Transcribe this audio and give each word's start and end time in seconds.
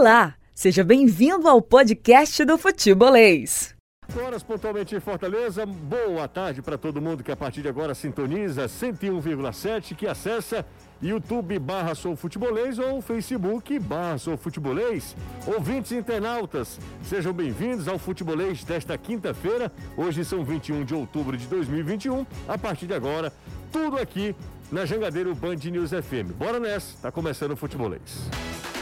Olá, 0.00 0.36
seja 0.54 0.84
bem-vindo 0.84 1.48
ao 1.48 1.60
podcast 1.60 2.44
do 2.44 2.56
Futebolês. 2.56 3.74
Horas 4.16 4.44
pontualmente 4.44 4.94
em 4.94 5.00
Fortaleza. 5.00 5.66
Boa 5.66 6.28
tarde 6.28 6.62
para 6.62 6.78
todo 6.78 7.02
mundo 7.02 7.24
que 7.24 7.32
a 7.32 7.36
partir 7.36 7.62
de 7.62 7.68
agora 7.68 7.96
sintoniza 7.96 8.66
101,7, 8.66 9.96
que 9.96 10.06
acessa 10.06 10.64
YouTube 11.02 11.58
barra 11.58 11.96
Sou 11.96 12.14
Futebolês 12.14 12.78
ou 12.78 13.02
Facebook 13.02 13.76
barra 13.80 14.18
Sou 14.18 14.36
Futebolês. 14.36 15.16
Ouvintes 15.44 15.90
internautas, 15.90 16.78
sejam 17.02 17.32
bem-vindos 17.32 17.88
ao 17.88 17.98
Futebolês 17.98 18.62
desta 18.62 18.96
quinta-feira. 18.96 19.72
Hoje 19.96 20.24
são 20.24 20.44
21 20.44 20.84
de 20.84 20.94
outubro 20.94 21.36
de 21.36 21.48
2021. 21.48 22.24
A 22.46 22.56
partir 22.56 22.86
de 22.86 22.94
agora, 22.94 23.32
tudo 23.72 23.98
aqui 23.98 24.32
na 24.70 24.84
Jangadeiro 24.84 25.34
Band 25.34 25.56
News 25.56 25.90
FM. 25.90 26.34
Bora 26.38 26.60
nessa, 26.60 26.96
tá 27.02 27.10
começando 27.10 27.50
o 27.50 27.56
Futebolês. 27.56 28.28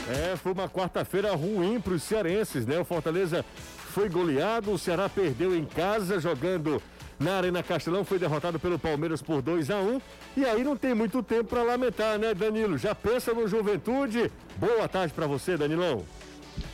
É, 0.08 0.36
foi 0.36 0.52
uma 0.52 0.68
quarta-feira 0.68 1.34
ruim 1.34 1.80
para 1.80 1.94
os 1.94 2.02
cearenses, 2.02 2.64
né? 2.64 2.78
O 2.78 2.84
Fortaleza 2.84 3.44
foi 3.92 4.08
goleado, 4.08 4.70
o 4.70 4.78
Ceará 4.78 5.08
perdeu 5.08 5.56
em 5.56 5.64
casa 5.64 6.20
jogando 6.20 6.80
na 7.18 7.38
Arena 7.38 7.62
Castelão, 7.62 8.04
foi 8.04 8.18
derrotado 8.18 8.60
pelo 8.60 8.78
Palmeiras 8.78 9.20
por 9.22 9.42
2 9.42 9.70
a 9.70 9.76
1 9.76 10.00
E 10.36 10.44
aí 10.44 10.62
não 10.62 10.76
tem 10.76 10.94
muito 10.94 11.22
tempo 11.22 11.44
para 11.44 11.62
lamentar, 11.62 12.18
né, 12.18 12.34
Danilo? 12.34 12.78
Já 12.78 12.94
pensa 12.94 13.32
no 13.32 13.48
Juventude? 13.48 14.30
Boa 14.56 14.86
tarde 14.86 15.12
para 15.12 15.26
você, 15.26 15.56
Danilão. 15.56 16.04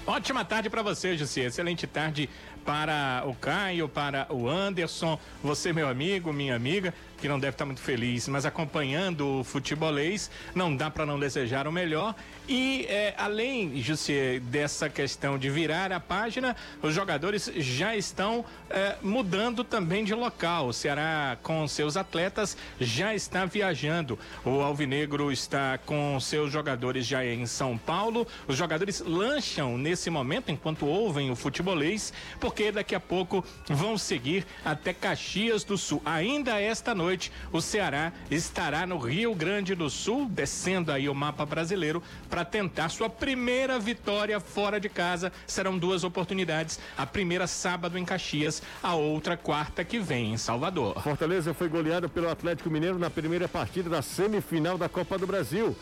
Ótima 0.07 0.45
tarde 0.45 0.69
para 0.69 0.83
você, 0.83 1.17
Jussi. 1.17 1.41
Excelente 1.41 1.87
tarde 1.87 2.29
para 2.65 3.23
o 3.27 3.35
Caio, 3.35 3.89
para 3.89 4.27
o 4.31 4.49
Anderson, 4.49 5.19
você, 5.43 5.73
meu 5.73 5.89
amigo, 5.89 6.33
minha 6.33 6.55
amiga 6.55 6.93
que 7.23 7.29
não 7.29 7.39
deve 7.39 7.55
estar 7.55 7.65
muito 7.65 7.81
feliz, 7.81 8.27
mas 8.27 8.45
acompanhando 8.45 9.39
o 9.39 9.45
futebolês, 9.45 10.29
não 10.57 10.75
dá 10.75 10.91
para 10.91 11.07
não 11.07 11.21
desejar 11.21 11.69
o 11.69 11.73
melhor. 11.73 12.17
E 12.49 12.85
é, 12.89 13.15
além, 13.17 13.81
José, 13.81 14.41
dessa 14.41 14.91
questão 14.91 15.39
de 15.39 15.49
virar 15.49 15.93
a 15.93 16.01
página, 16.01 16.57
os 16.83 16.93
jogadores 16.93 17.49
já 17.55 17.97
estão 17.97 18.45
é, 18.69 18.97
mudando 19.01 19.63
também 19.63 20.03
de 20.03 20.13
local. 20.13 20.67
O 20.67 20.73
Ceará, 20.73 21.39
com 21.45 21.69
seus 21.69 21.97
atletas, 21.97 22.57
já 22.81 23.15
está 23.15 23.45
viajando. 23.45 24.19
O 24.45 24.61
Alvinegro 24.61 25.31
está 25.31 25.79
com 25.79 26.19
seus 26.19 26.51
jogadores 26.51 27.07
já 27.07 27.25
em 27.25 27.47
São 27.47 27.79
Paulo. 27.79 28.27
Os 28.49 28.57
jogadores 28.57 29.01
lancham 29.01 29.79
nesse 29.79 30.11
momento, 30.11 30.51
enquanto 30.51 30.87
ouvem 30.87 31.31
o 31.31 31.37
futebolês, 31.37 32.13
porque 32.41 32.73
daqui 32.73 32.97
a 32.97 33.01
pouco 33.01 33.45
vão 33.69 33.97
seguir 33.97 34.45
até 34.65 34.93
Caxias 34.93 35.63
do 35.63 35.79
Sul. 35.79 36.03
Ainda 36.05 36.61
esta 36.61 36.93
noite 36.93 37.12
noite, 37.13 37.31
o 37.53 37.61
Ceará 37.61 38.11
estará 38.31 38.87
no 38.87 38.97
Rio 38.97 39.35
Grande 39.35 39.75
do 39.75 39.91
Sul, 39.91 40.27
descendo 40.31 40.91
aí 40.91 41.09
o 41.11 41.15
mapa 41.15 41.45
brasileiro, 41.45 42.03
para 42.31 42.43
tentar 42.43 42.89
sua 42.89 43.11
primeira 43.11 43.79
vitória 43.79 44.41
fora 44.41 44.81
de 44.81 44.89
casa. 44.89 45.31
Serão 45.47 45.77
duas 45.77 46.05
oportunidades. 46.05 46.81
A 46.97 47.05
primeira 47.05 47.47
sábado 47.47 47.99
em 47.99 48.05
Caxias, 48.05 48.63
a 48.83 48.95
outra 48.95 49.37
quarta 49.37 49.85
que 49.85 49.99
vem 49.99 50.33
em 50.33 50.39
Salvador. 50.39 51.01
Fortaleza 51.03 51.53
foi 51.53 51.69
goleada 51.69 52.09
pelo 52.09 52.31
Atlético 52.31 52.71
Mineiro 52.71 52.99
na 52.99 53.11
primeira 53.11 53.47
partida 53.47 53.91
da 53.91 54.01
semifinal 54.01 54.79
da 54.79 54.89
Copa 54.89 55.19
do 55.19 55.27
Brasil. 55.27 55.77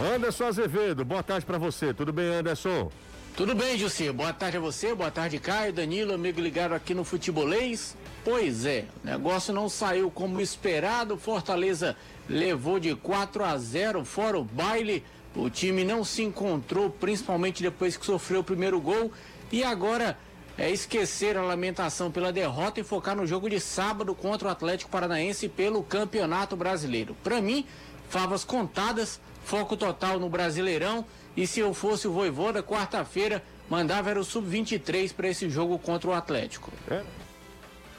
Anderson 0.00 0.44
Azevedo, 0.44 1.04
boa 1.04 1.22
tarde 1.22 1.44
para 1.44 1.58
você. 1.58 1.92
Tudo 1.92 2.12
bem, 2.12 2.26
Anderson? 2.26 2.90
Tudo 3.36 3.52
bem, 3.52 3.76
Jussi. 3.76 4.12
Boa 4.12 4.32
tarde 4.32 4.58
a 4.58 4.60
você, 4.60 4.94
boa 4.94 5.10
tarde, 5.10 5.40
Caio, 5.40 5.72
Danilo, 5.72 6.14
amigo 6.14 6.40
ligado 6.40 6.72
aqui 6.72 6.94
no 6.94 7.02
Futebolês. 7.02 7.96
Pois 8.24 8.64
é, 8.64 8.84
o 9.02 9.06
negócio 9.08 9.52
não 9.52 9.68
saiu 9.68 10.08
como 10.08 10.40
esperado. 10.40 11.18
Fortaleza 11.18 11.96
levou 12.28 12.78
de 12.78 12.94
4 12.94 13.44
a 13.44 13.58
0 13.58 14.04
fora 14.04 14.38
o 14.38 14.44
baile. 14.44 15.02
O 15.34 15.50
time 15.50 15.82
não 15.82 16.04
se 16.04 16.22
encontrou, 16.22 16.88
principalmente 16.88 17.60
depois 17.60 17.96
que 17.96 18.06
sofreu 18.06 18.38
o 18.38 18.44
primeiro 18.44 18.80
gol. 18.80 19.10
E 19.50 19.64
agora 19.64 20.16
é 20.56 20.70
esquecer 20.70 21.36
a 21.36 21.42
lamentação 21.42 22.12
pela 22.12 22.32
derrota 22.32 22.78
e 22.78 22.84
focar 22.84 23.16
no 23.16 23.26
jogo 23.26 23.50
de 23.50 23.58
sábado 23.58 24.14
contra 24.14 24.46
o 24.46 24.50
Atlético 24.52 24.92
Paranaense 24.92 25.48
pelo 25.48 25.82
Campeonato 25.82 26.54
Brasileiro. 26.54 27.16
Para 27.24 27.40
mim, 27.40 27.66
favas 28.08 28.44
contadas, 28.44 29.20
foco 29.44 29.76
total 29.76 30.20
no 30.20 30.28
Brasileirão. 30.28 31.04
E 31.36 31.46
se 31.46 31.60
eu 31.60 31.74
fosse 31.74 32.06
o 32.06 32.12
Voivoda, 32.12 32.62
quarta-feira, 32.62 33.42
mandava 33.68 34.10
era 34.10 34.20
o 34.20 34.24
sub-23 34.24 35.12
para 35.12 35.28
esse 35.28 35.50
jogo 35.50 35.78
contra 35.78 36.10
o 36.10 36.12
Atlético. 36.12 36.72
É. 36.90 37.02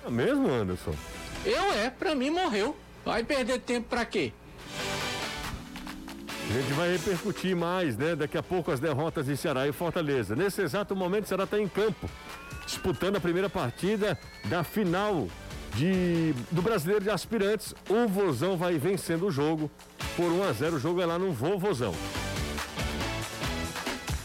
É 0.05 0.09
mesmo, 0.09 0.49
Anderson? 0.49 0.93
Eu 1.45 1.63
é, 1.73 1.89
pra 1.89 2.15
mim 2.15 2.29
morreu. 2.29 2.75
Vai 3.03 3.23
perder 3.23 3.59
tempo 3.59 3.87
pra 3.89 4.05
quê? 4.05 4.31
A 6.49 6.53
gente 6.53 6.73
vai 6.73 6.91
repercutir 6.91 7.55
mais, 7.55 7.97
né? 7.97 8.15
Daqui 8.15 8.37
a 8.37 8.43
pouco 8.43 8.71
as 8.71 8.79
derrotas 8.79 9.25
de 9.25 9.35
Ceará 9.35 9.67
e 9.67 9.71
Fortaleza. 9.71 10.35
Nesse 10.35 10.61
exato 10.61 10.95
momento, 10.95 11.25
o 11.25 11.27
Ceará 11.27 11.43
está 11.43 11.59
em 11.59 11.67
campo, 11.67 12.09
disputando 12.65 13.15
a 13.15 13.19
primeira 13.19 13.49
partida 13.49 14.17
da 14.45 14.63
final 14.63 15.27
de, 15.75 16.33
do 16.51 16.61
Brasileiro 16.61 17.03
de 17.03 17.09
Aspirantes. 17.09 17.73
O 17.89 18.07
Vozão 18.07 18.57
vai 18.57 18.77
vencendo 18.77 19.25
o 19.25 19.31
jogo 19.31 19.69
por 20.15 20.31
1 20.31 20.43
a 20.43 20.51
0 20.51 20.75
O 20.75 20.79
jogo 20.79 21.01
é 21.01 21.05
lá 21.05 21.17
no 21.17 21.31
Vovozão. 21.31 21.93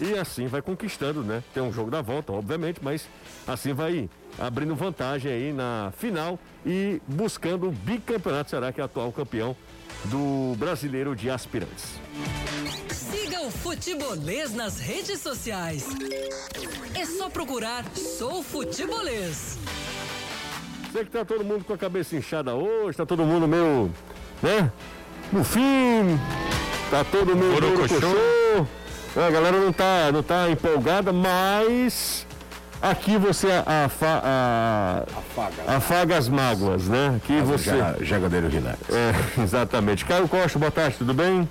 E 0.01 0.19
assim 0.19 0.47
vai 0.47 0.63
conquistando, 0.63 1.23
né? 1.23 1.43
Tem 1.53 1.63
um 1.63 1.71
jogo 1.71 1.91
da 1.91 2.01
volta, 2.01 2.33
obviamente, 2.33 2.81
mas 2.83 3.07
assim 3.47 3.75
vai 3.75 4.09
abrindo 4.39 4.75
vantagem 4.75 5.31
aí 5.31 5.53
na 5.53 5.93
final 5.99 6.39
e 6.65 7.03
buscando 7.07 7.69
o 7.69 7.71
bicampeonato. 7.71 8.51
Será 8.51 8.73
que 8.73 8.81
é 8.81 8.85
atual 8.85 9.13
campeão 9.13 9.55
do 10.07 10.55
brasileiro 10.57 11.15
de 11.15 11.29
aspirantes? 11.29 12.01
Siga 12.89 13.43
o 13.43 13.51
Futebolês 13.51 14.55
nas 14.55 14.81
redes 14.81 15.21
sociais. 15.21 15.87
É 16.95 17.05
só 17.05 17.29
procurar 17.29 17.85
Sou 17.95 18.43
Futebolês. 18.43 19.59
Sei 20.93 21.05
que 21.05 21.11
tá 21.11 21.27
todo 21.27 21.45
mundo 21.45 21.65
com 21.65 21.75
a 21.75 21.79
cabeça 21.79 22.17
inchada 22.17 22.55
hoje, 22.55 22.97
tá 22.97 23.05
todo 23.05 23.23
mundo 23.23 23.47
meio, 23.47 23.93
né? 24.43 24.73
No 25.31 25.45
fim, 25.45 26.19
tá 26.91 27.05
todo 27.05 27.37
mundo 27.37 27.61
meio 27.61 28.80
A 29.17 29.31
galera 29.31 29.59
não 29.59 29.73
tá, 29.73 30.11
não 30.13 30.23
tá 30.23 30.51
empolgada, 30.51 31.13
mas 31.13 32.27
Aqui 32.83 33.19
você 33.19 33.49
afa, 33.67 34.23
a, 34.25 35.03
afaga. 35.15 35.77
afaga 35.77 36.17
as 36.17 36.29
mágoas, 36.31 36.89
né? 36.89 37.15
Aqui 37.17 37.39
As 37.39 37.47
você. 37.47 37.73
Jagadeiro 38.01 38.49
relax. 38.49 38.79
É, 38.89 39.13
exatamente. 39.43 40.05
Caio 40.07 40.27
Costa, 40.27 40.59
boa 40.59 40.71
tarde, 40.71 40.97
tudo 40.97 41.13
bem? 41.13 41.47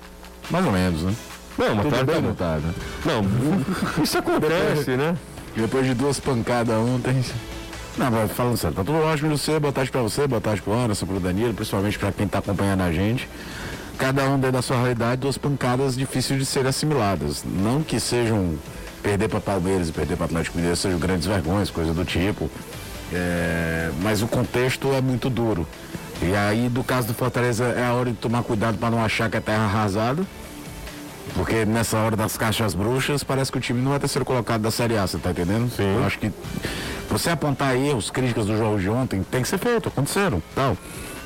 Mais 0.50 0.66
ou 0.66 0.72
menos, 0.72 1.02
né? 1.02 1.14
Não, 1.56 1.76
tudo 1.76 1.90
tarde. 1.90 2.20
bem, 2.20 2.34
tá, 2.34 2.56
né? 2.56 2.74
Não, 3.04 3.22
isso 4.02 4.18
acontece, 4.18 4.96
né? 4.96 5.16
Depois 5.54 5.86
de 5.86 5.94
duas 5.94 6.18
pancadas 6.18 6.74
ontem. 6.76 7.24
Não, 7.96 8.10
mas 8.10 8.32
falando 8.32 8.56
sério, 8.56 8.76
tá 8.76 8.82
tudo 8.82 8.98
ótimo 8.98 9.36
você, 9.36 9.58
boa 9.60 9.72
tarde 9.72 9.90
pra 9.90 10.02
você, 10.02 10.26
boa 10.26 10.40
tarde 10.40 10.62
pro 10.62 10.72
Anderson, 10.72 11.06
pro 11.06 11.20
Danilo, 11.20 11.54
principalmente 11.54 11.98
pra 11.98 12.10
quem 12.10 12.26
tá 12.26 12.38
acompanhando 12.38 12.80
a 12.82 12.90
gente. 12.90 13.28
Cada 14.00 14.26
um 14.30 14.36
dentro 14.36 14.52
da 14.52 14.62
sua 14.62 14.78
realidade, 14.78 15.20
duas 15.20 15.36
pancadas 15.36 15.94
difíceis 15.94 16.40
de 16.40 16.46
serem 16.46 16.70
assimiladas. 16.70 17.44
Não 17.44 17.82
que 17.82 18.00
sejam 18.00 18.58
perder 19.02 19.28
para 19.28 19.40
Palmeiras 19.42 19.90
e 19.90 19.92
perder 19.92 20.16
para 20.16 20.24
Atlético 20.24 20.56
Mineiro 20.56 20.74
sejam 20.74 20.98
grandes 20.98 21.26
vergonhas, 21.26 21.70
coisa 21.70 21.92
do 21.92 22.02
tipo. 22.02 22.50
É, 23.12 23.90
mas 24.02 24.22
o 24.22 24.26
contexto 24.26 24.90
é 24.94 25.02
muito 25.02 25.28
duro. 25.28 25.68
E 26.22 26.34
aí, 26.34 26.70
do 26.70 26.82
caso 26.82 27.08
do 27.08 27.14
Fortaleza, 27.14 27.66
é 27.66 27.84
a 27.84 27.92
hora 27.92 28.10
de 28.10 28.16
tomar 28.16 28.42
cuidado 28.42 28.78
para 28.78 28.90
não 28.90 29.04
achar 29.04 29.28
que 29.28 29.36
é 29.36 29.40
terra 29.40 29.64
arrasada. 29.64 30.26
Porque 31.34 31.66
nessa 31.66 31.98
hora 31.98 32.16
das 32.16 32.38
caixas 32.38 32.72
bruxas, 32.72 33.22
parece 33.22 33.52
que 33.52 33.58
o 33.58 33.60
time 33.60 33.82
não 33.82 33.94
é 33.94 33.98
terceiro 33.98 34.24
colocado 34.24 34.62
da 34.62 34.70
Série 34.70 34.96
A, 34.96 35.06
você 35.06 35.18
tá 35.18 35.30
entendendo? 35.30 35.70
Sim. 35.76 35.96
Eu 35.96 36.04
acho 36.04 36.18
que 36.18 36.32
você 37.10 37.28
apontar 37.28 37.76
erros, 37.76 38.10
críticas 38.10 38.46
do 38.46 38.56
jogo 38.56 38.80
de 38.80 38.88
ontem, 38.88 39.22
tem 39.30 39.42
que 39.42 39.48
ser 39.48 39.58
feito, 39.58 39.90
aconteceram, 39.90 40.42
tal. 40.54 40.74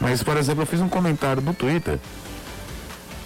Mas, 0.01 0.25
por 0.25 0.37
exemplo, 0.37 0.63
eu 0.63 0.67
fiz 0.67 0.81
um 0.81 0.89
comentário 0.89 1.41
no 1.41 1.55
Twitter 1.55 2.01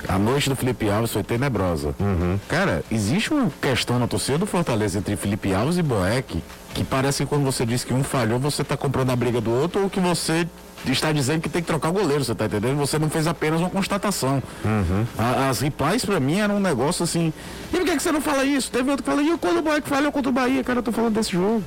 a 0.08 0.18
noite 0.18 0.48
do 0.48 0.56
Felipe 0.56 0.88
Alves 0.88 1.12
foi 1.12 1.22
tenebrosa. 1.22 1.94
Uhum. 2.00 2.38
Cara, 2.48 2.82
existe 2.90 3.32
uma 3.32 3.50
questão 3.60 3.98
na 3.98 4.08
torcida 4.08 4.38
do 4.38 4.46
Fortaleza 4.46 4.98
entre 4.98 5.14
Felipe 5.16 5.54
Alves 5.54 5.76
e 5.76 5.82
Boeck 5.82 6.42
que 6.74 6.84
parece 6.84 7.24
que 7.24 7.28
quando 7.28 7.44
você 7.44 7.66
diz 7.66 7.82
que 7.82 7.92
um 7.92 8.04
falhou, 8.04 8.38
você 8.38 8.62
está 8.62 8.76
comprando 8.76 9.10
a 9.10 9.16
briga 9.16 9.40
do 9.40 9.50
outro 9.50 9.82
ou 9.82 9.90
que 9.90 9.98
você 9.98 10.46
está 10.86 11.10
dizendo 11.10 11.40
que 11.40 11.48
tem 11.48 11.60
que 11.60 11.66
trocar 11.66 11.88
o 11.88 11.92
goleiro, 11.92 12.24
você 12.24 12.32
está 12.32 12.46
entendendo? 12.46 12.76
Você 12.76 12.98
não 12.98 13.10
fez 13.10 13.26
apenas 13.26 13.60
uma 13.60 13.68
constatação. 13.68 14.42
Uhum. 14.64 15.04
A, 15.18 15.48
as 15.48 15.60
replies 15.60 16.04
para 16.04 16.20
mim 16.20 16.38
eram 16.38 16.56
um 16.56 16.60
negócio 16.60 17.02
assim. 17.02 17.32
E 17.72 17.76
por 17.76 17.84
que, 17.84 17.96
que 17.96 18.02
você 18.02 18.12
não 18.12 18.20
fala 18.20 18.44
isso? 18.44 18.70
Teve 18.70 18.90
outro 18.90 19.04
que 19.04 19.10
fala, 19.10 19.22
e 19.22 19.36
quando 19.38 19.58
o 19.58 19.62
Boeck 19.62 19.88
falhou 19.88 20.12
contra 20.12 20.30
o 20.30 20.32
Bahia? 20.32 20.62
Cara, 20.62 20.78
eu 20.78 20.82
tô 20.82 20.92
falando 20.92 21.14
desse 21.14 21.32
jogo. 21.32 21.64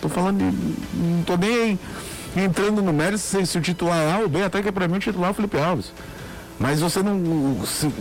Tô 0.00 0.08
falando 0.08 0.38
de. 0.38 0.56
Não 0.96 1.22
tô 1.22 1.36
nem 1.36 1.78
entrando 2.34 2.80
no 2.80 2.92
mérito 2.92 3.18
se, 3.18 3.44
se 3.44 3.58
o 3.58 3.60
titular 3.60 4.14
A 4.14 4.20
ou 4.20 4.28
B, 4.28 4.42
até 4.42 4.62
que 4.62 4.72
para 4.72 4.88
mim 4.88 4.96
o 4.96 5.00
titular 5.00 5.28
é 5.28 5.30
o 5.32 5.34
Felipe 5.34 5.58
Alves. 5.58 5.92
Mas 6.60 6.78
você 6.78 7.02
não. 7.02 7.56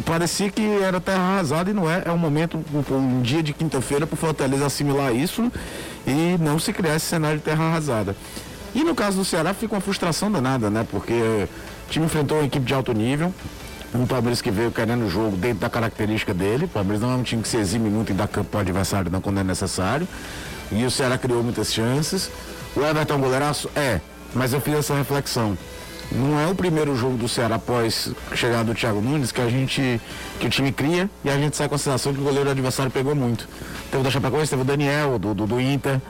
Parecia 0.06 0.52
que 0.52 0.62
era 0.82 1.00
terra 1.00 1.22
arrasada 1.22 1.72
e 1.72 1.74
não 1.74 1.90
é. 1.90 2.04
É 2.06 2.12
um 2.12 2.18
momento, 2.18 2.60
um, 2.74 2.94
um 2.94 3.22
dia 3.22 3.42
de 3.42 3.54
quinta-feira 3.54 4.06
para 4.06 4.16
o 4.16 4.18
Fortaleza 4.18 4.66
assimilar 4.66 5.16
isso 5.16 5.50
e 6.06 6.36
não 6.42 6.60
se 6.60 6.74
criar 6.74 6.98
esse 6.98 7.06
cenário 7.06 7.38
de 7.38 7.44
terra 7.46 7.64
arrasada. 7.64 8.14
E 8.76 8.84
no 8.84 8.94
caso 8.94 9.18
do 9.18 9.24
Ceará 9.24 9.54
fica 9.54 9.74
uma 9.74 9.82
frustração 9.82 10.30
danada, 10.30 10.70
né? 10.70 10.86
Porque 10.92 11.14
o 11.14 11.90
time 11.90 12.06
enfrentou 12.06 12.38
uma 12.38 12.46
equipe 12.46 12.66
de 12.66 12.74
alto 12.74 12.92
nível, 12.92 13.34
Um 13.96 14.06
Palmeiras 14.06 14.42
que 14.42 14.52
veio 14.52 14.72
querendo 14.72 15.06
o 15.06 15.10
jogo 15.10 15.38
dentro 15.38 15.60
da 15.60 15.70
característica 15.70 16.34
dele. 16.34 16.66
O 16.66 16.68
Palmeiras 16.68 17.02
não 17.02 17.14
é 17.14 17.16
um 17.16 17.24
time 17.24 17.42
que 17.42 17.48
se 17.48 17.56
exime 17.56 17.90
muito 17.90 18.12
em 18.12 18.16
dar 18.16 18.28
campo 18.28 18.50
para 18.50 18.58
o 18.58 18.62
adversário 18.62 19.10
não 19.10 19.22
quando 19.22 19.40
é 19.40 19.44
necessário. 19.44 20.06
E 20.70 20.84
o 20.84 20.92
Ceará 20.92 21.18
criou 21.18 21.42
muitas 21.42 21.74
chances. 21.74 22.30
O 22.76 22.82
Everton 22.82 23.20
goleiraço? 23.20 23.70
É, 23.74 24.02
mas 24.36 24.52
eu 24.52 24.60
fiz 24.60 24.76
essa 24.76 24.94
reflexão. 24.96 25.58
Não 26.12 26.40
é 26.40 26.48
o 26.48 26.56
primeiro 26.56 26.96
jogo 26.96 27.18
do 27.18 27.30
Ceará 27.30 27.56
após 27.56 28.12
a 28.32 28.36
chegada 28.36 28.64
do 28.64 28.74
Thiago 28.74 29.00
Nunes 29.00 29.32
que 29.32 29.42
a 29.42 29.48
gente 29.48 30.02
que 30.40 30.48
o 30.48 30.50
time 30.50 30.72
cria 30.72 31.08
e 31.24 31.30
a 31.30 31.38
gente 31.38 31.56
sai 31.56 31.70
com 31.70 31.76
a 31.76 31.78
sensação 31.78 32.14
que 32.14 32.20
o 32.20 32.24
goleiro 32.24 32.50
adversário 32.50 32.92
pegou 32.92 33.14
muito. 33.14 33.48
Teve 33.92 34.02
o 34.02 34.04
da 34.04 34.10
Chapecoense, 34.10 34.50
teve 34.50 34.64
o 34.64 34.66
Daniel, 34.66 35.20
do, 35.20 35.36
do, 35.36 35.46
do 35.46 35.62
Inter. 35.62 36.02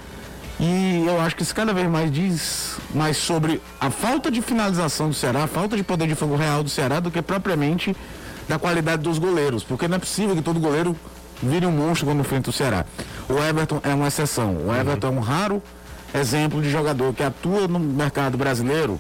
E 0.58 1.06
eu 1.06 1.20
acho 1.20 1.36
que 1.36 1.44
isso 1.44 1.54
cada 1.54 1.74
vez 1.74 1.88
mais 1.88 2.12
diz 2.12 2.78
mais 2.94 3.18
sobre 3.18 3.62
a 3.80 3.90
falta 3.90 4.32
de 4.32 4.42
finalização 4.42 5.10
do 5.10 5.16
Ceará, 5.16 5.44
a 5.44 5.48
falta 5.48 5.76
de 5.76 5.84
poder 5.84 6.08
de 6.08 6.16
fogo 6.16 6.36
real 6.36 6.64
do 6.64 6.70
Ceará, 6.70 7.00
do 7.00 7.12
que 7.12 7.22
propriamente 7.22 7.96
da 8.48 8.58
qualidade 8.58 9.02
dos 9.02 9.18
goleiros. 9.18 9.64
Porque 9.64 9.88
não 9.88 9.98
é 9.98 10.00
possível 10.00 10.36
que 10.36 10.42
todo 10.42 10.60
goleiro 10.60 10.96
vire 11.44 11.66
um 11.66 11.72
monstro 11.72 12.08
quando 12.08 12.22
enfrenta 12.22 12.50
o 12.50 12.54
Ceará. 12.54 12.86
O 13.28 13.38
Everton 13.38 13.82
é 13.84 13.94
uma 13.94 14.08
exceção. 14.08 14.56
O 14.66 14.74
Everton 14.74 15.08
é 15.08 15.12
um 15.12 15.20
raro 15.20 15.62
exemplo 16.14 16.62
de 16.62 16.70
jogador 16.70 17.14
que 17.14 17.24
atua 17.24 17.68
no 17.68 17.80
mercado 17.80 18.38
brasileiro 18.38 19.00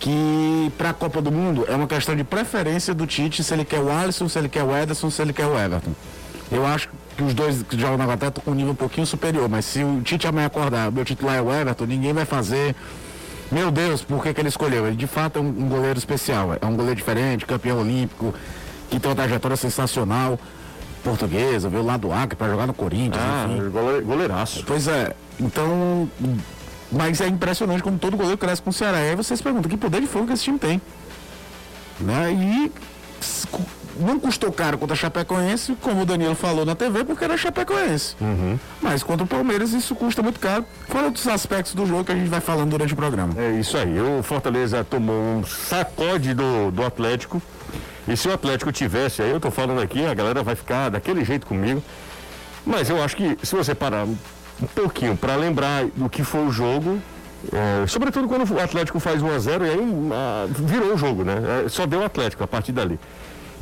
que 0.00 0.72
para 0.78 0.90
a 0.90 0.94
Copa 0.94 1.20
do 1.20 1.30
Mundo 1.30 1.66
é 1.68 1.76
uma 1.76 1.86
questão 1.86 2.16
de 2.16 2.24
preferência 2.24 2.94
do 2.94 3.06
Tite 3.06 3.44
se 3.44 3.52
ele 3.52 3.64
quer 3.64 3.80
o 3.80 3.92
Alisson, 3.92 4.28
se 4.28 4.38
ele 4.38 4.48
quer 4.48 4.64
o 4.64 4.74
Ederson, 4.74 5.10
se 5.10 5.20
ele 5.20 5.32
quer 5.32 5.46
o 5.46 5.56
Everton. 5.56 5.92
Eu 6.50 6.66
acho 6.66 6.88
que 7.16 7.22
os 7.22 7.34
dois 7.34 7.62
que 7.62 7.78
jogam 7.78 7.98
na 7.98 8.04
Inglaterra 8.04 8.30
estão 8.30 8.42
com 8.42 8.50
um 8.50 8.54
nível 8.54 8.72
um 8.72 8.76
pouquinho 8.76 9.06
superior, 9.06 9.48
mas 9.48 9.66
se 9.66 9.84
o 9.84 10.00
Tite 10.00 10.26
amanhã 10.26 10.46
acordar, 10.46 10.90
meu 10.90 11.04
titular 11.04 11.36
é 11.36 11.42
o 11.42 11.52
Everton, 11.52 11.84
ninguém 11.84 12.14
vai 12.14 12.24
fazer. 12.24 12.74
Meu 13.52 13.70
Deus, 13.70 14.02
por 14.02 14.22
que, 14.22 14.32
que 14.32 14.40
ele 14.40 14.48
escolheu? 14.48 14.86
Ele 14.86 14.96
de 14.96 15.06
fato 15.06 15.38
é 15.38 15.42
um, 15.42 15.48
um 15.48 15.68
goleiro 15.68 15.98
especial, 15.98 16.56
é 16.60 16.64
um 16.66 16.74
goleiro 16.74 16.96
diferente, 16.96 17.44
campeão 17.44 17.78
olímpico, 17.80 18.34
que 18.88 18.98
tem 18.98 19.10
uma 19.10 19.16
trajetória 19.16 19.56
sensacional 19.56 20.38
portuguesa, 21.04 21.68
veio 21.68 21.84
lá 21.84 21.96
do 21.96 22.12
Acre 22.12 22.36
para 22.36 22.48
jogar 22.48 22.66
no 22.66 22.74
Corinthians. 22.74 23.22
Ah, 23.22 23.46
enfim. 23.48 23.70
goleiraço. 24.04 24.64
Pois 24.66 24.88
é, 24.88 25.14
então. 25.38 26.08
Mas 26.90 27.20
é 27.20 27.28
impressionante 27.28 27.82
como 27.82 27.98
todo 27.98 28.16
goleiro 28.16 28.38
cresce 28.38 28.60
com 28.60 28.70
o 28.70 28.72
Ceará. 28.72 28.98
Aí 28.98 29.14
você 29.14 29.36
se 29.36 29.42
pergunta 29.42 29.68
que 29.68 29.76
poder 29.76 30.00
de 30.00 30.06
fogo 30.06 30.26
que 30.26 30.32
esse 30.32 30.44
time 30.44 30.58
tem. 30.58 30.80
Né? 32.00 32.32
E 32.32 32.72
não 33.98 34.18
custou 34.18 34.50
caro 34.50 34.78
contra 34.78 34.94
a 34.94 34.96
Chapecoense, 34.96 35.76
como 35.80 36.02
o 36.02 36.06
Danilo 36.06 36.34
falou 36.34 36.64
na 36.64 36.74
TV, 36.74 37.04
porque 37.04 37.24
era 37.24 37.36
Chapecoense. 37.36 38.16
Uhum. 38.20 38.58
Mas 38.80 39.02
contra 39.02 39.24
o 39.24 39.26
Palmeiras 39.26 39.72
isso 39.72 39.94
custa 39.94 40.22
muito 40.22 40.40
caro. 40.40 40.64
Fora 40.88 41.06
outros 41.06 41.26
aspectos 41.26 41.74
do 41.74 41.86
jogo 41.86 42.04
que 42.04 42.12
a 42.12 42.14
gente 42.14 42.28
vai 42.28 42.40
falando 42.40 42.70
durante 42.70 42.92
o 42.92 42.96
programa. 42.96 43.34
É 43.36 43.52
isso 43.52 43.76
aí. 43.76 44.00
O 44.00 44.22
Fortaleza 44.22 44.82
tomou 44.84 45.14
um 45.14 45.44
sacode 45.44 46.34
do, 46.34 46.70
do 46.70 46.84
Atlético. 46.84 47.42
E 48.08 48.16
se 48.16 48.28
o 48.28 48.32
Atlético 48.32 48.72
tivesse, 48.72 49.22
aí 49.22 49.30
eu 49.30 49.38
tô 49.38 49.50
falando 49.50 49.80
aqui, 49.80 50.04
a 50.04 50.14
galera 50.14 50.42
vai 50.42 50.54
ficar 50.54 50.88
daquele 50.88 51.24
jeito 51.24 51.46
comigo. 51.46 51.82
Mas 52.64 52.90
eu 52.90 53.02
acho 53.02 53.16
que 53.16 53.38
se 53.42 53.54
você 53.54 53.74
parar 53.74 54.06
um 54.62 54.66
pouquinho 54.66 55.16
para 55.16 55.34
lembrar 55.36 55.86
do 55.96 56.08
que 56.08 56.22
foi 56.22 56.46
o 56.46 56.50
jogo, 56.50 56.98
é, 57.52 57.86
sobretudo 57.86 58.28
quando 58.28 58.50
o 58.52 58.60
Atlético 58.60 59.00
faz 59.00 59.22
1 59.22 59.34
a 59.34 59.38
0 59.38 59.66
e 59.66 59.70
aí 59.70 59.78
ah, 60.12 60.46
virou 60.50 60.94
o 60.94 60.98
jogo, 60.98 61.24
né? 61.24 61.64
É, 61.64 61.68
só 61.68 61.86
deu 61.86 62.00
o 62.00 62.04
Atlético 62.04 62.44
a 62.44 62.46
partir 62.46 62.72
dali. 62.72 62.98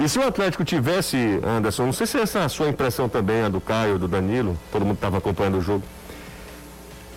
E 0.00 0.08
se 0.08 0.18
o 0.18 0.26
Atlético 0.26 0.64
tivesse, 0.64 1.40
Anderson, 1.44 1.86
não 1.86 1.92
sei 1.92 2.06
se 2.06 2.18
essa 2.18 2.40
é 2.40 2.44
a 2.44 2.48
sua 2.48 2.68
impressão 2.68 3.08
também, 3.08 3.42
a 3.42 3.48
do 3.48 3.60
Caio, 3.60 3.98
do 3.98 4.06
Danilo, 4.06 4.56
todo 4.70 4.84
mundo 4.84 4.94
estava 4.94 5.18
acompanhando 5.18 5.58
o 5.58 5.60
jogo. 5.60 5.82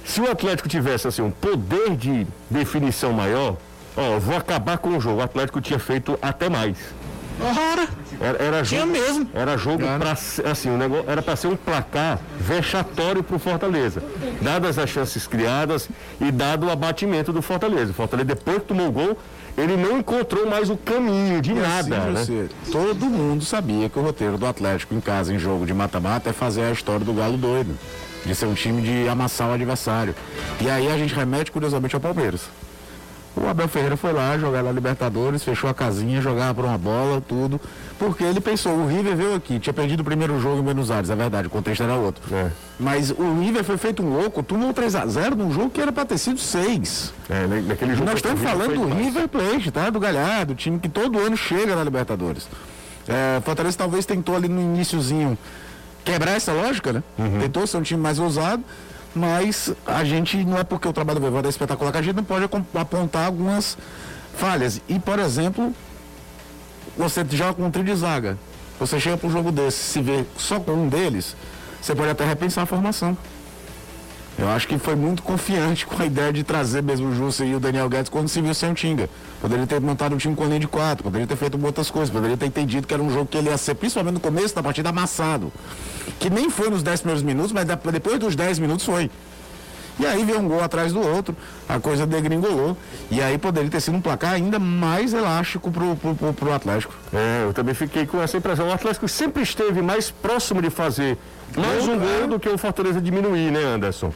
Se 0.04 0.20
o 0.20 0.30
Atlético 0.30 0.68
tivesse 0.68 1.08
assim 1.08 1.22
um 1.22 1.30
poder 1.30 1.96
de 1.96 2.26
definição 2.50 3.14
maior, 3.14 3.56
ó, 3.96 4.18
vou 4.20 4.36
acabar 4.36 4.80
com 4.80 4.98
o 4.98 5.00
jogo. 5.00 5.20
O 5.20 5.24
Atlético 5.24 5.62
tinha 5.62 5.78
feito 5.78 6.18
até 6.22 6.50
mais. 6.50 6.78
Ora, 7.44 7.88
Era, 8.20 8.44
era 8.44 8.64
Tinha 8.64 8.82
jogo, 8.82 8.92
mesmo. 8.94 9.30
Era 9.34 9.58
jogo 9.58 9.84
para 9.98 10.12
assim, 10.52 10.70
o 10.70 10.78
negócio 10.78 11.10
era 11.10 11.22
para 11.22 11.36
ser 11.36 11.48
um 11.48 11.56
placar 11.56 12.20
vexatório 12.40 13.24
para 13.24 13.36
o 13.36 13.40
Fortaleza, 13.40 14.04
dadas 14.42 14.78
as 14.78 14.90
chances 14.90 15.26
criadas 15.26 15.90
e 16.20 16.32
dado 16.32 16.68
o 16.68 16.70
abatimento 16.70 17.34
do 17.34 17.42
Fortaleza. 17.42 17.92
O 17.92 17.94
Fortaleza 17.94 18.28
depois 18.28 18.58
que 18.60 18.66
tomou 18.66 18.88
o 18.88 18.92
gol, 18.92 19.18
ele 19.58 19.76
não 19.76 19.98
encontrou 19.98 20.48
mais 20.48 20.70
o 20.70 20.78
caminho 20.78 21.42
de 21.42 21.52
E 21.52 21.56
nada, 21.56 21.98
assim, 22.20 22.34
né? 22.42 22.48
você- 22.64 22.72
todo 22.72 23.06
mundo 23.08 23.44
sabia 23.44 23.90
que 23.90 23.98
o 23.98 24.02
roteiro 24.04 24.38
do 24.38 24.46
Atlético 24.46 24.94
em 24.94 25.02
casa, 25.02 25.34
em 25.34 25.40
jogo 25.40 25.66
de 25.66 25.74
mata-mata, 25.74 26.30
é 26.30 26.34
fazer 26.34 26.64
a 26.64 26.72
história 26.72 27.04
do 27.06 27.14
Galo 27.14 27.38
doido. 27.38 27.76
De 28.24 28.36
ser 28.36 28.46
um 28.46 28.54
time 28.54 28.84
de 28.84 29.10
amassar 29.10 29.50
o 29.50 29.54
adversário. 29.54 30.14
E 30.60 30.70
aí 30.70 30.88
a 30.92 30.96
gente 30.96 31.12
remete, 31.12 31.52
curiosamente, 31.52 31.96
ao 31.96 32.00
Palmeiras. 32.02 32.42
O 33.36 33.48
Abel 33.48 33.68
Ferreira 33.70 33.96
foi 33.96 34.12
lá 34.12 34.38
jogar 34.38 34.62
na 34.62 34.72
Libertadores, 34.74 35.42
fechou 35.44 35.70
a 35.70 35.74
casinha, 35.74 36.20
jogava 36.22 36.54
por 36.54 36.66
uma 36.66 36.78
bola, 36.78 37.22
tudo. 37.26 37.62
Porque 37.98 38.24
ele 38.26 38.42
pensou, 38.42 38.74
o 38.74 38.88
River 38.88 39.16
veio 39.16 39.36
aqui, 39.36 39.58
tinha 39.58 39.74
perdido 39.74 40.02
o 40.02 40.04
primeiro 40.04 40.38
jogo 40.42 40.60
em 40.60 40.62
Buenos 40.64 40.92
Aires, 40.92 41.10
é 41.10 41.16
verdade, 41.16 41.48
o 41.48 41.50
contexto 41.50 41.82
era 41.82 41.96
outro. 41.96 42.22
É. 42.36 42.50
Mas 42.78 43.10
o 43.10 43.40
River 43.40 43.64
foi 43.64 43.78
feito 43.78 44.04
um 44.04 44.10
louco, 44.18 44.44
tomou 44.44 44.74
3x0 44.74 45.36
num 45.36 45.52
jogo 45.54 45.70
que 45.70 45.80
era 45.80 45.92
pra 45.94 46.04
ter 46.04 46.18
sido 46.18 46.40
6. 46.40 47.14
É, 47.30 47.48
na- 47.48 47.62
naquele 47.62 47.94
jogo 47.94 48.06
Nós 48.06 48.16
estamos 48.16 48.42
falando 48.42 48.74
do 48.76 48.86
demais. 48.88 49.06
River 49.06 49.28
Plate, 49.30 49.72
tá? 49.72 49.90
Do 49.90 50.00
Galhardo, 50.00 50.54
time 50.54 50.78
que 50.78 50.90
todo 50.90 51.18
ano 51.18 51.38
chega 51.38 51.74
na 51.74 51.84
Libertadores. 51.86 52.50
É, 53.08 53.40
Fortaleza 53.46 53.78
talvez 53.78 54.06
tentou 54.06 54.36
ali 54.36 54.50
no 54.50 54.60
iníciozinho 54.60 55.38
quebrar 56.04 56.32
essa 56.32 56.52
lógica, 56.52 56.92
né? 56.92 57.04
Tentou 57.40 57.66
ser 57.66 57.78
um 57.78 57.82
time 57.82 58.02
mais 58.02 58.20
ousado, 58.20 58.62
mas 59.14 59.74
a 59.86 60.04
gente 60.04 60.44
não 60.44 60.58
é 60.58 60.64
porque 60.64 60.88
o 60.88 60.94
trabalho 60.94 61.20
do 61.20 61.24
Voivoda 61.24 61.48
é 61.48 61.50
espetacular 61.50 61.92
que 61.92 61.98
a 61.98 62.02
gente 62.02 62.16
não 62.16 62.24
pode 62.24 62.46
apontar 62.74 63.26
algumas 63.26 63.78
falhas. 64.36 64.82
E, 64.88 65.00
por 65.00 65.20
exemplo, 65.20 65.74
você 66.98 67.26
joga 67.30 67.54
com 67.54 67.66
um 67.66 67.72
trio 67.72 67.84
de 67.84 67.96
zaga, 67.96 68.38
você 68.80 69.00
chega 69.00 69.18
para 69.18 69.28
um 69.28 69.32
jogo 69.32 69.52
desse, 69.52 69.78
se 69.78 70.02
vê 70.02 70.26
só 70.38 70.60
com 70.60 70.72
um 70.72 70.88
deles, 70.88 71.36
você 71.82 71.94
pode 71.94 72.10
até 72.10 72.26
repensar 72.26 72.64
a 72.64 72.66
formação. 72.66 73.18
Eu 74.38 74.50
acho 74.50 74.68
que 74.68 74.78
foi 74.78 74.96
muito 74.96 75.22
confiante 75.22 75.86
com 75.86 76.02
a 76.02 76.06
ideia 76.06 76.32
de 76.32 76.44
trazer 76.44 76.82
mesmo 76.82 77.10
o 77.10 77.16
Jussa 77.16 77.46
e 77.46 77.54
o 77.54 77.60
Daniel 77.60 77.88
Guedes 77.90 78.10
quando 78.10 78.28
se 78.28 78.42
viu 78.42 78.54
sem 78.54 78.72
o 78.72 78.74
Tinga. 78.74 79.10
Poderia 79.40 79.68
ter 79.68 79.80
montado 79.80 80.16
um 80.16 80.18
time 80.18 80.36
com 80.36 80.44
a 80.44 80.48
linha 80.48 80.60
de 80.60 80.68
quatro, 80.68 81.04
poderia 81.04 81.28
ter 81.28 81.36
feito 81.36 81.64
outras 81.64 81.92
coisas, 81.92 82.10
poderia 82.10 82.38
ter 82.38 82.46
entendido 82.46 82.88
que 82.88 82.94
era 82.94 83.04
um 83.04 83.12
jogo 83.12 83.26
que 83.26 83.38
ele 83.38 83.50
ia 83.50 83.58
ser, 83.58 83.76
principalmente 83.76 84.16
no 84.16 84.20
começo 84.20 84.56
da 84.56 84.64
partida, 84.64 84.90
amassado. 84.90 85.52
Que 86.20 86.30
nem 86.30 86.50
foi 86.50 86.70
nos 86.70 86.82
10 86.82 87.02
primeiros 87.02 87.24
minutos, 87.24 87.52
mas 87.52 87.66
depois 87.66 88.20
dos 88.20 88.36
10 88.36 88.60
minutos 88.60 88.86
foi. 88.86 89.12
E 90.00 90.06
aí 90.06 90.24
veio 90.24 90.40
um 90.40 90.48
gol 90.48 90.64
atrás 90.64 90.94
do 90.94 91.00
outro, 91.00 91.36
a 91.68 91.80
coisa 91.80 92.08
degringolou. 92.08 92.76
E 93.12 93.22
aí 93.22 93.38
poderia 93.38 93.70
ter 93.70 93.82
sido 93.82 93.98
um 93.98 94.02
placar 94.02 94.34
ainda 94.34 94.58
mais 94.58 95.14
elástico 95.14 95.70
pro, 95.70 95.96
pro, 95.96 96.16
pro, 96.16 96.34
pro 96.34 96.54
Atlético. 96.54 96.94
É, 97.14 97.44
eu 97.44 97.54
também 97.54 97.76
fiquei 97.76 98.08
com 98.08 98.22
essa 98.22 98.38
impressão. 98.38 98.68
O 98.68 98.74
Atlético 98.74 99.08
sempre 99.08 99.44
esteve 99.44 99.82
mais 99.82 100.10
próximo 100.10 100.62
de 100.62 100.70
fazer 100.70 101.18
mais 101.58 101.88
um 101.88 101.98
gol 101.98 102.28
do 102.28 102.40
que 102.40 102.50
o 102.50 102.58
Fortaleza 102.58 103.02
diminuir, 103.02 103.52
né, 103.52 103.64
Anderson? 103.64 104.14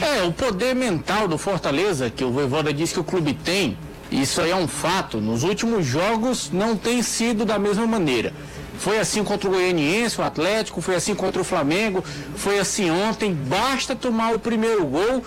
É, 0.00 0.22
o 0.22 0.32
poder 0.32 0.74
mental 0.74 1.28
do 1.28 1.36
Fortaleza, 1.36 2.08
que 2.08 2.24
o 2.24 2.30
Voivoda 2.30 2.72
disse 2.72 2.94
que 2.94 3.00
o 3.00 3.04
clube 3.04 3.34
tem, 3.34 3.76
isso 4.10 4.40
aí 4.40 4.50
é 4.50 4.56
um 4.56 4.66
fato. 4.66 5.20
Nos 5.20 5.42
últimos 5.42 5.84
jogos 5.86 6.50
não 6.52 6.76
tem 6.76 7.02
sido 7.02 7.44
da 7.44 7.58
mesma 7.58 7.86
maneira. 7.86 8.32
Foi 8.78 8.98
assim 8.98 9.22
contra 9.22 9.48
o 9.48 9.52
Goianiense, 9.52 10.20
o 10.20 10.24
Atlético, 10.24 10.80
foi 10.80 10.94
assim 10.94 11.14
contra 11.14 11.42
o 11.42 11.44
Flamengo, 11.44 12.02
foi 12.34 12.58
assim 12.58 12.90
ontem. 12.90 13.34
Basta 13.34 13.94
tomar 13.94 14.34
o 14.34 14.38
primeiro 14.38 14.86
gol 14.86 15.22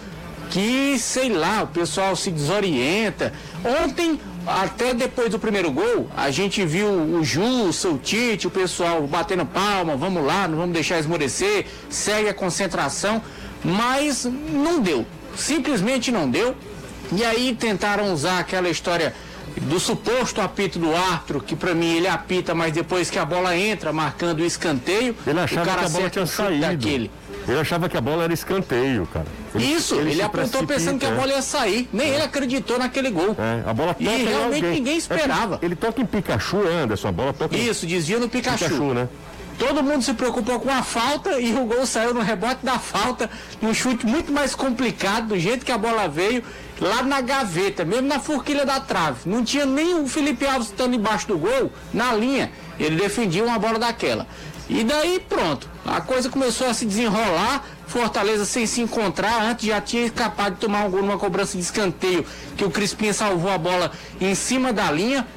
que, 0.50 0.98
sei 0.98 1.30
lá, 1.30 1.64
o 1.64 1.68
pessoal 1.68 2.16
se 2.16 2.32
desorienta. 2.32 3.32
Ontem, 3.84 4.20
até 4.46 4.94
depois 4.94 5.30
do 5.30 5.40
primeiro 5.40 5.72
gol, 5.72 6.10
a 6.16 6.30
gente 6.30 6.66
viu 6.66 6.88
o 6.88 7.24
Jussa, 7.24 7.90
o 7.90 7.98
Tite, 7.98 8.48
o 8.48 8.52
pessoal 8.52 9.02
batendo 9.08 9.46
palma, 9.46 9.96
vamos 9.96 10.26
lá, 10.26 10.48
não 10.48 10.58
vamos 10.58 10.74
deixar 10.74 11.00
esmorecer, 11.00 11.66
segue 11.90 12.30
a 12.30 12.34
concentração, 12.34 13.22
mas 13.64 14.26
não 14.26 14.80
deu. 14.80 15.06
Simplesmente 15.36 16.12
não 16.12 16.30
deu. 16.30 16.56
E 17.12 17.24
aí 17.24 17.56
tentaram 17.58 18.14
usar 18.14 18.40
aquela 18.40 18.70
história 18.70 19.14
do 19.62 19.80
suposto 19.80 20.42
apito 20.42 20.80
do 20.80 20.96
árbitro, 20.96 21.40
que 21.42 21.56
pra 21.56 21.74
mim 21.76 21.96
ele 21.98 22.08
apita, 22.08 22.56
mas 22.56 22.74
depois 22.74 23.10
que 23.10 23.20
a 23.20 23.26
bola 23.26 23.56
entra 23.56 23.94
marcando 23.94 24.40
o 24.40 24.46
escanteio, 24.46 25.16
Ele 25.26 25.40
o 25.40 25.66
cara 25.66 25.80
que 25.80 25.86
a 25.86 25.90
bola 25.90 26.10
tinha 26.10 26.26
saído. 26.26 26.62
daquele. 26.62 27.12
Ele 27.48 27.60
achava 27.60 27.90
que 27.90 27.98
a 27.98 28.02
bola 28.02 28.24
era 28.24 28.34
escanteio, 28.34 29.08
cara. 29.08 29.26
Isso, 29.56 29.96
ele, 29.96 30.16
se 30.16 30.22
apontou 30.22 30.66
pensando 30.66 31.00
que 31.00 31.06
a 31.06 31.12
bola 31.12 31.32
ia 31.34 31.42
sair. 31.42 31.90
Nem 31.92 32.10
ele 32.10 32.24
acreditou 32.24 32.80
naquele 32.80 33.10
gol. 33.10 33.36
É, 33.38 33.70
a 33.70 33.74
bola 33.74 33.96
E 34.00 34.06
toca 34.06 34.18
em 34.18 34.26
realmente 34.26 34.66
ninguém 34.66 34.94
É 34.94 34.98
esperava. 34.98 35.58
que 35.58 35.66
ele 35.66 35.76
toca 35.76 36.02
em 36.02 36.06
Pikachu, 36.06 36.58
Anderson. 36.68 37.08
A 37.10 37.12
bola 37.12 37.34
toca 37.34 37.56
em 37.56 37.68
Isso, 37.68 37.86
desvio 37.86 38.20
no 38.20 38.30
Pikachu. 38.30 38.64
Pikachu, 38.66 38.94
né? 38.94 39.10
Todo 39.60 39.84
mundo 39.84 40.02
se 40.02 40.14
preocupou 40.14 40.60
com 40.60 40.70
a 40.72 40.82
falta 40.82 41.40
e 41.40 41.54
o 41.54 41.66
gol 41.66 41.86
saiu 41.86 42.14
no 42.14 42.22
rebote 42.22 42.66
da 42.66 42.80
falta, 42.80 43.30
num 43.62 43.74
chute 43.74 44.04
muito 44.06 44.32
mais 44.32 44.56
complicado, 44.56 45.28
do 45.28 45.40
jeito 45.40 45.64
que 45.64 45.72
a 45.72 45.78
bola 45.78 46.08
veio, 46.08 46.44
lá 46.82 47.04
na 47.04 47.22
gaveta, 47.22 47.86
mesmo 47.86 48.08
na 48.08 48.20
forquilha 48.20 48.66
da 48.66 48.80
trave. 48.80 49.30
Não 49.30 49.44
tinha 49.44 49.66
nem 49.66 49.94
o 49.94 50.08
Felipe 50.08 50.46
Alves 50.46 50.70
estando 50.70 50.96
embaixo 50.96 51.28
do 51.28 51.38
gol, 51.38 51.72
na 51.94 52.14
linha. 52.16 52.52
Ele 52.80 52.96
defendia 52.96 53.44
uma 53.44 53.60
bola 53.60 53.78
daquela. 53.78 54.26
E 54.70 54.84
daí 54.84 55.20
pronto, 55.28 55.70
a 55.86 56.00
coisa 56.02 56.30
começou 56.30 56.68
a 56.68 56.74
se 56.74 56.86
desenrolar. 56.86 57.66
Fortaleza 57.86 58.46
sem 58.46 58.66
se 58.66 58.82
encontrar, 58.82 59.44
antes 59.44 59.68
já 59.68 59.80
tinha 59.80 60.10
capaz 60.10 60.54
de 60.54 60.60
tomar 60.60 60.86
um 60.86 60.90
gol 60.90 61.02
numa 61.02 61.18
cobrança 61.18 61.58
de 61.58 61.64
escanteio, 61.64 62.26
que 62.58 62.64
o 62.64 62.72
Crispim 62.72 63.14
salvou 63.14 63.52
a 63.52 63.58
bola 63.58 63.92
em 64.20 64.34
cima 64.34 64.74
da 64.74 64.90
linha. 64.90 65.28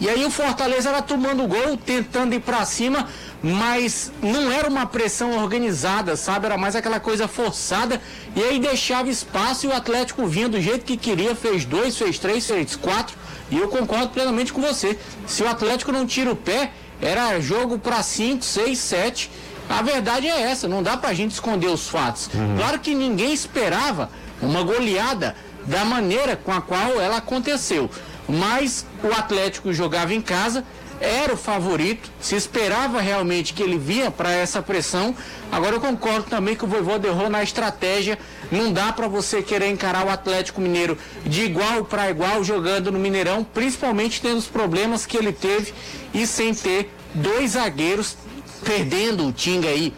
E 0.00 0.08
aí 0.08 0.24
o 0.24 0.30
Fortaleza 0.30 0.90
era 0.90 1.02
tomando 1.02 1.46
gol, 1.46 1.76
tentando 1.76 2.32
ir 2.32 2.40
para 2.40 2.64
cima, 2.64 3.08
mas 3.42 4.12
não 4.22 4.50
era 4.50 4.68
uma 4.68 4.86
pressão 4.86 5.36
organizada, 5.42 6.16
sabe? 6.16 6.46
Era 6.46 6.56
mais 6.56 6.76
aquela 6.76 7.00
coisa 7.00 7.26
forçada. 7.26 8.00
E 8.36 8.42
aí 8.42 8.60
deixava 8.60 9.10
espaço 9.10 9.66
e 9.66 9.68
o 9.68 9.72
Atlético 9.72 10.24
vinha 10.26 10.48
do 10.48 10.60
jeito 10.60 10.84
que 10.84 10.96
queria, 10.96 11.34
fez 11.34 11.64
dois, 11.64 11.98
fez 11.98 12.16
três, 12.18 12.46
fez 12.46 12.76
quatro. 12.76 13.16
E 13.50 13.58
eu 13.58 13.68
concordo 13.68 14.10
plenamente 14.10 14.52
com 14.52 14.60
você. 14.60 14.96
Se 15.26 15.42
o 15.42 15.48
Atlético 15.48 15.90
não 15.90 16.06
tira 16.06 16.30
o 16.30 16.36
pé, 16.36 16.70
era 17.00 17.40
jogo 17.40 17.78
para 17.78 18.02
cinco, 18.02 18.44
seis, 18.44 18.78
sete. 18.78 19.30
A 19.68 19.82
verdade 19.82 20.26
é 20.26 20.40
essa, 20.40 20.66
não 20.66 20.82
dá 20.82 20.96
pra 20.96 21.12
gente 21.12 21.32
esconder 21.32 21.68
os 21.68 21.88
fatos. 21.88 22.28
Uhum. 22.32 22.56
Claro 22.56 22.78
que 22.78 22.94
ninguém 22.94 23.32
esperava 23.32 24.10
uma 24.40 24.62
goleada 24.62 25.36
da 25.66 25.84
maneira 25.84 26.36
com 26.36 26.52
a 26.52 26.62
qual 26.62 27.00
ela 27.00 27.18
aconteceu 27.18 27.90
mas 28.28 28.84
o 29.02 29.08
Atlético 29.08 29.72
jogava 29.72 30.12
em 30.12 30.20
casa, 30.20 30.62
era 31.00 31.32
o 31.32 31.36
favorito, 31.36 32.10
se 32.20 32.34
esperava 32.34 33.00
realmente 33.00 33.54
que 33.54 33.62
ele 33.62 33.78
vinha 33.78 34.10
para 34.10 34.32
essa 34.32 34.60
pressão. 34.60 35.14
Agora 35.50 35.76
eu 35.76 35.80
concordo 35.80 36.24
também 36.24 36.56
que 36.56 36.64
o 36.64 36.68
Vovô 36.68 36.96
errou 36.96 37.30
na 37.30 37.42
estratégia. 37.42 38.18
Não 38.50 38.72
dá 38.72 38.92
para 38.92 39.06
você 39.06 39.42
querer 39.42 39.68
encarar 39.68 40.06
o 40.06 40.10
Atlético 40.10 40.60
Mineiro 40.60 40.98
de 41.24 41.42
igual 41.42 41.84
para 41.84 42.10
igual 42.10 42.42
jogando 42.42 42.90
no 42.90 42.98
Mineirão, 42.98 43.44
principalmente 43.44 44.20
tendo 44.20 44.38
os 44.38 44.46
problemas 44.46 45.06
que 45.06 45.16
ele 45.16 45.32
teve 45.32 45.72
e 46.12 46.26
sem 46.26 46.54
ter 46.54 46.92
dois 47.14 47.52
zagueiros 47.52 48.16
perdendo 48.64 49.26
o 49.26 49.32
Tinga 49.32 49.68
aí 49.68 49.94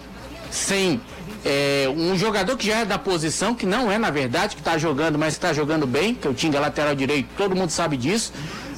sem 0.50 1.00
é, 1.44 1.86
um 1.94 2.16
jogador 2.18 2.56
que 2.56 2.66
já 2.66 2.80
é 2.80 2.84
da 2.84 2.98
posição, 2.98 3.54
que 3.54 3.64
não 3.64 3.90
é 3.90 3.98
na 3.98 4.10
verdade, 4.10 4.54
que 4.54 4.60
está 4.60 4.76
jogando, 4.76 5.18
mas 5.18 5.34
está 5.34 5.52
jogando 5.52 5.86
bem, 5.86 6.14
que 6.14 6.26
é 6.26 6.30
o 6.30 6.34
Tinga 6.34 6.60
lateral 6.60 6.94
direito, 6.94 7.28
todo 7.36 7.56
mundo 7.56 7.70
sabe 7.70 7.96
disso. 7.96 8.32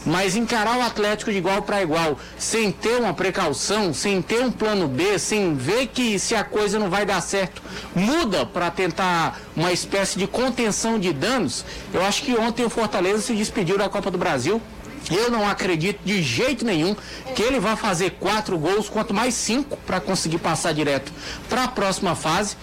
Mas 0.04 0.34
encarar 0.34 0.78
o 0.78 0.82
Atlético 0.82 1.30
de 1.30 1.38
igual 1.38 1.62
para 1.62 1.82
igual, 1.82 2.18
sem 2.36 2.72
ter 2.72 2.96
uma 2.96 3.14
precaução, 3.14 3.94
sem 3.94 4.20
ter 4.20 4.40
um 4.40 4.50
plano 4.50 4.88
B, 4.88 5.18
sem 5.18 5.54
ver 5.54 5.86
que 5.88 6.18
se 6.18 6.34
a 6.34 6.42
coisa 6.42 6.78
não 6.78 6.90
vai 6.90 7.06
dar 7.06 7.20
certo, 7.20 7.62
muda 7.94 8.44
para 8.44 8.70
tentar 8.70 9.40
uma 9.54 9.72
espécie 9.72 10.18
de 10.18 10.26
contenção 10.26 10.98
de 10.98 11.12
danos. 11.12 11.64
Eu 11.94 12.04
acho 12.04 12.22
que 12.22 12.34
ontem 12.36 12.64
o 12.64 12.70
Fortaleza 12.70 13.22
se 13.22 13.34
despediu 13.34 13.78
da 13.78 13.88
Copa 13.88 14.10
do 14.10 14.18
Brasil 14.18 14.60
eu 15.10 15.30
não 15.30 15.48
acredito 15.48 16.00
de 16.04 16.22
jeito 16.22 16.64
nenhum 16.64 16.94
que 17.34 17.42
ele 17.42 17.58
vai 17.58 17.76
fazer 17.76 18.12
quatro 18.20 18.56
gols, 18.58 18.88
quanto 18.88 19.12
mais 19.12 19.34
cinco, 19.34 19.76
para 19.86 20.00
conseguir 20.00 20.38
passar 20.38 20.72
direto 20.72 21.12
para 21.48 21.64
a 21.64 21.68
próxima 21.68 22.14
fase. 22.14 22.56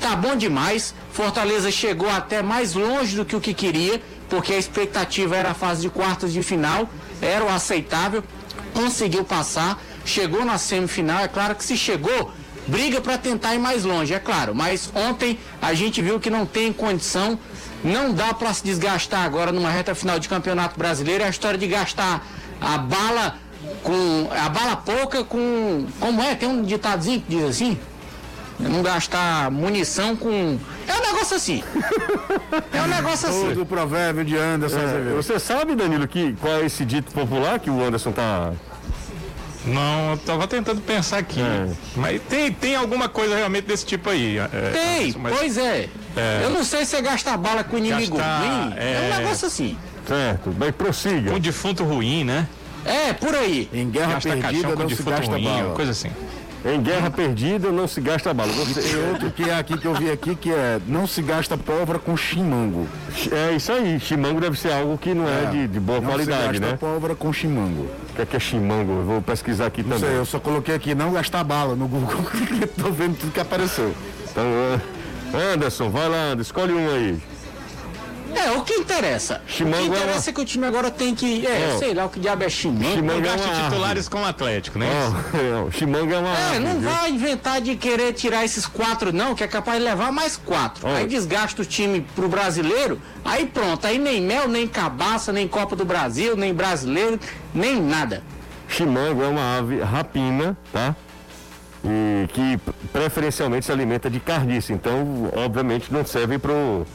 Tá 0.00 0.16
bom 0.16 0.36
demais. 0.36 0.94
Fortaleza 1.12 1.70
chegou 1.70 2.08
até 2.08 2.42
mais 2.42 2.74
longe 2.74 3.16
do 3.16 3.24
que 3.24 3.36
o 3.36 3.40
que 3.40 3.52
queria, 3.52 4.00
porque 4.30 4.54
a 4.54 4.58
expectativa 4.58 5.36
era 5.36 5.50
a 5.50 5.54
fase 5.54 5.82
de 5.82 5.90
quartas 5.90 6.32
de 6.32 6.42
final, 6.42 6.88
era 7.20 7.44
o 7.44 7.48
aceitável. 7.48 8.24
Conseguiu 8.72 9.24
passar, 9.24 9.78
chegou 10.04 10.44
na 10.44 10.56
semifinal. 10.56 11.24
É 11.24 11.28
claro 11.28 11.54
que 11.56 11.64
se 11.64 11.76
chegou, 11.76 12.30
briga 12.66 13.00
para 13.00 13.18
tentar 13.18 13.54
ir 13.54 13.58
mais 13.58 13.84
longe, 13.84 14.14
é 14.14 14.20
claro. 14.20 14.54
Mas 14.54 14.90
ontem 14.94 15.38
a 15.60 15.74
gente 15.74 16.00
viu 16.00 16.20
que 16.20 16.30
não 16.30 16.46
tem 16.46 16.72
condição 16.72 17.38
não 17.82 18.12
dá 18.12 18.34
para 18.34 18.52
se 18.52 18.62
desgastar 18.62 19.24
agora 19.24 19.50
numa 19.52 19.70
reta 19.70 19.94
final 19.94 20.18
de 20.18 20.28
campeonato 20.28 20.78
brasileiro. 20.78 21.24
É 21.24 21.26
a 21.26 21.30
história 21.30 21.58
de 21.58 21.66
gastar 21.66 22.24
a 22.60 22.78
bala 22.78 23.38
com. 23.82 24.28
a 24.30 24.48
bala 24.48 24.76
pouca 24.76 25.24
com. 25.24 25.86
Como 25.98 26.22
é? 26.22 26.34
Tem 26.34 26.48
um 26.48 26.62
ditadozinho 26.62 27.20
que 27.20 27.36
diz 27.36 27.44
assim? 27.44 27.78
Não 28.60 28.82
gastar 28.82 29.50
munição 29.50 30.14
com. 30.16 30.58
É 30.86 30.94
um 30.94 31.00
negócio 31.00 31.36
assim. 31.36 31.62
É 32.72 32.82
um 32.82 32.86
negócio 32.86 33.28
assim. 33.28 33.60
O 33.60 33.66
provérbio 33.66 34.24
de 34.24 34.36
Anderson. 34.36 34.78
É, 34.78 35.12
você 35.14 35.38
sabe, 35.38 35.74
Danilo, 35.74 36.06
que, 36.06 36.34
qual 36.40 36.54
é 36.54 36.66
esse 36.66 36.84
dito 36.84 37.12
popular 37.12 37.58
que 37.58 37.70
o 37.70 37.84
Anderson 37.84 38.12
tá 38.12 38.52
não, 39.64 40.12
eu 40.12 40.16
tava 40.18 40.46
tentando 40.46 40.80
pensar 40.80 41.18
aqui. 41.18 41.40
É. 41.40 41.68
Mas 41.94 42.20
tem, 42.22 42.52
tem 42.52 42.74
alguma 42.74 43.08
coisa 43.08 43.36
realmente 43.36 43.66
desse 43.66 43.84
tipo 43.84 44.08
aí. 44.08 44.38
É, 44.38 44.70
tem, 44.72 45.14
mas, 45.18 45.36
pois 45.36 45.58
é. 45.58 45.88
é. 46.16 46.40
Eu 46.42 46.50
não 46.50 46.64
sei 46.64 46.84
se 46.84 46.96
você 46.96 47.02
gasta 47.02 47.36
bala 47.36 47.62
com 47.62 47.76
inimigo 47.76 48.16
ruim. 48.16 48.74
É... 48.76 49.10
é 49.10 49.12
um 49.12 49.18
negócio 49.18 49.46
assim. 49.46 49.76
Certo, 50.06 50.54
mas 50.58 50.74
prossiga. 50.74 51.30
Com 51.30 51.38
defunto 51.38 51.84
ruim, 51.84 52.24
né? 52.24 52.48
É, 52.84 53.12
por 53.12 53.34
aí. 53.34 53.68
Em 53.72 53.90
guerra 53.90 54.14
gasta 54.14 54.30
perdida 54.30 54.74
não 54.74 54.88
se 54.88 55.02
gasta 55.02 55.32
ruim, 55.32 55.44
bala. 55.44 55.74
Coisa 55.74 55.90
assim. 55.90 56.10
Em 56.64 56.82
guerra 56.82 57.10
perdida 57.10 57.70
não 57.70 57.88
se 57.88 58.00
gasta 58.00 58.34
bala. 58.34 58.52
Você... 58.52 58.82
tem 58.82 58.96
outro 59.10 59.30
que 59.30 59.48
é 59.48 59.54
aqui 59.58 59.78
que 59.78 59.86
eu 59.86 59.94
vi 59.94 60.10
aqui 60.10 60.34
que 60.36 60.52
é 60.52 60.78
não 60.86 61.06
se 61.06 61.22
gasta 61.22 61.56
pólvora 61.56 61.98
com 61.98 62.16
chimango. 62.16 62.86
É 63.32 63.52
isso 63.54 63.72
aí, 63.72 63.98
chimango 63.98 64.40
deve 64.40 64.58
ser 64.58 64.72
algo 64.72 64.98
que 64.98 65.14
não 65.14 65.26
é, 65.26 65.44
é 65.44 65.46
de, 65.46 65.68
de, 65.68 65.80
boa 65.80 66.00
não 66.00 66.08
qualidade, 66.08 66.42
se 66.42 66.60
gasta 66.60 66.66
né? 66.66 66.76
pólvora 66.78 67.14
com 67.14 67.32
chimango. 67.32 67.86
O 68.10 68.14
que 68.14 68.22
é, 68.22 68.26
que 68.26 68.36
é 68.36 68.40
chimango? 68.40 68.92
Eu 68.92 69.04
vou 69.04 69.22
pesquisar 69.22 69.66
aqui 69.66 69.82
não 69.82 69.96
também. 69.96 70.10
Sei, 70.10 70.18
eu 70.18 70.26
só 70.26 70.38
coloquei 70.38 70.74
aqui 70.74 70.94
não 70.94 71.12
gastar 71.12 71.42
bala 71.44 71.74
no 71.74 71.88
Google, 71.88 72.24
tô 72.76 72.90
vendo 72.90 73.18
tudo 73.18 73.32
que 73.32 73.40
apareceu. 73.40 73.94
Então, 74.30 74.44
Anderson, 75.54 75.88
vai 75.90 76.08
lá, 76.08 76.36
escolhe 76.38 76.72
um 76.72 76.90
aí. 76.90 77.18
É, 78.34 78.50
o 78.52 78.62
que 78.62 78.74
interessa. 78.74 79.40
Chimango 79.46 79.76
o 79.76 79.78
que 79.78 79.84
é 79.84 79.86
interessa 79.86 80.10
é, 80.10 80.14
uma... 80.14 80.30
é, 80.30 80.32
que 80.32 80.40
o 80.40 80.44
time 80.44 80.66
agora 80.66 80.90
tem 80.90 81.14
que. 81.14 81.46
É, 81.46 81.72
oh. 81.74 81.78
sei 81.78 81.94
lá 81.94 82.04
o 82.04 82.08
que 82.08 82.20
diabo 82.20 82.44
é 82.44 82.48
Chimango. 82.48 82.94
Chimango 82.94 83.26
é 83.26 83.32
uma 83.32 83.64
titulares 83.64 84.08
com 84.08 84.20
o 84.20 84.24
Atlético, 84.24 84.78
né? 84.78 84.86
Oh, 85.66 85.70
Chimango 85.72 86.12
é 86.12 86.18
uma. 86.18 86.38
É, 86.54 86.58
não 86.58 86.80
viu? 86.80 86.90
vai 86.90 87.10
inventar 87.10 87.60
de 87.60 87.76
querer 87.76 88.12
tirar 88.12 88.44
esses 88.44 88.66
quatro, 88.66 89.12
não, 89.12 89.34
que 89.34 89.44
é 89.44 89.48
capaz 89.48 89.78
de 89.78 89.84
levar 89.84 90.12
mais 90.12 90.36
quatro. 90.36 90.86
Oh. 90.86 90.94
Aí 90.94 91.06
desgasta 91.06 91.62
o 91.62 91.64
time 91.64 92.00
pro 92.14 92.28
brasileiro, 92.28 93.00
aí 93.24 93.46
pronto. 93.46 93.86
Aí 93.86 93.98
nem 93.98 94.20
mel, 94.20 94.48
nem 94.48 94.66
cabaça, 94.66 95.32
nem 95.32 95.48
Copa 95.48 95.74
do 95.74 95.84
Brasil, 95.84 96.36
nem 96.36 96.54
brasileiro, 96.54 97.18
nem 97.54 97.80
nada. 97.80 98.22
Chimango 98.68 99.22
é 99.22 99.28
uma 99.28 99.58
ave 99.58 99.80
rapina, 99.80 100.56
tá? 100.72 100.94
E 101.84 102.28
que 102.28 102.58
preferencialmente 102.92 103.66
se 103.66 103.72
alimenta 103.72 104.08
de 104.10 104.20
carniça. 104.20 104.72
Então, 104.72 105.30
obviamente, 105.34 105.92
não 105.92 106.04
serve 106.04 106.38
pro 106.38 106.86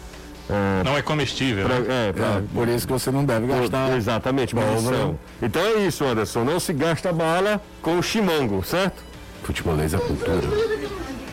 é, 0.49 0.83
não 0.83 0.97
é 0.97 1.01
comestível. 1.01 1.65
Pra, 1.65 1.79
né? 1.79 2.09
é, 2.09 2.13
pra, 2.13 2.25
é, 2.25 2.43
por 2.53 2.67
isso 2.67 2.85
que 2.85 2.93
você 2.93 3.11
não 3.11 3.25
deve 3.25 3.47
gastar. 3.47 3.89
Por, 3.89 3.97
exatamente, 3.97 4.55
munição. 4.55 5.19
Então 5.41 5.61
é 5.61 5.85
isso, 5.85 6.03
Anderson. 6.03 6.43
Não 6.43 6.59
se 6.59 6.73
gasta 6.73 7.11
bala 7.11 7.61
com 7.81 7.97
o 7.97 8.03
chimango, 8.03 8.63
certo? 8.63 9.03
Futebolês 9.43 9.93
é 9.93 9.97
cultura. 9.97 10.41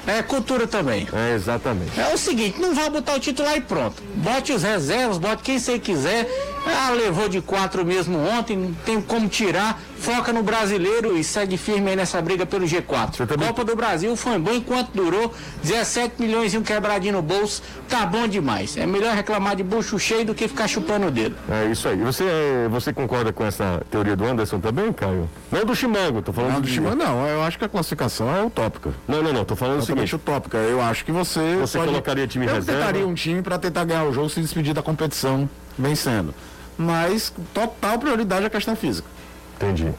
É 0.07 0.23
cultura 0.23 0.67
também. 0.67 1.07
É, 1.13 1.35
exatamente. 1.35 1.99
É 1.99 2.13
o 2.13 2.19
seguinte, 2.19 2.61
não 2.61 2.75
vai 2.75 2.91
botar 2.91 3.15
o 3.15 3.21
titular 3.21 3.57
e 3.57 3.61
pronto. 3.61 4.03
Bote 4.17 4.53
os 4.53 4.63
reservas, 4.63 5.19
bote 5.19 5.43
quem 5.43 5.59
você 5.59 5.79
quiser. 5.79 6.29
Ah, 6.67 6.91
levou 6.91 7.29
de 7.29 7.41
quatro 7.41 7.85
mesmo 7.85 8.19
ontem, 8.19 8.57
não 8.57 8.73
tem 8.73 9.01
como 9.01 9.29
tirar 9.29 9.81
foca 10.03 10.33
no 10.33 10.43
brasileiro 10.43 11.17
e 11.17 11.23
segue 11.23 11.57
firme 11.57 11.91
aí 11.91 11.97
nessa 11.97 12.21
briga 12.21 12.45
pelo 12.45 12.67
G4. 12.67 13.25
Também... 13.27 13.47
Copa 13.47 13.65
do 13.65 13.77
Brasil 13.77 14.17
foi 14.17 14.37
bom 14.39 14.53
enquanto 14.53 14.91
durou, 14.93 15.33
17 15.63 16.21
milhões 16.21 16.53
e 16.53 16.59
um 16.59 16.63
quebradinho 16.63 17.15
no 17.15 17.23
bolso, 17.23 17.63
tá 17.89 18.05
bom 18.05 18.27
demais. 18.27 18.77
É 18.77 18.85
melhor 18.85 19.15
reclamar 19.15 19.55
de 19.55 19.63
bucho 19.63 19.99
cheio 19.99 20.25
do 20.25 20.35
que 20.35 20.49
ficar 20.49 20.67
chupando 20.67 21.07
o 21.07 21.11
dedo. 21.11 21.37
É 21.49 21.67
isso 21.67 21.89
aí. 21.89 21.99
Você, 21.99 22.25
você 22.69 22.93
concorda 22.93 23.33
com 23.33 23.45
essa 23.45 23.81
teoria 23.91 24.17
do 24.17 24.25
Anderson 24.25 24.59
também, 24.59 24.93
Caio? 24.93 25.31
Não 25.51 25.65
do 25.65 25.75
Chimango, 25.75 26.21
tô 26.21 26.33
falando 26.33 26.55
não, 26.55 26.61
do 26.61 26.67
Chimango. 26.67 26.97
Não, 26.97 27.27
eu 27.29 27.43
acho 27.43 27.59
que 27.59 27.65
a 27.65 27.69
classificação 27.69 28.35
é 28.35 28.43
utópica. 28.43 28.91
Não, 29.07 29.23
não, 29.23 29.33
não, 29.33 29.45
tô 29.45 29.55
falando 29.55 29.81
o 29.81 29.87
seguinte. 29.87 30.15
utópica. 30.15 30.59
Eu 30.59 30.81
acho 30.81 31.05
que 31.05 31.13
você. 31.13 31.57
Você 31.61 31.79
pode... 31.79 31.91
colocaria 31.91 32.27
time 32.27 32.47
eu 32.47 32.55
reserva? 32.55 32.81
Eu 32.81 32.87
tentaria 32.87 33.07
um 33.07 33.15
time 33.15 33.41
para 33.41 33.59
tentar 33.59 33.85
ganhar 33.85 34.05
o 34.05 34.13
jogo 34.13 34.29
se 34.29 34.41
despedir 34.41 34.75
da 34.75 34.83
competição 34.83 35.49
vencendo. 35.79 36.35
Mas 36.77 37.33
total 37.53 37.99
prioridade 37.99 38.45
é 38.45 38.47
a 38.47 38.51
questão 38.51 38.75
física. 38.75 39.09
Entendi 39.57 39.93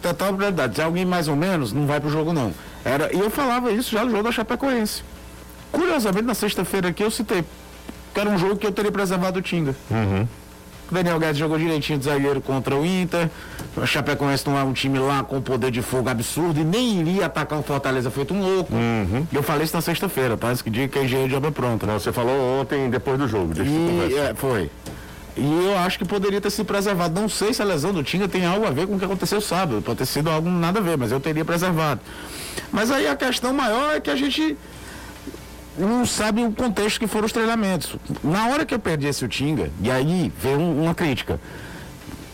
total 0.00 0.34
prioridade. 0.34 0.76
Se 0.76 0.82
alguém 0.82 1.04
mais 1.04 1.28
ou 1.28 1.36
menos, 1.36 1.72
não 1.72 1.86
vai 1.86 2.00
pro 2.00 2.10
jogo 2.10 2.32
não. 2.32 2.52
Era, 2.84 3.14
e 3.14 3.18
eu 3.18 3.30
falava 3.30 3.70
isso 3.70 3.90
já 3.90 4.04
no 4.04 4.10
jogo 4.10 4.22
da 4.22 4.32
Chapecoense. 4.32 5.02
Curiosamente, 5.70 6.24
na 6.24 6.34
sexta-feira 6.34 6.88
aqui 6.88 7.02
eu 7.02 7.10
citei 7.10 7.44
que 8.14 8.20
era 8.20 8.30
um 8.30 8.38
jogo 8.38 8.56
que 8.56 8.66
eu 8.66 8.72
teria 8.72 8.90
preservado 8.90 9.38
o 9.38 9.42
Tinga. 9.42 9.74
Uhum. 9.90 10.26
O 10.90 10.94
Daniel 10.94 11.18
Guedes 11.18 11.36
jogou 11.36 11.58
direitinho 11.58 11.98
de 11.98 12.06
zagueiro 12.06 12.40
contra 12.40 12.74
o 12.74 12.86
Inter. 12.86 13.28
O 13.76 13.86
Chapecoense 13.86 14.48
não 14.48 14.58
é 14.58 14.62
um 14.62 14.72
time 14.72 14.98
lá 14.98 15.22
com 15.22 15.38
poder 15.42 15.70
de 15.70 15.82
fogo 15.82 16.08
absurdo 16.08 16.58
e 16.58 16.64
nem 16.64 17.00
iria 17.00 17.26
atacar 17.26 17.58
o 17.58 17.62
Fortaleza 17.62 18.10
feito 18.10 18.32
um 18.32 18.40
louco. 18.40 18.72
Uhum. 18.72 19.26
Eu 19.30 19.42
falei 19.42 19.64
isso 19.64 19.76
na 19.76 19.82
sexta-feira, 19.82 20.38
parece 20.38 20.64
que 20.64 20.70
dia 20.70 20.88
que 20.88 20.98
é 20.98 21.04
engenheiro 21.04 21.28
de 21.28 21.36
obra 21.36 21.52
pronta. 21.52 21.86
Não, 21.86 21.98
você 21.98 22.10
falou 22.10 22.60
ontem 22.60 22.88
depois 22.88 23.18
do 23.18 23.28
jogo. 23.28 23.52
E, 23.62 24.14
é, 24.16 24.34
foi. 24.34 24.70
E 25.38 25.66
eu 25.66 25.78
acho 25.78 25.98
que 25.98 26.04
poderia 26.04 26.40
ter 26.40 26.50
se 26.50 26.64
preservado. 26.64 27.18
Não 27.18 27.28
sei 27.28 27.54
se 27.54 27.62
a 27.62 27.64
lesão 27.64 27.92
do 27.92 28.02
Tinga 28.02 28.26
tem 28.26 28.44
algo 28.44 28.66
a 28.66 28.70
ver 28.70 28.88
com 28.88 28.96
o 28.96 28.98
que 28.98 29.04
aconteceu 29.04 29.40
sábado. 29.40 29.80
Pode 29.80 29.98
ter 29.98 30.06
sido 30.06 30.28
algo 30.28 30.50
nada 30.50 30.80
a 30.80 30.82
ver, 30.82 30.98
mas 30.98 31.12
eu 31.12 31.20
teria 31.20 31.44
preservado. 31.44 32.00
Mas 32.72 32.90
aí 32.90 33.06
a 33.06 33.14
questão 33.14 33.52
maior 33.52 33.94
é 33.94 34.00
que 34.00 34.10
a 34.10 34.16
gente 34.16 34.56
não 35.78 36.04
sabe 36.04 36.42
o 36.44 36.50
contexto 36.50 36.98
que 36.98 37.06
foram 37.06 37.26
os 37.26 37.32
treinamentos. 37.32 37.94
Na 38.22 38.48
hora 38.48 38.66
que 38.66 38.74
eu 38.74 38.80
perdi 38.80 39.06
esse 39.06 39.28
Tinga, 39.28 39.70
e 39.80 39.90
aí 39.90 40.32
veio 40.42 40.60
uma 40.60 40.92
crítica 40.92 41.40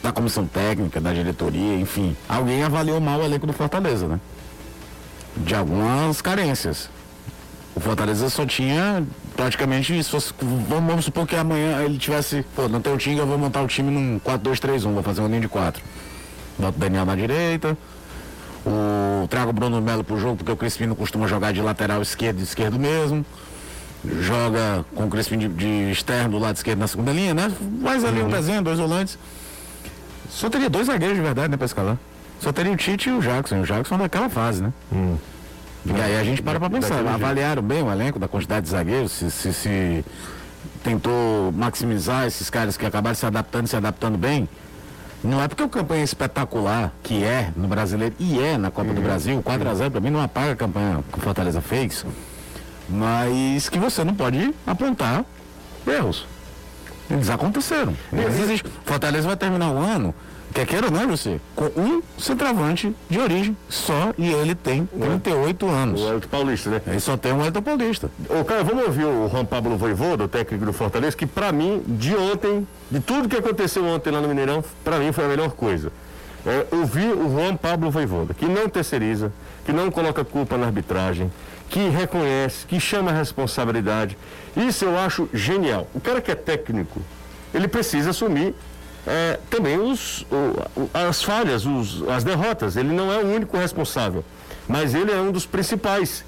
da 0.02 0.10
comissão 0.10 0.46
técnica, 0.46 1.00
da 1.00 1.12
diretoria, 1.12 1.76
enfim, 1.76 2.16
alguém 2.26 2.62
avaliou 2.62 3.00
mal 3.00 3.20
o 3.20 3.24
elenco 3.24 3.46
do 3.46 3.52
Fortaleza, 3.52 4.06
né? 4.06 4.18
De 5.36 5.54
algumas 5.54 6.22
carências. 6.22 6.88
O 7.74 7.80
Fortaleza 7.80 8.30
só 8.30 8.46
tinha 8.46 9.04
praticamente 9.36 9.96
isso. 9.96 10.18
Vamos, 10.40 10.86
vamos, 10.86 11.04
supor 11.04 11.26
que 11.26 11.36
amanhã 11.36 11.82
ele 11.82 11.98
tivesse, 11.98 12.44
pô, 12.54 12.68
não 12.68 12.80
tem 12.80 12.92
o 12.92 12.96
Tinga, 12.96 13.22
eu 13.22 13.26
vou 13.26 13.38
montar 13.38 13.62
o 13.62 13.66
time 13.66 13.90
num 13.90 14.18
4-2-3-1, 14.20 14.92
vou 14.92 15.02
fazer 15.02 15.20
uma 15.20 15.28
linha 15.28 15.40
de 15.40 15.48
4. 15.48 15.82
bota 16.58 16.76
o 16.76 16.80
Daniel 16.80 17.04
na 17.04 17.14
direita. 17.14 17.76
O 18.66 19.28
trago 19.28 19.50
o 19.50 19.52
Bruno 19.52 19.80
Melo 19.80 20.02
pro 20.02 20.18
jogo, 20.18 20.36
porque 20.36 20.50
o 20.50 20.56
Crispim 20.56 20.86
não 20.86 20.96
costuma 20.96 21.26
jogar 21.26 21.52
de 21.52 21.60
lateral 21.60 22.00
esquerdo 22.00 22.40
e 22.40 22.42
esquerdo 22.42 22.78
mesmo. 22.78 23.24
Joga 24.20 24.84
com 24.94 25.04
o 25.04 25.10
Crispim 25.10 25.38
de, 25.38 25.48
de 25.48 25.90
externo 25.90 26.30
do 26.30 26.38
lado 26.38 26.56
esquerdo 26.56 26.78
na 26.78 26.86
segunda 26.86 27.12
linha, 27.12 27.34
né? 27.34 27.52
Faz 27.82 28.04
ali 28.04 28.22
um 28.22 28.28
desenho, 28.28 28.62
dois 28.62 28.78
volantes. 28.78 29.18
Só 30.30 30.48
teria 30.48 30.70
dois 30.70 30.86
zagueiros 30.86 31.16
de 31.16 31.22
verdade, 31.22 31.50
né, 31.50 31.56
pra 31.56 31.66
escalar. 31.66 31.98
Só 32.40 32.52
teria 32.52 32.72
o 32.72 32.76
Tite 32.76 33.08
e 33.08 33.12
o 33.12 33.20
Jackson. 33.20 33.60
O 33.60 33.64
Jackson 33.64 33.96
naquela 33.96 34.28
fase, 34.28 34.62
né? 34.62 34.72
E 35.86 36.00
aí 36.00 36.18
a 36.18 36.24
gente 36.24 36.42
para 36.42 36.58
pra 36.58 36.70
pensar. 36.70 37.06
Avaliaram 37.06 37.62
bem 37.62 37.82
o 37.82 37.92
elenco 37.92 38.18
da 38.18 38.26
quantidade 38.26 38.64
de 38.64 38.70
zagueiros, 38.70 39.12
se, 39.12 39.30
se, 39.30 39.52
se 39.52 40.04
tentou 40.82 41.52
maximizar 41.52 42.26
esses 42.26 42.48
caras 42.48 42.76
que 42.76 42.86
acabaram 42.86 43.14
se 43.14 43.26
adaptando, 43.26 43.66
se 43.66 43.76
adaptando 43.76 44.16
bem. 44.16 44.48
Não 45.22 45.42
é 45.42 45.48
porque 45.48 45.62
o 45.62 45.68
campanha 45.68 46.02
é 46.02 46.04
espetacular, 46.04 46.92
que 47.02 47.24
é 47.24 47.50
no 47.56 47.66
brasileiro, 47.66 48.14
e 48.18 48.38
é 48.38 48.58
na 48.58 48.70
Copa 48.70 48.92
do 48.92 49.00
Brasil, 49.00 49.42
4x0 49.42 49.90
pra 49.90 50.00
mim 50.00 50.10
não 50.10 50.20
apaga 50.20 50.52
a 50.52 50.56
campanha 50.56 51.02
que 51.10 51.18
o 51.18 51.22
Fortaleza 51.22 51.62
fez, 51.62 52.04
mas 52.88 53.70
que 53.70 53.78
você 53.78 54.04
não 54.04 54.14
pode 54.14 54.54
apontar 54.66 55.24
erros. 55.86 56.26
Eles 57.10 57.30
aconteceram. 57.30 57.94
Eles 58.12 58.38
existem. 58.40 58.70
Fortaleza 58.84 59.26
vai 59.26 59.36
terminar 59.36 59.70
o 59.70 59.78
ano, 59.78 60.14
quer 60.54 60.66
queira 60.66 60.86
ou 60.86 60.92
não, 60.92 61.08
você, 61.08 61.40
com 61.56 61.64
um 61.76 62.00
centroavante 62.16 62.94
de 63.10 63.18
origem 63.18 63.56
só 63.68 64.14
e 64.16 64.30
ele 64.32 64.54
tem 64.54 64.86
38 64.86 65.68
anos. 65.68 66.00
O 66.00 66.08
Elton 66.12 66.28
Paulista, 66.28 66.70
né? 66.70 66.80
Ele 66.86 67.00
só 67.00 67.16
tem 67.16 67.32
um 67.32 67.44
Elton 67.44 67.60
Paulista. 67.60 68.08
Ô, 68.30 68.44
cara, 68.44 68.62
vamos 68.62 68.84
ouvir 68.84 69.04
o 69.04 69.28
Juan 69.28 69.44
Pablo 69.44 69.76
Voivoda, 69.76 70.24
o 70.24 70.28
técnico 70.28 70.64
do 70.64 70.72
Fortaleza, 70.72 71.16
que 71.16 71.26
pra 71.26 71.50
mim, 71.50 71.82
de 71.84 72.14
ontem, 72.14 72.66
de 72.88 73.00
tudo 73.00 73.28
que 73.28 73.36
aconteceu 73.36 73.84
ontem 73.84 74.12
lá 74.12 74.20
no 74.20 74.28
Mineirão, 74.28 74.64
pra 74.84 74.98
mim 75.00 75.10
foi 75.10 75.24
a 75.24 75.28
melhor 75.28 75.50
coisa. 75.50 75.90
É, 76.46 76.66
ouvir 76.76 77.12
o 77.12 77.30
Juan 77.32 77.56
Pablo 77.56 77.90
Voivoda, 77.90 78.32
que 78.32 78.46
não 78.46 78.68
terceiriza, 78.68 79.32
que 79.64 79.72
não 79.72 79.90
coloca 79.90 80.24
culpa 80.24 80.56
na 80.56 80.66
arbitragem, 80.66 81.32
que 81.68 81.88
reconhece, 81.88 82.64
que 82.66 82.78
chama 82.78 83.10
a 83.10 83.14
responsabilidade. 83.14 84.16
Isso 84.56 84.84
eu 84.84 84.96
acho 84.96 85.28
genial. 85.32 85.88
O 85.92 86.00
cara 86.00 86.20
que 86.20 86.30
é 86.30 86.34
técnico, 86.36 87.00
ele 87.52 87.66
precisa 87.66 88.10
assumir 88.10 88.54
é, 89.06 89.38
também 89.50 89.78
os, 89.78 90.24
as 90.92 91.22
falhas, 91.22 91.64
os- 91.66 92.02
as 92.08 92.24
derrotas. 92.24 92.76
Ele 92.76 92.92
não 92.92 93.12
é 93.12 93.18
o 93.18 93.26
único 93.34 93.56
responsável, 93.56 94.24
mas 94.68 94.94
ele 94.94 95.10
é 95.12 95.16
um 95.16 95.30
dos 95.32 95.46
principais. 95.46 96.24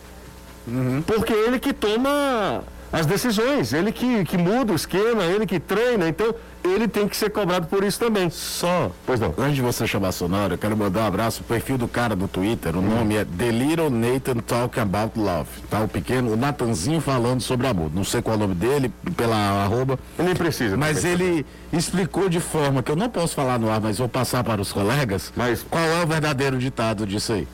Porque 1.06 1.32
ele 1.32 1.58
que 1.60 1.72
toma 1.72 2.62
as 2.98 3.04
decisões, 3.06 3.72
ele 3.74 3.92
que, 3.92 4.24
que 4.24 4.38
muda 4.38 4.72
o 4.72 4.76
esquema, 4.76 5.22
ele 5.24 5.44
que 5.46 5.60
treina, 5.60 6.08
então 6.08 6.34
ele 6.64 6.88
tem 6.88 7.06
que 7.06 7.16
ser 7.16 7.30
cobrado 7.30 7.66
por 7.66 7.84
isso 7.84 7.98
também. 7.98 8.30
Só, 8.30 8.90
Pois 9.04 9.20
não. 9.20 9.34
antes 9.38 9.54
de 9.56 9.60
você 9.62 9.86
chamar 9.86 10.08
a 10.08 10.12
sonora, 10.12 10.54
eu 10.54 10.58
quero 10.58 10.74
mandar 10.76 11.00
um 11.02 11.06
abraço. 11.06 11.42
O 11.42 11.44
perfil 11.44 11.76
do 11.76 11.86
cara 11.86 12.16
do 12.16 12.26
Twitter, 12.26 12.74
o 12.76 12.80
nome 12.80 13.16
é 13.16 13.24
The 13.24 13.50
Little 13.50 13.90
Nathan 13.90 14.36
Talking 14.38 14.80
About 14.80 15.18
Love. 15.18 15.48
Tá 15.70 15.80
o 15.80 15.88
pequeno, 15.88 16.32
o 16.32 16.36
Natanzinho 16.36 17.00
falando 17.00 17.40
sobre 17.42 17.66
amor. 17.66 17.90
Não 17.94 18.02
sei 18.02 18.22
qual 18.22 18.34
é 18.34 18.36
o 18.38 18.40
nome 18.40 18.54
dele, 18.54 18.90
pela 19.16 19.36
arroba. 19.36 19.98
Nem 20.18 20.34
precisa. 20.34 20.76
Mas 20.76 21.04
ele 21.04 21.44
explicou 21.72 22.28
de 22.30 22.40
forma 22.40 22.82
que 22.82 22.90
eu 22.90 22.96
não 22.96 23.10
posso 23.10 23.34
falar 23.34 23.58
no 23.58 23.70
ar, 23.70 23.80
mas 23.80 23.98
vou 23.98 24.08
passar 24.08 24.42
para 24.42 24.60
os 24.60 24.72
colegas. 24.72 25.32
Mas- 25.36 25.62
qual 25.68 25.84
é 25.84 26.02
o 26.02 26.06
verdadeiro 26.06 26.58
ditado 26.58 27.06
disso 27.06 27.32
aí? 27.34 27.46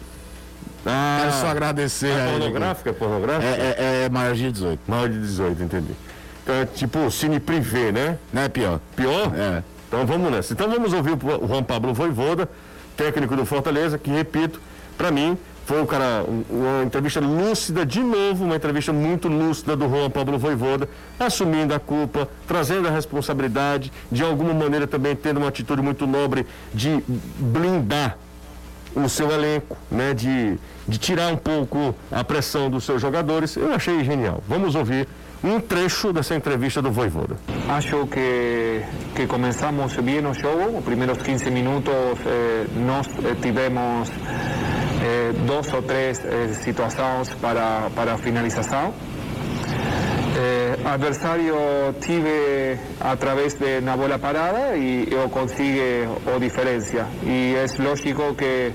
Ah, 0.85 1.19
Quero 1.21 1.33
só 1.41 1.47
agradecer 1.49 2.11
é 2.11 2.31
pornográfica? 2.31 2.91
É 2.91 2.93
pornográfica? 2.93 3.47
É, 3.47 3.77
é, 3.79 4.05
é 4.05 4.09
maior 4.09 4.35
de 4.35 4.51
18. 4.51 4.81
Maior 4.89 5.09
de 5.09 5.19
18, 5.21 5.62
entendi. 5.62 5.93
Então 6.43 6.55
é 6.57 6.67
tipo 6.67 7.11
cine 7.11 7.39
privê, 7.39 7.93
né? 7.93 8.19
Não 8.33 8.43
é 8.43 8.49
pior. 8.49 8.81
Pior? 8.97 9.33
É. 9.37 9.62
Então 9.89 10.05
vamos 10.07 10.31
nessa. 10.33 10.53
Então 10.53 10.69
vamos 10.69 10.93
ouvir 10.93 11.12
o 11.12 11.47
Juan 11.49 11.62
Pablo 11.62 11.95
Voivoda, 11.95 12.49
técnico 12.97 13.37
do 13.37 13.45
Fortaleza, 13.47 13.97
que, 13.99 14.11
repito, 14.11 14.61
para 14.99 15.11
mim, 15.12 15.39
foi 15.67 15.81
um 15.81 15.87
cara, 15.87 16.25
um- 16.27 16.43
uma 16.51 16.83
entrevista 16.83 17.21
lúcida, 17.21 17.87
de 17.87 18.01
novo, 18.01 18.45
uma 18.45 18.57
entrevista 18.57 18.93
muito 18.93 19.29
lúcida 19.29 19.77
do 19.77 19.89
Juan 19.89 20.11
Pablo 20.11 20.37
Voivoda, 20.37 20.89
assumindo 21.21 21.73
a 21.75 21.79
culpa, 21.79 22.28
trazendo 22.49 22.89
a 22.89 22.91
responsabilidade, 22.91 23.93
de 24.11 24.25
alguma 24.25 24.52
maneira 24.52 24.87
também 24.89 25.15
tendo 25.15 25.37
uma 25.37 25.49
atitude 25.49 25.80
muito 25.80 26.06
nobre 26.09 26.45
de 26.75 27.00
blindar 27.39 28.19
o 28.95 29.09
seu 29.09 29.31
elenco, 29.31 29.76
né, 29.91 30.15
de, 30.15 30.59
de 30.87 30.99
tirar 30.99 31.33
um 31.33 31.37
pouco 31.37 31.95
a 32.11 32.23
pressão 32.23 32.71
dos 32.71 32.85
seus 32.85 33.00
jogadores. 33.00 33.57
Eu 33.57 33.73
achei 33.73 34.05
genial. 34.05 34.43
Vamos 34.49 34.75
ouvir 34.75 35.09
um 35.43 35.61
trecho 35.61 36.13
dessa 36.13 36.35
entrevista 36.35 36.81
do 36.81 36.91
Voivoda. 36.91 37.37
Acho 37.69 38.07
que, 38.07 38.83
que 39.15 39.26
comenzamos 39.26 39.95
bien 39.97 40.26
o 40.26 40.35
jogo. 40.35 40.78
Os 40.78 40.85
primeiros 40.85 41.19
15 41.19 41.50
minutos 41.50 41.93
eh, 42.25 42.67
nós 42.87 43.09
eh, 43.25 43.35
tivemos 43.41 44.09
eh, 45.02 45.33
duas 45.47 45.73
ou 45.73 45.83
três 45.83 46.25
eh, 46.25 46.55
situações 46.55 47.31
para, 47.41 47.91
para 47.95 48.17
finalização. 48.19 48.95
Eh, 50.45 50.76
adversário 50.85 51.55
tive 52.00 52.76
a 52.99 53.15
través 53.15 53.57
de 53.61 53.81
na 53.81 53.95
bola 53.95 54.19
parada 54.19 54.76
e 54.76 55.07
eu 55.09 55.31
consigue 55.31 56.09
o 56.26 56.41
diferença. 56.41 57.07
E 57.23 57.55
é 57.55 57.65
lógico 57.78 58.35
que, 58.35 58.73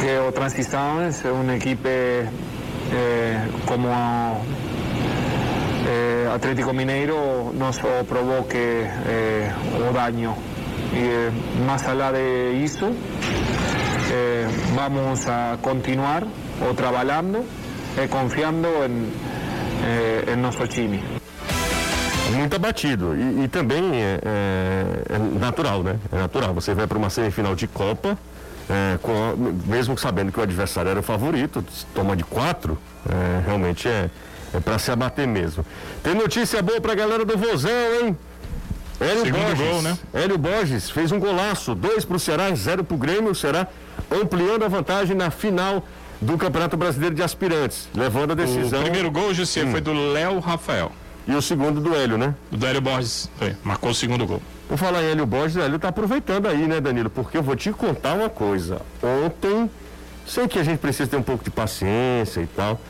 que 0.00 0.18
o 0.26 0.32
Transições 0.32 1.22
é 1.26 1.30
uma 1.30 1.56
equipe 1.56 1.90
eh, 1.90 3.36
como 3.66 3.88
eh, 5.86 6.32
Atlético 6.34 6.72
Mineiro 6.72 7.52
nos 7.52 7.76
o 7.84 8.04
provoque 8.08 8.88
o 9.76 9.92
daño. 9.92 10.34
Y 10.94 11.66
más 11.66 11.86
allá 11.86 12.12
de 12.12 12.64
eso, 12.64 12.88
vamos 14.74 15.26
a 15.28 15.58
continuar 15.60 16.24
o 16.66 16.72
trabajando 16.74 17.44
confiando 18.10 18.84
en, 18.84 19.10
eh, 19.84 20.32
en 20.32 20.42
nuestro 20.42 20.66
time. 20.66 21.02
Muito 22.34 22.56
abatido. 22.56 23.14
E, 23.16 23.44
e 23.44 23.48
também 23.48 24.02
é, 24.02 24.18
é- 24.24 25.14
é 25.14 25.18
natural, 25.38 25.82
né? 25.82 25.96
É 26.12 26.16
natural. 26.16 26.52
Você 26.54 26.74
vai 26.74 26.86
para 26.86 26.98
uma 26.98 27.08
semifinal 27.10 27.54
de 27.54 27.66
Copa, 27.68 28.18
é, 28.68 28.98
com 29.00 29.12
a- 29.12 29.34
mesmo 29.66 29.96
sabendo 29.96 30.32
que 30.32 30.40
o 30.40 30.42
adversário 30.42 30.90
era 30.90 31.00
o 31.00 31.02
favorito, 31.02 31.64
toma 31.94 32.16
de 32.16 32.24
quatro, 32.24 32.76
é, 33.08 33.42
realmente 33.46 33.88
é, 33.88 34.10
é 34.54 34.60
para 34.60 34.78
se 34.78 34.90
abater 34.90 35.26
mesmo. 35.26 35.64
Tem 36.02 36.14
notícia 36.14 36.60
boa 36.62 36.80
para 36.80 36.92
a 36.92 36.96
galera 36.96 37.24
do 37.24 37.36
Vozão, 37.38 37.70
hein? 38.02 38.16
Hélio 38.98 39.24
Segundo 39.26 39.42
Borges, 39.44 39.68
gol, 39.68 39.82
né? 39.82 39.98
Hélio 40.14 40.38
Borges 40.38 40.90
fez 40.90 41.12
um 41.12 41.20
golaço, 41.20 41.74
dois 41.74 42.04
para 42.04 42.16
o 42.16 42.18
Ceará, 42.20 42.52
zero 42.54 42.82
para 42.82 42.94
o 42.94 42.98
Grêmio. 42.98 43.30
O 43.30 43.34
Ceará 43.34 43.66
ampliando 44.10 44.64
a 44.64 44.68
vantagem 44.68 45.14
na 45.14 45.30
final 45.30 45.84
do 46.20 46.36
Campeonato 46.38 46.76
Brasileiro 46.76 47.14
de 47.14 47.22
Aspirantes, 47.22 47.88
levando 47.94 48.30
a 48.30 48.32
O 48.32 48.36
decisão. 48.36 48.82
primeiro 48.82 49.10
gol, 49.10 49.32
José, 49.34 49.66
foi 49.66 49.80
do 49.80 49.92
Léo 50.12 50.38
Rafael. 50.38 50.90
E 51.28 51.34
o 51.34 51.42
segundo 51.42 51.80
do 51.80 51.94
Hélio, 51.94 52.16
né? 52.16 52.34
Do 52.52 52.64
Hélio 52.64 52.80
Borges. 52.80 53.28
Foi, 53.36 53.56
marcou 53.64 53.90
o 53.90 53.94
segundo 53.94 54.24
gol. 54.26 54.40
Por 54.68 54.78
falar 54.78 55.02
em 55.02 55.06
Hélio 55.10 55.26
Borges, 55.26 55.56
o 55.56 55.60
Hélio 55.60 55.78
tá 55.78 55.88
aproveitando 55.88 56.46
aí, 56.46 56.66
né, 56.68 56.80
Danilo? 56.80 57.10
Porque 57.10 57.36
eu 57.36 57.42
vou 57.42 57.56
te 57.56 57.72
contar 57.72 58.14
uma 58.14 58.28
coisa. 58.30 58.80
Ontem, 59.02 59.68
sei 60.24 60.46
que 60.46 60.58
a 60.58 60.62
gente 60.62 60.78
precisa 60.78 61.08
ter 61.10 61.16
um 61.16 61.22
pouco 61.22 61.42
de 61.42 61.50
paciência 61.50 62.40
e 62.40 62.46
tal, 62.46 62.80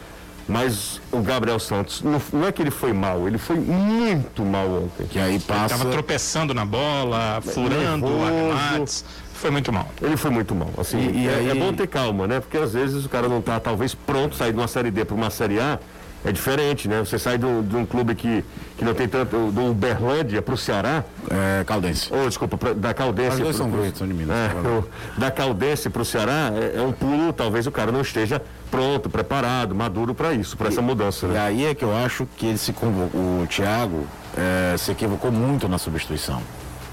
mas 0.47 1.01
o 1.11 1.21
Gabriel 1.21 1.59
Santos, 1.59 2.03
não, 2.03 2.21
não 2.33 2.47
é 2.47 2.53
que 2.53 2.63
ele 2.63 2.71
foi 2.71 2.93
mal, 2.93 3.27
ele 3.27 3.39
foi 3.39 3.57
muito 3.57 4.45
mal 4.45 4.69
ontem. 4.85 5.07
Que 5.07 5.19
aí 5.19 5.41
passa. 5.41 5.77
Tava 5.79 5.91
tropeçando 5.91 6.53
na 6.53 6.65
bola, 6.67 7.41
furando 7.43 8.07
nervoso. 8.07 8.23
arremates. 8.23 9.05
Foi 9.37 9.51
muito 9.51 9.73
mal. 9.73 9.89
Ele 10.03 10.17
foi 10.17 10.31
muito 10.31 10.55
mal. 10.55 10.71
Assim, 10.79 10.99
E- 10.99 11.25
e 11.25 11.29
é, 11.29 11.35
aí- 11.35 11.51
é 11.51 11.55
bom 11.55 11.73
ter 11.73 11.87
calma, 11.87 12.27
né? 12.27 12.41
Porque 12.41 12.57
às 12.57 12.73
vezes 12.73 13.05
o 13.05 13.09
cara 13.09 13.29
não 13.29 13.41
tá 13.41 13.61
talvez 13.61 13.95
pronto 13.95 14.35
sair 14.35 14.53
de 14.53 14.59
uma 14.59 14.69
série 14.69 14.91
D 14.91 15.05
para 15.05 15.15
uma 15.15 15.31
série 15.31 15.59
A. 15.61 15.79
É 16.25 16.33
diferente, 16.33 16.89
né? 16.89 16.99
Você 17.01 17.21
sai 17.21 17.39
de 17.39 17.45
um, 17.47 17.63
de 17.63 17.77
um 17.77 17.87
clube 17.87 18.13
que, 18.17 18.45
que 18.77 18.85
não 18.85 18.95
tem 18.95 19.07
tanto. 19.07 19.53
do 19.53 19.71
Uberlândia 19.71 20.43
para 20.43 20.55
o 20.55 20.57
Ceará, 20.57 21.05
É, 21.31 21.63
Caldense. 21.65 22.13
ou 22.13 22.27
desculpa, 22.27 22.57
pra- 22.59 22.73
da 22.73 22.93
Caldense. 22.93 23.37
Os 23.37 23.43
dois 23.43 23.57
pro- 23.57 23.65
são 23.67 23.71
dois, 23.71 23.97
são 23.97 24.09
de 24.09 24.15
Minas. 24.15 24.35
É, 24.37 24.69
o- 24.69 24.85
da 25.21 25.31
Caldense 25.31 25.89
para 25.89 26.03
o 26.03 26.05
Ceará 26.05 26.51
é, 26.53 26.79
é 26.79 26.83
um 26.83 26.91
pulo, 26.91 27.33
talvez 27.33 27.67
o 27.69 27.71
cara 27.71 27.93
não 27.93 28.01
esteja 28.01 28.43
pronto, 28.73 29.09
preparado, 29.09 29.73
maduro 29.73 30.15
para 30.15 30.33
isso, 30.33 30.57
para 30.57 30.67
essa 30.69 30.83
mudança. 30.83 31.27
E 31.27 31.29
Né? 31.29 31.39
aí 31.39 31.65
é 31.67 31.75
que 31.77 31.85
eu 31.85 31.95
acho 31.95 32.27
que 32.37 32.47
ele 32.47 32.59
se 32.59 32.73
convocou, 32.73 33.21
o 33.43 33.47
Thiago 33.47 34.05
eh, 34.37 34.75
se 34.79 34.91
equivocou 34.91 35.31
muito 35.31 35.69
na 35.69 35.79
substituição. 35.79 36.43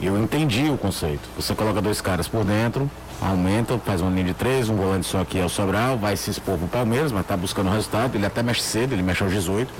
E 0.04 0.06
eu 0.06 0.22
entendi 0.22 0.70
o 0.70 0.78
conceito. 0.78 1.22
Você 1.38 1.56
coloca 1.56 1.82
dois 1.82 2.02
caras 2.02 2.28
por 2.28 2.44
dentro, 2.44 2.92
aumenta, 3.22 3.78
faz 3.78 4.02
uma 4.02 4.12
linha 4.12 4.26
de 4.26 4.34
três, 4.34 4.68
um 4.68 4.76
volante 4.76 5.06
só 5.08 5.22
aqui 5.22 5.40
é 5.40 5.46
o 5.46 5.48
Sobral, 5.48 5.98
vai 5.98 6.18
se 6.18 6.30
expor 6.30 6.58
pro 6.58 6.68
Palmeiras, 6.68 7.10
mas 7.14 7.26
tá 7.26 7.38
buscando 7.38 7.70
resultado, 7.70 8.14
ele 8.18 8.26
até 8.26 8.44
mexe 8.44 8.60
cedo, 8.64 8.92
ele 8.92 9.02
mexe 9.02 9.24
aos 9.24 9.32
18. 9.32 9.72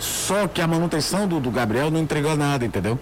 Só 0.00 0.48
que 0.48 0.60
a 0.60 0.66
manutenção 0.66 1.28
do, 1.28 1.38
do 1.38 1.48
Gabriel 1.48 1.92
não 1.92 2.00
entregou 2.00 2.36
nada, 2.36 2.64
entendeu? 2.64 2.98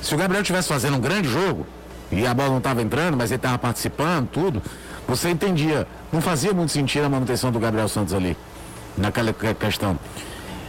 Se 0.00 0.14
o 0.14 0.16
Gabriel 0.18 0.42
estivesse 0.42 0.68
fazendo 0.68 0.98
um 0.98 1.00
grande 1.00 1.28
jogo 1.28 1.66
e 2.12 2.24
a 2.24 2.32
bola 2.32 2.50
não 2.50 2.58
estava 2.58 2.80
entrando, 2.80 3.16
mas 3.16 3.32
ele 3.32 3.38
estava 3.38 3.58
participando, 3.58 4.28
tudo, 4.28 4.62
você 5.08 5.30
entendia. 5.30 5.84
Não 6.12 6.20
fazia 6.20 6.52
muito 6.52 6.70
sentido 6.70 7.06
a 7.06 7.08
manutenção 7.08 7.50
do 7.50 7.58
Gabriel 7.58 7.88
Santos 7.88 8.14
ali, 8.14 8.36
naquela 8.96 9.32
que- 9.32 9.52
questão. 9.54 9.98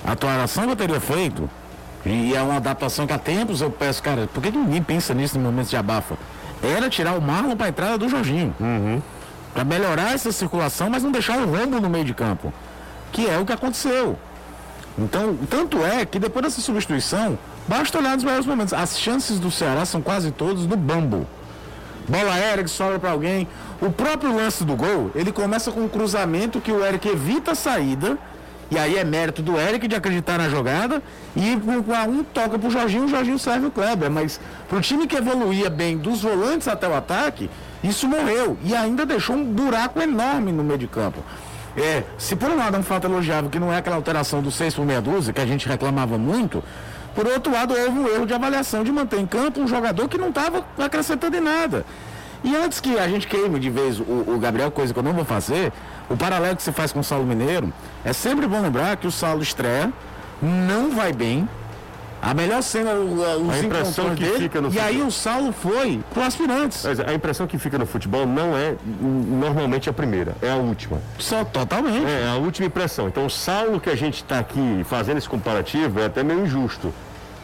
A 0.04 0.14
atuação 0.14 0.64
que 0.66 0.72
eu 0.72 0.76
teria 0.76 1.00
feito, 1.00 1.48
e 2.06 2.36
é 2.36 2.42
uma 2.42 2.58
adaptação 2.58 3.08
que 3.08 3.14
há 3.14 3.18
tempos 3.18 3.62
eu 3.62 3.72
peço, 3.72 4.02
cara, 4.04 4.28
por 4.34 4.42
que 4.42 4.52
ninguém 4.52 4.82
pensa 4.82 5.14
nisso 5.14 5.38
no 5.38 5.44
momento 5.44 5.70
de 5.70 5.78
abafa? 5.78 6.16
era 6.64 6.90
tirar 6.90 7.14
o 7.14 7.22
Marlon 7.22 7.56
para 7.56 7.68
a 7.68 7.70
entrada 7.70 7.98
do 7.98 8.10
Jorginho. 8.10 8.56
Para 9.54 9.64
melhorar 9.64 10.14
essa 10.14 10.32
circulação, 10.32 10.90
mas 10.90 11.04
não 11.04 11.12
deixar 11.12 11.38
o 11.38 11.46
rombo 11.46 11.80
no 11.80 11.90
meio 11.90 12.06
de 12.06 12.14
campo. 12.14 12.54
Que 13.12 13.30
é 13.30 13.38
o 13.38 13.46
que 13.46 13.54
aconteceu. 13.54 14.18
Então, 14.98 15.38
tanto 15.50 15.84
é 15.84 16.06
que 16.06 16.20
depois 16.20 16.46
dessa 16.46 16.62
substituição, 16.62 17.38
basta 17.68 17.98
olhar 17.98 18.16
nos 18.16 18.24
melhores 18.24 18.46
momentos. 18.46 18.74
As 18.74 18.98
chances 18.98 19.40
do 19.40 19.52
Ceará 19.52 19.86
são 19.86 20.02
quase 20.02 20.32
todas 20.32 20.66
no 20.66 20.76
bambo. 20.76 21.28
Bola 22.08 22.34
aérea 22.34 22.64
que 22.64 22.70
sobra 22.70 23.00
para 23.00 23.12
alguém. 23.12 23.48
O 23.82 23.92
próprio 23.92 24.36
lance 24.36 24.64
do 24.64 24.76
gol, 24.76 25.12
ele 25.16 25.32
começa 25.32 25.72
com 25.72 25.82
um 25.82 25.90
cruzamento 25.90 26.62
que 26.62 26.72
o 26.72 26.86
Eric 26.86 27.08
evita 27.08 27.52
a 27.52 27.56
saída. 27.56 28.18
E 28.70 28.78
aí 28.78 28.98
é 28.98 29.04
mérito 29.04 29.42
do 29.42 29.60
Eric 29.60 29.88
de 29.88 29.96
acreditar 29.96 30.38
na 30.38 30.50
jogada. 30.50 31.02
E 31.36 31.56
com 31.58 31.94
a 31.94 32.04
um 32.04 32.24
toca 32.24 32.58
pro 32.58 32.70
Jorginho, 32.70 33.06
o 33.06 33.08
Jorginho 33.08 33.38
serve 33.38 33.68
o 33.68 33.72
Kleber. 33.72 34.10
Mas 34.10 34.40
pro 34.68 34.82
time 34.82 35.08
que 35.08 35.16
evoluía 35.16 35.70
bem 35.70 35.98
dos 35.98 36.22
volantes 36.22 36.68
até 36.68 36.88
o 36.88 36.96
ataque, 36.96 37.50
isso 37.84 38.08
morreu. 38.08 38.58
E 38.64 38.76
ainda 38.76 39.06
deixou 39.06 39.36
um 39.36 39.44
buraco 39.44 40.02
enorme 40.02 40.52
no 40.52 40.64
meio 40.64 40.80
de 40.80 40.88
campo. 40.88 41.24
É, 41.78 42.04
se 42.18 42.36
por 42.36 42.50
um 42.50 42.56
lado 42.56 42.78
é 42.78 42.80
um 42.80 42.84
fato 42.84 43.06
elogiável, 43.06 43.50
que 43.50 43.60
não 43.60 43.72
é 43.72 43.78
aquela 43.78 43.98
alteração 43.98 44.42
do 44.42 44.50
6 44.50 44.76
por 44.76 44.86
meia 44.86 45.02
dúzia, 45.02 45.34
que 45.34 45.42
a 45.42 45.46
gente 45.46 45.68
reclamava 45.68 46.18
muito, 46.18 46.64
por 47.14 47.28
outro 47.28 47.52
lado 47.52 47.74
houve 47.74 48.00
um 48.00 48.08
erro 48.08 48.26
de 48.26 48.34
avaliação 48.34 48.84
de 48.84 48.92
manter 48.92 49.20
em 49.20 49.26
campo 49.26 49.60
um 49.60 49.68
jogador 49.68 50.08
que 50.08 50.18
não 50.18 50.30
estava 50.30 50.66
acrescentando 50.78 51.36
em 51.36 51.42
nada. 51.42 51.86
E 52.46 52.56
antes 52.56 52.80
que 52.80 52.98
a 53.00 53.08
gente 53.08 53.28
queime 53.28 53.60
de 53.60 53.70
vez 53.72 54.00
o, 54.00 54.04
o 54.04 54.38
Gabriel, 54.40 54.70
coisa 54.70 54.94
que 54.94 55.00
eu 55.00 55.04
não 55.04 55.14
vou 55.14 55.26
fazer, 55.26 55.74
o 56.10 56.16
paralelo 56.16 56.56
que 56.56 56.62
se 56.64 56.72
faz 56.72 56.92
com 56.94 57.00
o 57.00 57.04
Saulo 57.04 57.26
Mineiro, 57.26 57.74
é 58.04 58.14
sempre 58.14 58.46
bom 58.48 58.62
lembrar 58.62 58.96
que 58.98 59.08
o 59.08 59.12
Saulo 59.12 59.42
estreia, 59.42 59.92
não 60.42 60.92
vai 60.96 61.12
bem. 61.12 61.50
A 62.22 62.34
melhor 62.34 62.62
cena, 62.64 62.92
o- 62.92 63.46
os 63.48 63.54
A 63.54 63.60
impressão 63.60 64.16
que 64.16 64.24
dele, 64.24 64.38
fica 64.40 64.62
no 64.62 64.72
e 64.72 64.80
aí 64.80 64.86
futebol. 64.94 65.08
o 65.08 65.12
Saulo 65.12 65.52
foi 65.54 66.00
pro 66.14 66.24
aspirantes. 66.24 66.84
Mas 66.84 67.00
a 67.00 67.14
impressão 67.14 67.46
que 67.48 67.58
fica 67.58 67.78
no 67.78 67.86
futebol 67.86 68.26
não 68.28 68.56
é 68.56 68.76
normalmente 69.02 69.90
a 69.90 69.94
primeira, 69.94 70.36
é 70.42 70.50
a 70.52 70.56
última. 70.56 71.00
Só 71.20 71.44
totalmente. 71.44 72.06
É 72.06 72.28
a 72.28 72.36
última 72.36 72.68
impressão. 72.68 73.08
Então 73.08 73.26
o 73.26 73.30
Saulo 73.30 73.80
que 73.80 73.90
a 73.90 73.96
gente 73.96 74.16
está 74.24 74.40
aqui 74.40 74.84
fazendo 74.88 75.18
esse 75.18 75.30
comparativo 75.30 76.00
é 76.00 76.06
até 76.06 76.24
meio 76.24 76.44
injusto. 76.46 76.92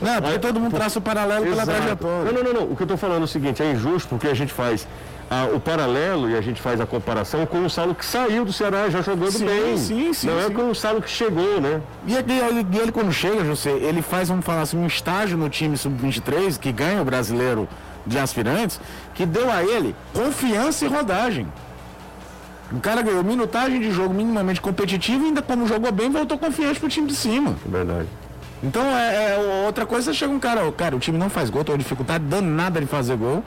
Não, 0.01 0.21
porque 0.21 0.39
todo 0.39 0.59
mundo 0.59 0.73
traça 0.75 0.97
o 0.99 1.01
paralelo 1.01 1.43
pela 1.45 1.61
Exato. 1.63 1.77
trajetória. 1.77 2.31
Não, 2.31 2.33
não, 2.33 2.43
não, 2.43 2.53
não. 2.61 2.71
O 2.71 2.75
que 2.75 2.81
eu 2.81 2.85
estou 2.85 2.97
falando 2.97 3.21
é 3.21 3.25
o 3.25 3.27
seguinte, 3.27 3.61
é 3.61 3.71
injusto 3.71 4.09
porque 4.09 4.27
a 4.27 4.33
gente 4.33 4.51
faz 4.51 4.87
ah, 5.29 5.47
o 5.53 5.59
paralelo 5.59 6.29
e 6.29 6.35
a 6.35 6.41
gente 6.41 6.59
faz 6.61 6.81
a 6.81 6.85
comparação 6.85 7.45
com 7.45 7.63
o 7.63 7.69
Saulo 7.69 7.93
que 7.93 8.05
saiu 8.05 8.43
do 8.43 8.51
Ceará 8.51 8.89
já 8.89 9.01
jogando 9.01 9.31
Sim, 9.31 9.45
bem. 9.45 9.77
sim, 9.77 10.11
sim, 10.13 10.27
Não 10.27 10.39
é 10.39 10.47
sim. 10.47 10.53
com 10.53 10.69
o 10.71 10.75
Saulo 10.75 11.01
que 11.01 11.09
chegou, 11.09 11.61
né? 11.61 11.79
E 12.07 12.15
ele, 12.15 12.33
ele- 12.33 12.77
ele, 12.81 12.91
quando 12.91 13.13
chega, 13.13 13.45
José, 13.45 13.69
ele 13.71 14.01
faz, 14.01 14.27
vamos 14.29 14.43
falar 14.45 14.61
assim, 14.61 14.77
um 14.77 14.87
estágio 14.87 15.37
no 15.37 15.49
time 15.49 15.77
sub-23, 15.77 16.57
que 16.59 16.71
ganha 16.71 17.01
o 17.01 17.05
brasileiro 17.05 17.67
de 18.05 18.17
aspirantes, 18.17 18.79
que 19.13 19.25
deu 19.25 19.51
a 19.51 19.63
ele 19.63 19.95
confiança 20.13 20.83
e 20.83 20.87
rodagem. 20.87 21.47
O 22.71 22.79
cara 22.79 23.01
ganhou 23.01 23.23
minutagem 23.23 23.79
de 23.81 23.91
jogo 23.91 24.13
minimamente 24.13 24.59
competitivo 24.61 25.23
e 25.25 25.27
ainda 25.27 25.41
como 25.41 25.67
jogou 25.67 25.91
bem, 25.91 26.09
voltou 26.09 26.37
confiante 26.37 26.79
pro 26.79 26.87
time 26.89 27.05
de 27.07 27.15
cima. 27.15 27.55
Verdade. 27.65 28.07
Então 28.63 28.83
é, 28.97 29.33
é 29.33 29.63
outra 29.65 29.85
coisa, 29.85 30.13
chega 30.13 30.31
um 30.31 30.39
cara, 30.39 30.67
ó, 30.67 30.71
cara, 30.71 30.95
o 30.95 30.99
time 30.99 31.17
não 31.17 31.29
faz 31.29 31.49
gol, 31.49 31.63
tô 31.63 31.71
com 31.71 31.77
dificuldade 31.77 32.23
danada 32.25 32.79
de 32.79 32.85
fazer 32.85 33.15
gol. 33.17 33.43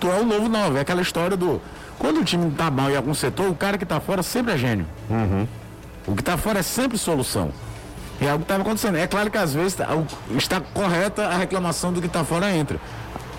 Tu 0.00 0.08
é 0.10 0.18
o 0.20 0.24
novo 0.24 0.48
nove, 0.48 0.78
é 0.78 0.80
aquela 0.80 1.00
história 1.00 1.36
do. 1.36 1.60
Quando 1.98 2.20
o 2.20 2.24
time 2.24 2.50
tá 2.50 2.70
mal 2.70 2.90
em 2.90 2.96
algum 2.96 3.14
setor, 3.14 3.48
o 3.48 3.54
cara 3.54 3.78
que 3.78 3.86
tá 3.86 4.00
fora 4.00 4.22
sempre 4.22 4.52
é 4.52 4.58
gênio. 4.58 4.86
O 6.06 6.14
que 6.14 6.22
tá 6.22 6.36
fora 6.36 6.58
é 6.58 6.62
sempre 6.62 6.98
solução. 6.98 7.50
E 8.20 8.24
é 8.26 8.30
algo 8.30 8.40
que 8.40 8.44
estava 8.44 8.62
acontecendo. 8.62 8.96
É 8.98 9.06
claro 9.06 9.30
que 9.30 9.38
às 9.38 9.54
vezes 9.54 9.74
tá- 9.74 9.88
está 10.36 10.60
correta 10.60 11.26
a 11.26 11.36
reclamação 11.36 11.92
do 11.92 12.00
que 12.02 12.08
tá 12.08 12.24
fora 12.24 12.50
entra. 12.54 12.78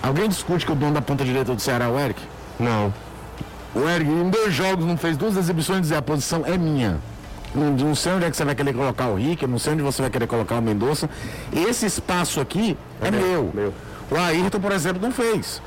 Alguém 0.02 0.28
discute 0.28 0.64
que 0.66 0.72
o 0.72 0.74
dono 0.74 0.92
da 0.94 1.02
ponta 1.02 1.24
direita 1.24 1.54
do 1.54 1.60
Ceará 1.60 1.86
é 1.86 1.88
o 1.88 1.98
Eric? 1.98 2.20
Não. 2.58 2.92
O 3.74 3.88
Eric 3.88 4.10
em 4.10 4.30
dois 4.30 4.52
jogos 4.54 4.84
não 4.84 4.96
fez 4.96 5.16
duas 5.16 5.36
exibições 5.36 5.82
dizer 5.82 5.96
a 5.96 6.02
posição 6.02 6.42
é 6.46 6.56
minha. 6.56 6.98
Não, 7.54 7.70
não 7.72 7.94
sei 7.94 8.12
onde 8.12 8.24
é 8.26 8.30
que 8.30 8.36
você 8.36 8.44
vai 8.44 8.54
querer 8.54 8.72
colocar 8.74 9.06
o 9.08 9.14
Rick, 9.16 9.42
eu 9.42 9.48
não 9.48 9.58
sei 9.58 9.72
onde 9.72 9.82
você 9.82 10.02
vai 10.02 10.10
querer 10.10 10.26
colocar 10.26 10.56
o 10.56 10.62
Mendonça. 10.62 11.08
Esse 11.52 11.86
espaço 11.86 12.40
aqui 12.40 12.76
é, 13.00 13.10
meu. 13.10 13.50
meu. 13.54 13.72
O 14.10 14.16
Ayrton, 14.16 14.60
por 14.60 14.72
exemplo, 14.72 15.00
não 15.02 15.12
fez. 15.12 15.60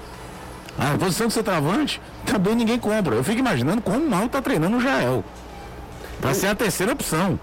A 0.79 0.97
posição 0.97 1.27
de 1.27 1.33
centroavante 1.33 2.01
também 2.25 2.55
ninguém 2.55 2.79
compra. 2.79 3.15
Eu 3.15 3.23
fico 3.23 3.39
imaginando 3.39 3.81
como 3.81 4.07
mal 4.09 4.27
tá 4.29 4.41
treinando 4.41 4.77
o 4.77 4.81
Jael. 4.81 5.23
Pra 6.21 6.33
ser 6.33 6.47
a 6.47 6.55
terceira 6.55 6.93
opção. 6.93 7.39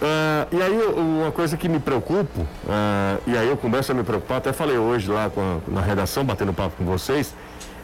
Ah, 0.00 0.46
e 0.52 0.62
aí 0.62 0.78
uma 0.96 1.32
coisa 1.32 1.56
que 1.56 1.68
me 1.68 1.80
preocupa, 1.80 2.46
ah, 2.68 3.16
e 3.26 3.36
aí 3.36 3.48
eu 3.48 3.56
começo 3.56 3.90
a 3.90 3.94
me 3.94 4.04
preocupar, 4.04 4.38
até 4.38 4.52
falei 4.52 4.78
hoje 4.78 5.10
lá 5.10 5.24
a- 5.26 5.70
na 5.70 5.80
redação, 5.80 6.24
batendo 6.24 6.52
papo 6.52 6.76
com 6.78 6.84
vocês, 6.84 7.34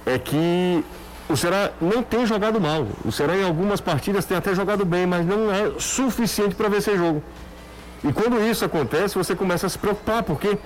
é 0.06 0.16
que 0.16 0.84
o 1.28 1.36
Ceará 1.36 1.70
não 1.80 2.02
tem 2.02 2.26
jogado 2.26 2.60
mal. 2.60 2.86
O 3.04 3.10
Ceará 3.10 3.36
em 3.36 3.44
algumas 3.44 3.80
partidas 3.80 4.24
tem 4.24 4.36
até 4.36 4.54
jogado 4.54 4.84
bem, 4.84 5.06
mas 5.06 5.24
não 5.24 5.52
é 5.52 5.72
suficiente 5.78 6.54
para 6.54 6.68
vencer 6.68 6.96
jogo. 6.96 7.22
E 8.02 8.12
quando 8.12 8.38
isso 8.44 8.64
acontece, 8.64 9.14
você 9.14 9.34
começa 9.34 9.66
a 9.66 9.70
se 9.70 9.78
preocupar, 9.78 10.22
porque 10.22 10.58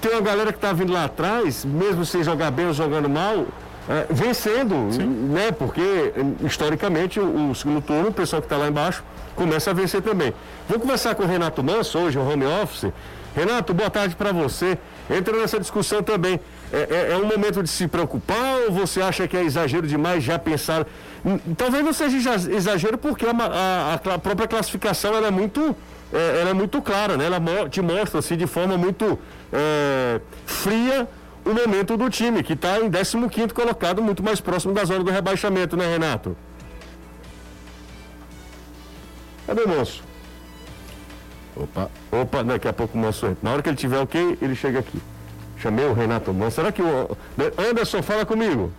tem 0.00 0.12
uma 0.12 0.20
galera 0.20 0.52
que 0.52 0.58
está 0.58 0.72
vindo 0.72 0.92
lá 0.92 1.04
atrás, 1.04 1.64
mesmo 1.64 2.04
sem 2.04 2.22
jogar 2.22 2.52
bem 2.52 2.66
ou 2.66 2.72
jogando 2.72 3.08
mal, 3.08 3.46
é, 3.88 4.06
vencendo, 4.08 4.74
né? 5.32 5.50
Porque 5.50 6.12
historicamente 6.44 7.18
o, 7.18 7.50
o 7.50 7.54
segundo 7.54 7.80
turno, 7.80 8.10
o 8.10 8.12
pessoal 8.12 8.40
que 8.40 8.46
está 8.46 8.56
lá 8.56 8.68
embaixo 8.68 9.02
começa 9.34 9.70
a 9.70 9.72
vencer 9.72 10.02
também. 10.02 10.32
Vou 10.68 10.78
conversar 10.78 11.14
com 11.16 11.24
o 11.24 11.26
Renato 11.26 11.62
Manso 11.64 11.98
hoje, 11.98 12.18
o 12.18 12.22
home 12.22 12.44
office. 12.44 12.92
Renato, 13.34 13.74
boa 13.74 13.90
tarde 13.90 14.14
para 14.14 14.32
você. 14.32 14.78
Entra 15.10 15.36
nessa 15.36 15.58
discussão 15.58 16.02
também. 16.02 16.38
É, 16.72 16.76
é- 16.90 17.12
é 17.12 17.16
um 17.16 17.24
momento 17.26 17.62
de 17.62 17.68
se 17.70 17.88
preocupar 17.88 18.60
ou 18.66 18.72
você 18.72 19.00
acha 19.00 19.26
que 19.26 19.36
é 19.36 19.42
exagero 19.42 19.86
demais 19.86 20.22
já 20.22 20.38
pensar? 20.38 20.86
Hum, 21.24 21.38
Talvez 21.56 21.82
não 21.84 21.92
seja 21.94 22.16
exa- 22.16 22.50
exagero 22.52 22.98
porque 22.98 23.24
a, 23.26 23.30
a- 23.30 23.94
a 24.14 24.18
própria 24.18 24.46
classificação 24.46 25.14
é 25.24 25.30
muito 25.30 25.74
é, 26.12 26.40
ela 26.40 26.50
é 26.50 26.54
muito 26.54 26.80
clara, 26.80 27.16
né? 27.18 27.26
Ela 27.26 27.38
te 27.68 27.80
mostra 27.82 28.18
assim, 28.20 28.36
de 28.36 28.46
forma 28.46 28.76
muito 28.78 29.18
é, 29.52 30.20
fria 30.46 31.06
o 31.44 31.52
momento 31.52 31.96
do 31.96 32.08
time, 32.10 32.42
que 32.42 32.52
está 32.54 32.78
em 32.80 32.90
15º 32.90 33.52
colocado, 33.52 34.02
muito 34.02 34.22
mais 34.22 34.40
próximo 34.40 34.72
da 34.74 34.84
zona 34.84 35.02
do 35.04 35.10
rebaixamento, 35.10 35.76
né, 35.76 35.86
Renato? 35.90 36.36
Cadê 39.46 39.62
o 39.62 39.68
moço? 39.68 40.02
Opa. 41.56 41.90
Opa, 42.12 42.44
daqui 42.44 42.68
a 42.68 42.72
pouco 42.72 42.96
o 42.96 43.00
moço 43.00 43.26
entra. 43.26 43.38
Na 43.42 43.52
hora 43.52 43.62
que 43.62 43.68
ele 43.68 43.76
tiver 43.76 43.98
ok, 43.98 44.38
ele 44.42 44.54
chega 44.54 44.78
aqui. 44.80 44.98
Chamei 45.60 45.84
o 45.86 45.92
Renato 45.92 46.32
Manso. 46.32 46.56
Será 46.56 46.70
que 46.72 46.82
o. 46.82 47.16
Anderson, 47.58 48.02
fala 48.02 48.24
comigo. 48.24 48.72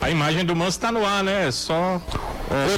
A 0.00 0.10
imagem 0.10 0.44
do 0.44 0.54
Manso 0.54 0.70
está 0.76 0.92
no 0.92 1.04
ar, 1.04 1.24
né? 1.24 1.48
É 1.48 1.50
só 1.50 2.00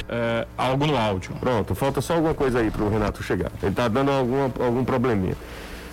é, 0.07 0.47
algo 0.57 0.87
no 0.87 0.95
áudio. 0.97 1.35
Pronto, 1.39 1.75
falta 1.75 1.99
só 1.99 2.13
alguma 2.13 2.33
coisa 2.33 2.59
aí 2.59 2.71
para 2.71 2.83
o 2.83 2.89
Renato 2.89 3.21
chegar. 3.21 3.51
Ele 3.61 3.71
está 3.71 3.87
dando 3.89 4.11
alguma, 4.11 4.51
algum 4.59 4.83
probleminha. 4.85 5.35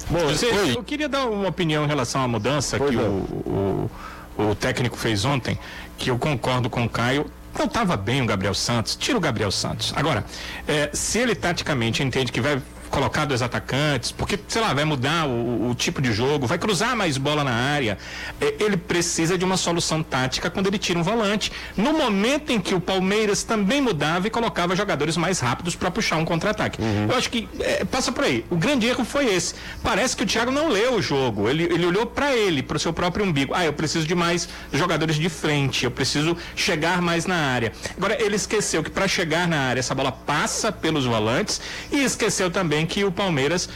Bom, 0.09 0.21
Você- 0.29 0.75
eu 0.77 0.83
queria 0.85 1.09
dar 1.09 1.27
uma 1.27 1.49
opinião 1.49 1.85
em 1.85 1.89
relação 1.89 2.23
à 2.23 2.29
mudança 2.29 2.77
Pois 2.79 2.91
que 2.91 2.97
é. 2.97 3.01
o, 3.01 3.91
o, 4.39 4.45
o 4.51 4.55
técnico 4.55 4.97
fez 4.97 5.25
ontem, 5.25 5.59
que 5.99 6.11
eu 6.11 6.19
concordo 6.19 6.71
com 6.71 6.85
o 6.85 6.89
Caio. 6.89 7.27
Não 7.59 7.67
estava 7.67 7.97
bem 7.97 8.21
o 8.23 8.27
Gabriel 8.27 8.55
Santos, 8.55 8.95
tira 8.97 9.17
o 9.17 9.21
Gabriel 9.21 9.51
Santos. 9.51 9.93
Agora, 9.97 10.25
é, 10.69 10.91
se 10.93 11.19
ele 11.19 11.35
taticamente 11.35 12.03
entende 12.03 12.31
que 12.31 12.41
vai 12.41 12.61
colocar 12.95 13.25
dois 13.25 13.43
atacantes, 13.43 14.13
porque, 14.13 14.39
sei 14.47 14.63
lá, 14.63 14.73
vai 14.73 14.85
mudar 14.85 15.27
o, 15.27 15.71
o 15.71 15.75
tipo 15.75 16.01
de 16.01 16.13
jogo, 16.13 16.47
vai 16.47 16.59
cruzar 16.59 16.95
mais 16.95 17.19
bola 17.19 17.43
na 17.43 17.51
área, 17.53 17.99
é, 18.41 18.55
ele 18.61 18.77
precisa 18.77 19.37
de 19.37 19.45
uma 19.45 19.57
solução 19.57 20.01
tática 20.01 20.49
quando 20.49 20.69
ele 20.69 20.79
tira 20.79 20.97
um 20.97 21.03
volante. 21.03 21.51
No 21.77 21.93
momento 21.93 22.53
em 22.53 22.61
que 22.61 22.73
o 22.73 22.81
Palmeiras 22.81 23.43
também 23.43 23.81
mudava 23.81 24.29
e 24.29 24.31
colocava 24.31 24.77
jogadores 24.77 25.17
mais 25.17 25.41
rápidos 25.41 25.75
para 25.75 25.91
puxar 25.91 26.19
um 26.19 26.25
contra-ataque. 26.25 26.79
Eu 27.11 27.17
acho 27.17 27.29
que 27.31 27.49
é, 27.59 27.85
passa 27.85 28.13
por 28.13 28.23
aí. 28.23 28.45
O 28.49 28.55
grande 28.57 28.87
erro 28.87 29.05
foi 29.05 29.27
esse. 29.27 29.55
Parece 29.83 30.17
que 30.17 30.23
o 30.23 30.27
Thiago 30.27 30.53
não 30.53 30.69
leu 30.69 30.95
o 30.95 31.03
jogo. 31.03 31.49
Ele, 31.49 31.65
ele 31.65 31.87
olhou 31.87 32.07
para 32.07 32.33
ele, 32.37 32.63
para 32.63 32.77
o 32.77 32.81
seu 32.81 32.93
próprio 32.93 33.25
umbigo. 33.25 33.53
Ah, 33.55 33.65
eu 33.65 33.73
preciso 33.73 34.07
de 34.07 34.15
mais 34.15 34.49
jogadores 34.73 35.17
de 35.17 35.29
frente. 35.29 35.85
Eu 35.85 35.91
preciso 35.91 36.37
chegar 36.55 37.03
mais 37.03 37.27
na 37.27 37.37
área. 37.37 37.73
Agora 37.97 38.17
ele 38.23 38.37
esqueceu 38.37 38.85
que 38.85 38.91
para 38.91 39.09
chegar 39.09 39.49
na 39.49 39.59
área 39.59 39.81
essa 39.81 39.95
bola 39.95 40.13
passa 40.13 40.71
pelos 40.71 41.05
volantes 41.07 41.61
e 41.91 42.05
esqueceu 42.05 42.51
também 42.51 42.84
que 42.87 43.05
o 43.05 43.13
Palmeiras 43.13 43.69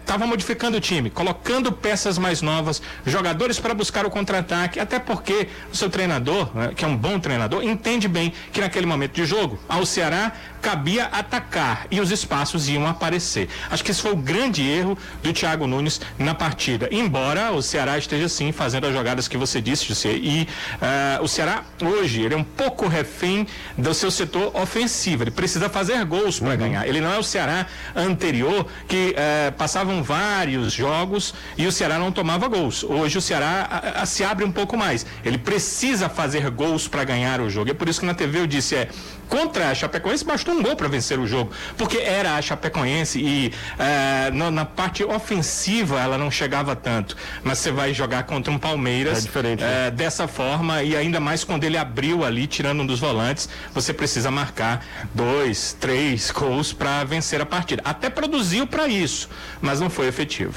estava 0.00 0.26
modificando 0.26 0.76
o 0.76 0.80
time, 0.80 1.10
colocando 1.10 1.72
peças 1.72 2.18
mais 2.18 2.42
novas, 2.42 2.80
jogadores 3.04 3.58
para 3.58 3.74
buscar 3.74 4.06
o 4.06 4.10
contra-ataque. 4.10 4.80
Até 4.80 4.98
porque 4.98 5.48
o 5.72 5.76
seu 5.76 5.90
treinador, 5.90 6.50
né, 6.56 6.72
que 6.74 6.84
é 6.84 6.88
um 6.88 6.96
bom 6.96 7.18
treinador, 7.18 7.62
entende 7.62 8.08
bem 8.08 8.32
que 8.52 8.60
naquele 8.60 8.86
momento 8.86 9.12
de 9.12 9.24
jogo 9.24 9.58
ao 9.68 9.84
Ceará 9.84 10.32
cabia 10.66 11.04
atacar 11.12 11.86
e 11.92 12.00
os 12.00 12.10
espaços 12.10 12.68
iam 12.68 12.88
aparecer. 12.88 13.48
Acho 13.70 13.84
que 13.84 13.92
esse 13.92 14.02
foi 14.02 14.10
o 14.10 14.16
grande 14.16 14.68
erro 14.68 14.98
do 15.22 15.32
Thiago 15.32 15.64
Nunes 15.64 16.00
na 16.18 16.34
partida. 16.34 16.88
Embora 16.90 17.52
o 17.52 17.62
Ceará 17.62 17.96
esteja 17.96 18.28
sim 18.28 18.50
fazendo 18.50 18.88
as 18.88 18.92
jogadas 18.92 19.28
que 19.28 19.36
você 19.36 19.60
disse, 19.60 19.86
José. 19.86 20.14
E 20.14 20.48
ah, 20.82 21.20
o 21.22 21.28
Ceará 21.28 21.62
hoje 21.80 22.20
ele 22.22 22.34
é 22.34 22.36
um 22.36 22.42
pouco 22.42 22.88
refém 22.88 23.46
do 23.78 23.94
seu 23.94 24.10
setor 24.10 24.56
ofensivo. 24.56 25.22
Ele 25.22 25.30
precisa 25.30 25.68
fazer 25.68 26.04
gols 26.04 26.40
para 26.40 26.56
ganhar. 26.56 26.84
Ele 26.84 27.00
não 27.00 27.12
é 27.12 27.18
o 27.18 27.22
Ceará 27.22 27.68
anterior 27.94 28.66
que 28.88 29.14
eh, 29.16 29.52
passavam 29.56 30.02
vários 30.02 30.72
jogos 30.72 31.32
e 31.56 31.64
o 31.64 31.70
Ceará 31.70 31.96
não 31.96 32.10
tomava 32.10 32.48
gols. 32.48 32.82
Hoje 32.82 33.18
o 33.18 33.20
Ceará 33.20 33.68
a, 33.70 34.02
a, 34.02 34.06
se 34.06 34.24
abre 34.24 34.44
um 34.44 34.50
pouco 34.50 34.76
mais. 34.76 35.06
Ele 35.24 35.38
precisa 35.38 36.08
fazer 36.08 36.50
gols 36.50 36.88
para 36.88 37.04
ganhar 37.04 37.40
o 37.40 37.48
jogo. 37.48 37.70
É 37.70 37.74
por 37.74 37.88
isso 37.88 38.00
que 38.00 38.06
na 38.06 38.14
TV 38.14 38.40
eu 38.40 38.48
disse 38.48 38.74
é 38.74 38.88
contra 39.28 39.70
a 39.70 39.74
Chapecoense 39.74 40.24
bastou 40.24 40.54
um 40.54 40.62
gol 40.62 40.76
para 40.76 40.88
vencer 40.88 41.18
o 41.18 41.26
jogo, 41.26 41.50
porque 41.76 41.98
era 41.98 42.36
a 42.36 42.42
Chapecoense 42.42 43.18
e 43.18 43.48
uh, 43.48 44.34
na, 44.34 44.50
na, 44.50 44.64
parte 44.64 45.04
ofensiva 45.04 46.00
ela 46.00 46.18
não 46.18 46.30
chegava 46.30 46.74
tanto. 46.74 47.16
Mas 47.42 47.58
você 47.58 47.70
vai 47.70 47.94
jogar 47.94 48.24
contra 48.24 48.52
um 48.52 48.58
Palmeiras 48.58 49.26
é 49.26 49.88
uh, 49.88 49.90
dessa 49.90 50.26
forma 50.26 50.82
e 50.82 50.96
ainda 50.96 51.20
mais 51.20 51.44
quando 51.44 51.64
ele 51.64 51.76
abriu 51.76 52.24
ali, 52.24 52.46
tirando 52.46 52.80
um 52.80 52.86
dos 52.86 53.00
volantes, 53.00 53.48
você 53.72 53.92
precisa 53.92 54.30
marcar 54.30 54.84
dois, 55.14 55.76
três 55.78 56.30
gols 56.30 56.72
para 56.72 57.04
vencer 57.04 57.40
a 57.40 57.46
partida. 57.46 57.82
Até 57.84 58.10
produziu 58.10 58.66
para 58.66 58.88
isso, 58.88 59.28
mas 59.60 59.80
não 59.80 59.90
foi 59.90 60.06
efetivo. 60.08 60.54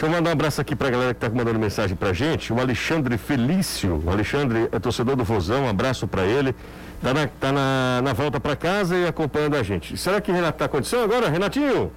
Deixa 0.00 0.14
eu 0.14 0.16
mandar 0.16 0.30
um 0.30 0.32
abraço 0.32 0.58
aqui 0.62 0.74
para 0.74 0.88
a 0.88 0.90
galera 0.90 1.12
que 1.12 1.22
está 1.22 1.28
mandando 1.28 1.58
mensagem 1.58 1.94
para 1.94 2.10
gente. 2.14 2.50
O 2.54 2.58
Alexandre 2.58 3.18
Felício. 3.18 4.02
O 4.02 4.08
Alexandre 4.08 4.66
é 4.72 4.78
torcedor 4.78 5.14
do 5.14 5.22
Vozão. 5.22 5.64
Um 5.64 5.68
abraço 5.68 6.08
para 6.08 6.24
ele. 6.24 6.54
Está 7.00 7.14
na, 7.14 7.26
tá 7.26 7.50
na, 7.50 8.02
na 8.02 8.12
volta 8.12 8.38
para 8.38 8.54
casa 8.54 8.94
e 8.94 9.06
acompanhando 9.06 9.56
a 9.56 9.62
gente. 9.62 9.96
Será 9.96 10.20
que 10.20 10.30
Renato 10.30 10.56
está 10.56 10.66
acontecendo 10.66 11.02
agora? 11.04 11.30
Renatinho? 11.30 11.90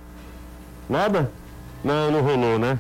Nada? 0.90 1.30
Não, 1.84 2.10
não 2.10 2.22
rolou, 2.22 2.58
né? 2.58 2.80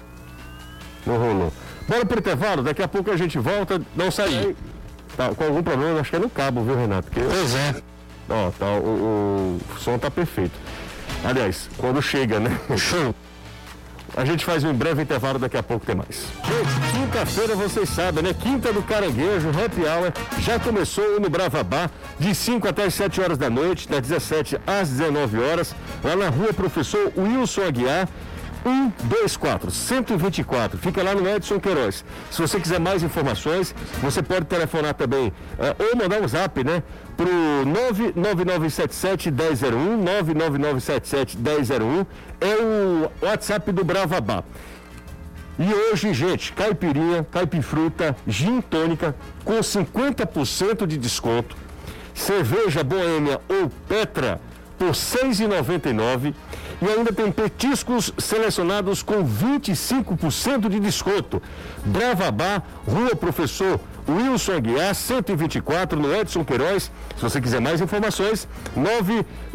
Não 1.05 1.17
rolou. 1.17 1.51
Bora 1.85 2.05
pro 2.05 2.19
intervalo, 2.19 2.63
daqui 2.63 2.81
a 2.81 2.87
pouco 2.87 3.11
a 3.11 3.17
gente 3.17 3.37
volta. 3.37 3.81
Não 3.93 4.09
sai 4.09 4.55
Tá, 5.17 5.29
com 5.35 5.43
algum 5.43 5.61
problema, 5.61 5.99
acho 5.99 6.09
que 6.09 6.15
é 6.15 6.19
no 6.19 6.29
cabo, 6.29 6.63
viu, 6.63 6.75
Renato? 6.75 7.09
Porque, 7.11 7.21
pois 7.21 7.55
é. 7.55 7.75
Ó, 8.29 8.49
tá, 8.51 8.65
o, 8.65 9.59
o 9.59 9.79
som 9.79 9.97
tá 9.99 10.09
perfeito. 10.09 10.57
Aliás, 11.23 11.69
quando 11.77 12.01
chega, 12.01 12.39
né? 12.39 12.57
Show. 12.77 13.13
A 14.15 14.25
gente 14.25 14.45
faz 14.45 14.63
um 14.63 14.73
breve 14.73 15.01
intervalo, 15.03 15.39
daqui 15.39 15.57
a 15.57 15.63
pouco 15.63 15.85
tem 15.85 15.95
mais. 15.95 16.27
Gente, 16.43 17.02
quinta-feira 17.13 17.55
vocês 17.55 17.89
sabem, 17.89 18.23
né? 18.23 18.33
Quinta 18.33 18.73
do 18.73 18.81
Caranguejo, 18.81 19.49
Happy 19.49 19.81
Hour, 19.81 20.11
já 20.39 20.57
começou 20.57 21.19
no 21.19 21.29
Bravabá, 21.29 21.87
de 22.17 22.33
5 22.33 22.67
até 22.67 22.85
as 22.85 22.95
7 22.95 23.21
horas 23.21 23.37
da 23.37 23.51
noite, 23.51 23.87
das 23.87 24.01
17 24.01 24.59
às 24.65 24.89
19 24.89 25.39
horas, 25.39 25.75
lá 26.03 26.15
na 26.15 26.29
rua 26.29 26.51
Professor 26.51 27.13
Wilson 27.15 27.65
Aguiar, 27.65 28.09
124 28.63 29.69
124. 29.69 30.79
Fica 30.79 31.03
lá 31.03 31.13
no 31.13 31.29
Edson 31.29 31.59
Queiroz. 31.59 32.03
Se 32.31 32.41
você 32.41 32.59
quiser 32.59 32.79
mais 32.79 33.03
informações, 33.03 33.75
você 34.01 34.23
pode 34.23 34.45
telefonar 34.45 34.95
também 34.95 35.27
uh, 35.27 35.83
ou 35.91 35.95
mandar 35.95 36.19
um 36.19 36.27
zap, 36.27 36.63
né? 36.63 36.81
Pro 37.15 37.29
99977 37.65 39.29
1001, 39.29 39.97
99977 40.01 41.37
1001 41.37 42.05
é 42.41 42.55
o 42.55 43.11
WhatsApp 43.25 43.71
do 43.71 43.83
Bravabá. 43.83 44.43
E 45.57 45.73
hoje, 45.73 46.13
gente, 46.13 46.51
caipirinha, 46.53 47.25
caipifruta, 47.31 48.15
gin 48.27 48.59
tônica 48.61 49.15
com 49.45 49.59
50% 49.59 50.87
de 50.87 50.97
desconto. 50.97 51.55
Cerveja 52.13 52.83
Boêmia 52.83 53.39
ou 53.47 53.69
Petra 53.87 54.39
por 54.77 54.87
R$ 54.87 54.93
6,99 54.93 56.33
e 56.81 56.87
ainda 56.87 57.13
tem 57.13 57.31
petiscos 57.31 58.11
selecionados 58.17 59.01
com 59.03 59.25
25% 59.25 60.67
de 60.69 60.79
desconto. 60.79 61.41
Bravabá, 61.85 62.61
Rua 62.85 63.15
Professor 63.15 63.79
Wilson 64.07 64.53
Aguiar, 64.53 64.93
124, 64.93 65.99
no 65.99 66.13
Edson 66.13 66.43
Queiroz. 66.43 66.91
Se 67.15 67.21
você 67.21 67.39
quiser 67.39 67.61
mais 67.61 67.79
informações, 67.79 68.47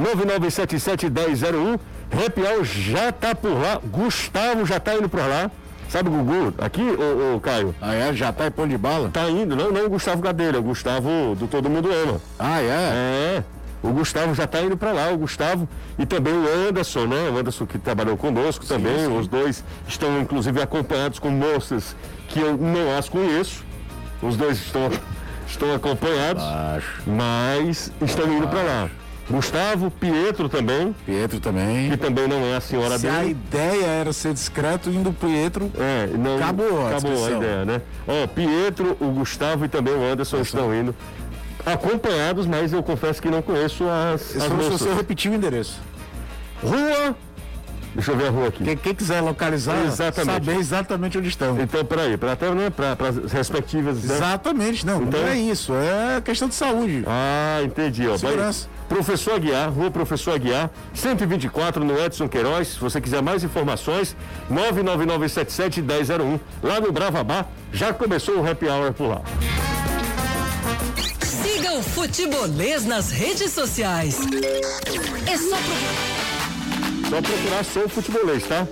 999771001. 0.00 1.78
Happy 2.10 2.40
Hour 2.40 2.64
já 2.64 3.10
está 3.10 3.34
por 3.34 3.52
lá. 3.52 3.78
Gustavo 3.84 4.64
já 4.64 4.78
está 4.78 4.94
indo 4.94 5.08
por 5.08 5.20
lá. 5.20 5.50
Sabe 5.88 6.10
o 6.10 6.12
Gugu? 6.12 6.54
Aqui, 6.58 6.82
ô, 6.82 7.36
ô, 7.36 7.40
Caio? 7.40 7.74
Ah, 7.80 7.94
é? 7.94 8.12
Já 8.12 8.30
tá 8.32 8.46
em 8.46 8.50
pão 8.50 8.68
de 8.68 8.76
bala? 8.76 9.08
Tá 9.08 9.28
indo. 9.30 9.56
Não, 9.56 9.72
não 9.72 9.86
o 9.86 9.90
Gustavo 9.90 10.20
Gadeira, 10.20 10.58
o 10.58 10.62
Gustavo 10.62 11.34
do 11.34 11.46
Todo 11.48 11.70
Mundo 11.70 11.88
Ama. 11.90 12.20
Ah, 12.38 12.60
é? 12.60 12.66
É. 13.38 13.44
O 13.82 13.90
Gustavo 13.90 14.34
já 14.34 14.44
está 14.44 14.60
indo 14.60 14.76
para 14.76 14.92
lá, 14.92 15.10
o 15.10 15.16
Gustavo 15.18 15.68
e 15.98 16.04
também 16.04 16.34
o 16.34 16.68
Anderson, 16.68 17.06
né? 17.06 17.30
O 17.30 17.38
Anderson 17.38 17.64
que 17.64 17.78
trabalhou 17.78 18.16
conosco 18.16 18.64
sim, 18.64 18.74
também. 18.74 18.98
Sim. 19.06 19.16
Os 19.16 19.28
dois 19.28 19.64
estão 19.86 20.20
inclusive 20.20 20.60
acompanhados 20.60 21.18
com 21.18 21.30
moças 21.30 21.94
que 22.28 22.40
eu 22.40 22.56
não 22.56 22.96
as 22.98 23.08
conheço. 23.08 23.64
Os 24.20 24.36
dois 24.36 24.58
estão, 24.58 24.90
estão 25.46 25.72
acompanhados, 25.74 26.42
Baixo. 26.42 27.02
mas 27.06 27.92
estão 28.02 28.26
Baixo. 28.26 28.38
indo 28.38 28.48
para 28.48 28.62
lá. 28.62 28.90
Gustavo, 29.30 29.90
Pietro 29.90 30.48
também. 30.48 30.94
Pietro 31.04 31.38
também. 31.38 31.90
Que 31.90 31.96
também 31.96 32.26
não 32.26 32.44
é 32.46 32.56
a 32.56 32.60
senhora 32.60 32.98
Se 32.98 33.06
dele. 33.06 33.16
a 33.16 33.24
ideia 33.26 33.86
era 33.86 34.12
ser 34.12 34.32
discreto, 34.32 34.88
indo 34.88 35.12
Pietro. 35.12 35.70
É, 35.78 36.06
não, 36.16 36.36
acabou 36.36 36.86
a 36.86 36.90
Acabou 36.90 37.26
a 37.26 37.30
ideia, 37.30 37.64
né? 37.64 37.82
Ó, 38.06 38.26
Pietro, 38.26 38.96
o 38.98 39.06
Gustavo 39.10 39.66
e 39.66 39.68
também 39.68 39.94
o 39.94 40.02
Anderson 40.02 40.38
estão 40.40 40.74
indo 40.74 40.94
acompanhados, 41.64 42.46
mas 42.46 42.72
eu 42.72 42.82
confesso 42.82 43.20
que 43.20 43.28
não 43.28 43.42
conheço 43.42 43.84
as. 43.84 44.36
as 44.36 44.42
se 44.42 44.70
você 44.70 44.94
repetir 44.94 45.30
o 45.30 45.34
endereço. 45.34 45.78
Rua. 46.62 47.14
Deixa 47.94 48.12
eu 48.12 48.16
ver 48.16 48.28
a 48.28 48.30
rua 48.30 48.48
aqui. 48.48 48.62
Quem, 48.62 48.76
quem 48.76 48.94
quiser 48.94 49.20
localizar, 49.20 49.84
exatamente. 49.84 50.44
saber 50.44 50.56
exatamente 50.60 51.18
onde 51.18 51.28
estão. 51.28 51.60
Então, 51.60 51.84
peraí, 51.84 52.16
para 52.16 52.32
até 52.32 52.54
né, 52.54 52.70
para 52.70 52.96
as 53.08 53.32
respectivas. 53.32 54.04
Né? 54.04 54.14
Exatamente, 54.14 54.86
não, 54.86 55.02
então, 55.02 55.20
não 55.20 55.28
é 55.28 55.36
isso, 55.36 55.72
é 55.74 56.20
questão 56.20 56.48
de 56.48 56.54
saúde. 56.54 57.02
Ah, 57.06 57.60
entendi. 57.64 58.06
Ó, 58.06 58.16
Segurança. 58.16 58.68
Professor 58.88 59.34
Aguiar, 59.34 59.70
Rua 59.70 59.90
Professor 59.90 60.34
Aguiar, 60.34 60.70
124 60.94 61.84
no 61.84 61.98
Edson 61.98 62.28
Queiroz. 62.28 62.68
Se 62.68 62.80
você 62.80 63.00
quiser 63.00 63.20
mais 63.22 63.44
informações, 63.44 64.16
99977-1001. 64.50 66.40
Lá 66.62 66.80
no 66.80 66.90
Bravabá, 66.90 67.46
já 67.72 67.92
começou 67.92 68.38
o 68.40 68.50
happy 68.50 68.66
hour 68.66 68.92
por 68.92 69.08
lá. 69.08 69.20
Siga 71.22 71.72
o 71.74 71.82
Futebolês 71.82 72.86
nas 72.86 73.10
redes 73.10 73.52
sociais. 73.52 74.18
É 75.26 75.36
só, 75.36 75.56
pro... 75.56 77.10
só 77.10 77.22
procurar 77.22 77.64
Sou 77.64 77.88
Futebolês, 77.88 78.46
tá? 78.46 78.66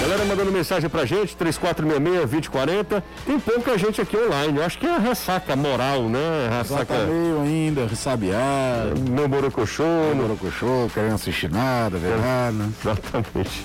Galera 0.00 0.24
mandando 0.24 0.52
mensagem 0.52 0.88
pra 0.90 1.04
gente, 1.04 1.36
3466-2040. 1.36 3.02
Tem 3.24 3.40
pouca 3.40 3.78
gente 3.78 4.00
aqui 4.00 4.16
online. 4.16 4.58
Eu 4.58 4.64
acho 4.64 4.78
que 4.78 4.86
é 4.86 4.94
a 4.94 4.98
ressaca 4.98 5.56
moral, 5.56 6.02
né? 6.08 6.48
Ressaca. 6.58 6.84
Tá 6.84 7.06
meio 7.06 7.40
ainda, 7.40 7.86
ressabiado. 7.86 8.94
Meu 9.10 9.28
morocochô. 9.28 9.82
Meu 9.82 10.16
morocochô, 10.16 10.88
querendo 10.92 11.14
assistir 11.14 11.50
nada, 11.50 11.98
ver 11.98 12.16
nada. 12.18 12.68
Exatamente. 12.80 13.64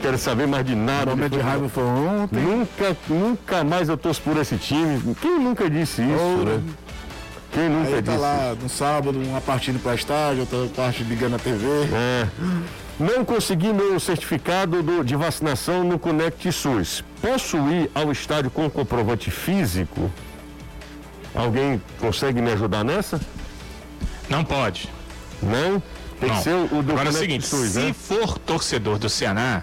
Quero 0.00 0.18
saber 0.18 0.46
mais 0.46 0.64
de 0.66 0.74
nada. 0.74 1.12
O 1.12 1.16
momento 1.16 1.32
de 1.32 1.40
raiva 1.40 1.68
foi 1.68 1.84
ontem. 1.84 2.40
Nunca, 2.40 2.96
nunca 3.08 3.64
mais 3.64 3.88
eu 3.88 3.96
torço 3.96 4.20
por 4.22 4.36
esse 4.36 4.56
time. 4.56 5.14
Quem 5.20 5.38
nunca 5.38 5.70
disse 5.70 6.02
isso, 6.02 6.44
né? 6.44 6.62
Quem 7.52 7.68
nunca 7.70 7.96
Aí 7.96 8.02
tá 8.02 8.12
disse? 8.12 8.22
lá 8.22 8.54
no 8.60 8.68
sábado, 8.68 9.18
uma 9.18 9.40
partida 9.40 9.78
para 9.78 9.94
estádio, 9.94 10.40
outra 10.40 10.66
parte 10.76 11.02
ligando 11.04 11.36
a 11.36 11.38
TV. 11.38 11.66
É. 11.94 12.26
Não 12.98 13.24
consegui 13.24 13.72
meu 13.72 14.00
certificado 14.00 14.82
do, 14.82 15.04
de 15.04 15.14
vacinação 15.14 15.84
no 15.84 15.98
Conect 15.98 16.50
SUS. 16.50 17.04
Posso 17.20 17.56
ir 17.70 17.90
ao 17.94 18.10
estádio 18.10 18.50
com 18.50 18.70
comprovante 18.70 19.30
físico? 19.30 20.10
Alguém 21.34 21.80
consegue 22.00 22.40
me 22.40 22.50
ajudar 22.52 22.82
nessa? 22.84 23.20
Não 24.30 24.42
pode. 24.42 24.88
Não? 25.42 25.82
Tem 26.18 26.30
Não. 26.30 26.36
que 26.36 26.42
ser 26.42 26.54
o 26.54 26.82
do 26.82 26.92
Agora 26.92 27.08
é 27.08 27.10
o 27.10 27.12
Conect 27.12 27.18
seguinte, 27.18 27.46
SUS, 27.46 27.72
se 27.72 27.78
né? 27.80 27.92
for 27.92 28.38
torcedor 28.38 28.98
do 28.98 29.10
Ceará, 29.10 29.62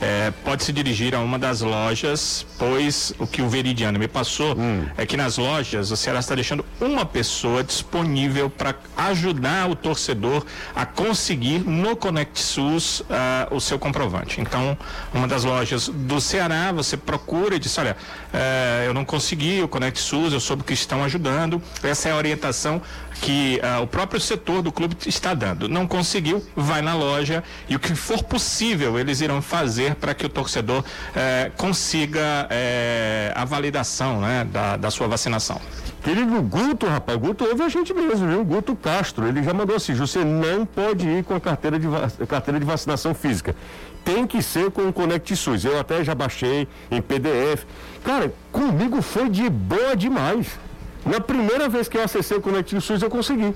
é, 0.00 0.32
pode 0.44 0.64
se 0.64 0.72
dirigir 0.72 1.14
a 1.14 1.20
uma 1.20 1.38
das 1.38 1.60
lojas, 1.60 2.44
pois 2.58 3.12
o 3.18 3.26
que 3.26 3.42
o 3.42 3.48
Veridiano 3.48 3.98
me 3.98 4.08
passou 4.08 4.56
Hum. 4.56 4.86
é 4.96 5.06
que 5.06 5.16
nas 5.16 5.38
lojas 5.38 5.90
o 5.90 5.96
Ceará 5.96 6.20
está 6.20 6.34
deixando 6.34 6.64
uma 6.80 7.04
pessoa 7.04 7.62
disponível 7.64 8.50
para 8.50 8.74
ajudar 8.96 9.70
o 9.70 9.74
torcedor 9.74 10.44
a 10.74 10.84
conseguir 10.84 11.60
no 11.60 11.96
Conect 11.96 12.40
SUS 12.40 13.02
ah, 13.10 13.48
o 13.50 13.60
seu 13.60 13.78
comprovante. 13.78 14.40
Então, 14.40 14.76
uma 15.12 15.26
das 15.26 15.44
lojas 15.44 15.88
do 15.88 16.20
Ceará, 16.20 16.72
você 16.72 16.96
procura 16.96 17.56
e 17.56 17.58
diz, 17.58 17.76
olha, 17.78 17.96
eh, 18.32 18.84
eu 18.86 18.94
não 18.94 19.04
consegui 19.04 19.62
o 19.62 19.68
Conect 19.68 19.98
SUS, 20.00 20.32
eu 20.32 20.40
soube 20.40 20.62
que 20.64 20.72
estão 20.72 21.02
ajudando. 21.04 21.62
Essa 21.82 22.08
é 22.08 22.12
a 22.12 22.16
orientação 22.16 22.82
que 23.20 23.60
ah, 23.62 23.80
o 23.80 23.86
próprio 23.86 24.20
setor 24.20 24.62
do 24.62 24.72
clube 24.72 24.96
está 25.06 25.34
dando. 25.34 25.68
Não 25.68 25.86
conseguiu, 25.86 26.44
vai 26.54 26.82
na 26.82 26.94
loja 26.94 27.42
e 27.68 27.76
o 27.76 27.78
que 27.78 27.94
for 27.94 28.22
possível 28.22 28.98
eles 28.98 29.20
irão 29.20 29.40
fazer 29.40 29.94
para 29.94 30.14
que 30.14 30.26
o 30.26 30.28
torcedor 30.28 30.84
eh, 31.14 31.50
consiga 31.56 32.46
eh, 32.50 33.32
a 33.34 33.44
validação 33.44 34.20
né, 34.20 34.46
da, 34.50 34.76
da 34.76 34.90
sua 34.90 35.06
vacinação. 35.06 35.60
Querido 36.02 36.42
Guto, 36.42 36.86
rapaz, 36.86 37.18
Guto 37.18 37.44
ouve 37.44 37.62
a 37.62 37.68
gente 37.68 37.94
mesmo, 37.94 38.28
viu? 38.28 38.44
Guto 38.44 38.76
Castro, 38.76 39.26
ele 39.26 39.42
já 39.42 39.54
mandou 39.54 39.74
assim, 39.74 39.94
você 39.94 40.22
não 40.22 40.66
pode 40.66 41.08
ir 41.08 41.24
com 41.24 41.34
a 41.34 41.40
carteira 41.40 41.78
de, 41.78 41.86
carteira 42.26 42.60
de 42.60 42.66
vacinação 42.66 43.14
física. 43.14 43.56
Tem 44.04 44.26
que 44.26 44.42
ser 44.42 44.70
com 44.70 44.86
o 44.86 44.92
Conect 44.92 45.34
SUS. 45.34 45.64
Eu 45.64 45.80
até 45.80 46.04
já 46.04 46.14
baixei 46.14 46.68
em 46.90 47.00
PDF. 47.00 47.64
Cara, 48.04 48.30
comigo 48.52 49.00
foi 49.00 49.30
de 49.30 49.48
boa 49.48 49.96
demais. 49.96 50.58
Na 51.04 51.20
primeira 51.20 51.68
vez 51.68 51.88
que 51.88 51.96
eu 51.96 52.02
acessei 52.02 52.36
o 52.36 52.40
Conect 52.40 52.80
SUS, 52.80 53.02
eu 53.02 53.10
consegui. 53.10 53.54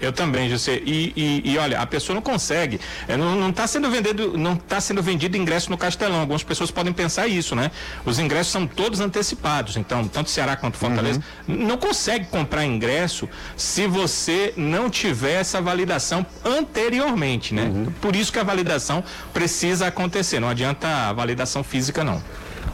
Eu 0.00 0.12
também, 0.12 0.48
José. 0.48 0.80
E, 0.84 1.12
e, 1.16 1.52
e, 1.52 1.58
olha, 1.58 1.80
a 1.80 1.86
pessoa 1.86 2.14
não 2.14 2.22
consegue. 2.22 2.80
É, 3.06 3.16
não 3.16 3.50
está 3.50 3.66
sendo 3.66 3.90
vendido, 3.90 4.38
não 4.38 4.56
tá 4.56 4.80
sendo 4.80 5.02
vendido 5.02 5.36
ingresso 5.36 5.70
no 5.70 5.76
Castelão. 5.76 6.20
Algumas 6.20 6.42
pessoas 6.42 6.70
podem 6.70 6.92
pensar 6.92 7.26
isso, 7.26 7.54
né? 7.56 7.70
Os 8.04 8.18
ingressos 8.18 8.52
são 8.52 8.66
todos 8.66 9.00
antecipados. 9.00 9.76
Então, 9.76 10.06
tanto 10.06 10.30
Ceará 10.30 10.56
quanto 10.56 10.76
Fortaleza 10.76 11.20
uhum. 11.48 11.66
não 11.66 11.76
consegue 11.76 12.26
comprar 12.26 12.64
ingresso 12.64 13.28
se 13.56 13.86
você 13.86 14.54
não 14.56 14.88
tiver 14.88 15.40
essa 15.40 15.60
validação 15.60 16.24
anteriormente, 16.44 17.52
né? 17.52 17.64
Uhum. 17.64 17.92
Por 18.00 18.14
isso 18.14 18.32
que 18.32 18.38
a 18.38 18.44
validação 18.44 19.02
precisa 19.32 19.88
acontecer. 19.88 20.38
Não 20.38 20.48
adianta 20.48 20.86
a 20.86 21.12
validação 21.12 21.64
física, 21.64 22.04
não. 22.04 22.22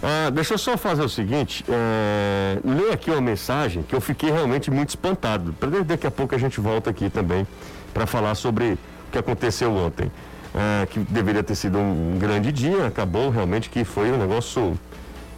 Ah, 0.03 0.31
deixa 0.31 0.55
eu 0.55 0.59
só 0.59 0.77
fazer 0.77 1.03
o 1.03 1.09
seguinte, 1.09 1.65
é, 1.69 2.59
ler 2.65 2.93
aqui 2.93 3.11
uma 3.11 3.21
mensagem 3.21 3.83
que 3.83 3.95
eu 3.95 4.01
fiquei 4.01 4.31
realmente 4.31 4.71
muito 4.71 4.91
espantado. 4.91 5.55
Daqui 5.87 6.07
a 6.07 6.11
pouco 6.11 6.35
a 6.35 6.39
gente 6.39 6.61
volta 6.61 6.91
aqui 6.91 7.09
também 7.09 7.47
para 7.93 8.07
falar 8.07 8.35
sobre 8.35 8.73
o 8.73 8.79
que 9.13 9.19
aconteceu 9.19 9.73
ontem. 9.75 10.11
É, 10.55 10.87
que 10.87 11.01
deveria 11.01 11.43
ter 11.43 11.57
sido 11.57 11.79
um, 11.79 12.15
um, 12.15 12.19
grande 12.19 12.53
dia, 12.53 12.87
acabou 12.87 13.29
realmente 13.29 13.69
que 13.69 13.83
foi 13.83 14.13
um 14.13 14.17
negócio 14.17 14.79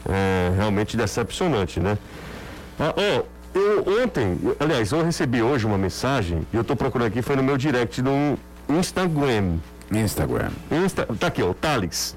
é, 0.07 0.53
realmente 0.55 0.95
decepcionante, 0.95 1.81
né? 1.81 1.97
Ah, 2.79 2.93
oh, 2.95 3.59
eu 3.59 4.03
ontem, 4.03 4.39
aliás, 4.61 4.93
eu 4.93 5.03
recebi 5.03 5.41
hoje 5.41 5.65
uma 5.65 5.79
mensagem 5.79 6.47
e 6.53 6.57
eu 6.57 6.61
estou 6.61 6.77
procurando 6.77 7.09
aqui, 7.09 7.23
foi 7.23 7.35
no 7.35 7.43
meu 7.43 7.57
direct 7.57 8.03
no 8.03 8.39
Instagram. 8.69 9.55
Instagram. 9.91 10.51
Insta, 10.71 11.07
tá 11.19 11.29
aqui, 11.29 11.43
ó, 11.43 11.55
Thales. 11.55 12.15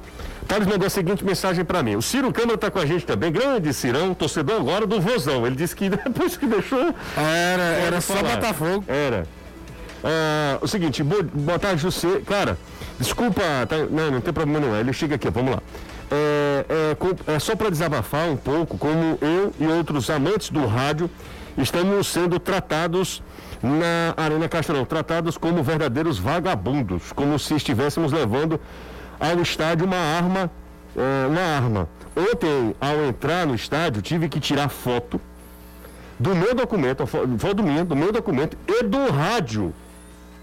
Thales 0.50 0.66
mandou 0.66 0.88
a 0.88 0.90
seguinte 0.90 1.24
mensagem 1.24 1.64
para 1.64 1.84
mim. 1.84 1.96
O 1.96 2.02
Ciro 2.02 2.34
Câmara 2.34 2.56
está 2.56 2.72
com 2.72 2.80
a 2.80 2.86
gente 2.86 3.06
também. 3.06 3.32
Grande 3.32 3.72
Cirão, 3.72 4.16
torcedor 4.16 4.56
agora 4.56 4.88
do 4.88 5.00
Vozão. 5.00 5.46
Ele 5.46 5.56
disse 5.56 5.76
que 5.76 5.88
depois 5.94 6.36
que 6.36 6.48
deixou. 6.48 6.92
Era, 7.16 7.62
era 7.62 8.02
só 8.02 8.16
Botafogo. 8.16 8.84
Era. 8.88 9.28
Ah, 10.04 10.58
o 10.60 10.68
seguinte, 10.68 11.04
boa, 11.04 11.22
boa 11.22 11.60
tarde, 11.60 11.84
José. 11.84 12.22
Cara, 12.26 12.58
desculpa, 12.98 13.44
tá, 13.68 13.78
não, 13.92 14.10
não 14.10 14.22
tem 14.22 14.34
problema 14.34 14.66
não. 14.66 14.76
Ele 14.76 14.92
chega 14.92 15.16
aqui, 15.16 15.30
vamos 15.30 15.52
lá. 15.52 15.62
É, 16.10 16.66
é, 16.68 17.36
é 17.36 17.40
só 17.40 17.56
para 17.56 17.70
desabafar 17.70 18.28
um 18.28 18.36
pouco 18.36 18.76
como 18.76 19.20
eu 19.22 19.54
e 19.60 19.68
outros 19.68 20.10
amantes 20.10 20.50
do 20.50 20.66
rádio 20.66 21.12
estamos 21.60 22.08
sendo 22.08 22.40
tratados 22.40 23.22
na 23.62 24.16
Arena 24.18 24.50
Castelão, 24.50 24.84
tratados 24.84 25.38
como 25.38 25.62
verdadeiros 25.62 26.18
vagabundos, 26.18 27.12
como 27.12 27.38
se 27.38 27.54
estivéssemos 27.54 28.12
levando 28.12 28.60
ao 29.20 29.42
estádio 29.42 29.86
uma 29.86 29.98
arma, 29.98 30.52
é, 30.96 31.28
uma 31.28 31.42
arma. 31.42 31.90
Ontem, 32.16 32.76
ao 32.80 33.06
entrar 33.06 33.46
no 33.46 33.56
estádio, 33.56 34.02
tive 34.02 34.28
que 34.30 34.40
tirar 34.40 34.70
foto 34.70 35.20
do 36.18 36.36
meu 36.36 36.54
documento, 36.54 37.06
foto 37.06 37.64
meu, 37.64 37.86
do 37.86 37.96
meu 37.96 38.12
documento 38.12 38.58
e 38.68 38.84
do 38.84 39.10
rádio. 39.10 39.74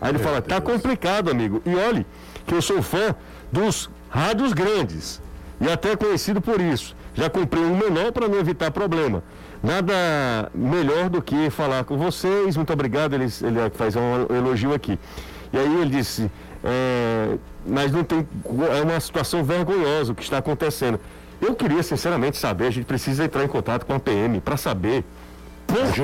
Aí 0.00 0.10
ele 0.10 0.18
meu 0.18 0.26
fala, 0.26 0.40
tá 0.40 0.58
Deus. 0.58 0.64
tá 0.64 0.72
complicado, 0.72 1.30
amigo. 1.30 1.62
E 1.64 1.74
olhe, 1.74 2.06
que 2.46 2.54
eu 2.54 2.62
sou 2.62 2.82
fã 2.82 3.14
dos 3.50 3.90
rádios 4.08 4.52
grandes. 4.52 5.20
E 5.60 5.70
até 5.70 5.96
conhecido 5.96 6.40
por 6.40 6.60
isso. 6.60 6.94
Já 7.14 7.30
comprei 7.30 7.62
um 7.62 7.76
menor 7.76 8.12
para 8.12 8.28
não 8.28 8.38
evitar 8.38 8.70
problema. 8.70 9.22
Nada 9.62 10.50
melhor 10.54 11.08
do 11.08 11.22
que 11.22 11.48
falar 11.50 11.84
com 11.84 11.96
vocês. 11.96 12.56
Muito 12.56 12.72
obrigado. 12.72 13.14
Ele, 13.14 13.24
ele 13.24 13.70
faz 13.74 13.96
um 13.96 14.26
elogio 14.34 14.74
aqui. 14.74 14.98
E 15.52 15.58
aí 15.58 15.80
ele 15.80 15.90
disse, 15.90 16.30
é, 16.62 17.36
mas 17.66 17.92
não 17.92 18.05
tem. 18.05 18.26
É 18.76 18.83
uma 18.83 19.00
situação 19.00 19.42
vergonhosa 19.44 20.12
o 20.12 20.14
que 20.14 20.22
está 20.22 20.38
acontecendo. 20.38 21.00
Eu 21.40 21.55
queria, 21.55 21.83
sinceramente, 21.83 22.37
saber, 22.37 22.66
a 22.66 22.70
gente 22.70 22.87
precisa 22.87 23.24
entrar 23.24 23.44
em 23.44 23.48
contato 23.48 23.85
com 23.85 23.94
a 23.94 24.00
PM 24.00 24.40
para 24.40 24.57
saber 24.57 25.05
por 25.66 25.92
que, 25.92 26.02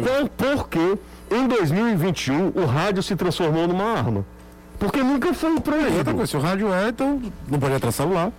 por, 0.00 0.28
por 0.30 0.68
que 0.68 0.98
em 1.30 1.46
2021 1.46 2.52
o 2.54 2.64
rádio 2.64 3.02
se 3.02 3.14
transformou 3.14 3.68
numa 3.68 3.84
arma. 3.84 4.24
Porque 4.78 5.02
nunca 5.02 5.34
foi. 5.34 5.50
Outra 5.50 6.14
coisa, 6.14 6.26
se 6.26 6.36
o 6.36 6.40
rádio 6.40 6.72
é, 6.72 6.88
então 6.88 7.20
não 7.48 7.58
pode 7.58 7.74
entrar 7.74 7.92
celular. 7.92 8.32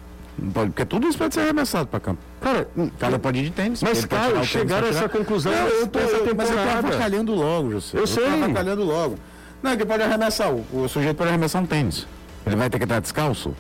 Pode, 0.54 0.70
porque 0.70 0.86
tudo 0.86 1.08
isso 1.08 1.18
pode 1.18 1.34
ser 1.34 1.42
arremessado 1.42 1.88
para 1.88 2.00
campo. 2.00 2.20
Cara, 2.40 2.68
cada 2.98 3.20
pode 3.20 3.40
ir 3.40 3.44
de 3.44 3.52
tênis. 3.52 3.84
Mas, 3.84 4.06
cara, 4.06 4.42
chegaram 4.44 4.88
a 4.88 4.90
essa 4.90 5.10
conclusão 5.10 5.52
não, 5.52 5.68
eu 5.68 5.88
tô, 5.88 6.00
essa. 6.00 6.34
Mas 6.34 6.50
eu 6.50 6.56
tô 6.56 6.88
avacalhando 6.88 7.36
logo, 7.36 7.72
José. 7.72 7.98
Eu, 7.98 8.02
eu 8.02 8.08
sei. 8.08 8.24
Eu 8.26 8.44
avacalhando 8.44 8.84
logo. 8.84 9.18
Não, 9.62 9.72
é 9.72 9.78
que 9.78 9.86
pode 9.86 10.02
arremessar. 10.02 10.50
O, 10.52 10.66
o 10.72 10.88
sujeito 10.88 11.18
pode 11.18 11.30
arremessar 11.30 11.62
um 11.62 11.66
tênis. 11.66 12.08
Ele 12.46 12.56
vai 12.56 12.70
ter 12.70 12.78
que 12.78 12.86
estar 12.86 13.00
descalço? 13.00 13.54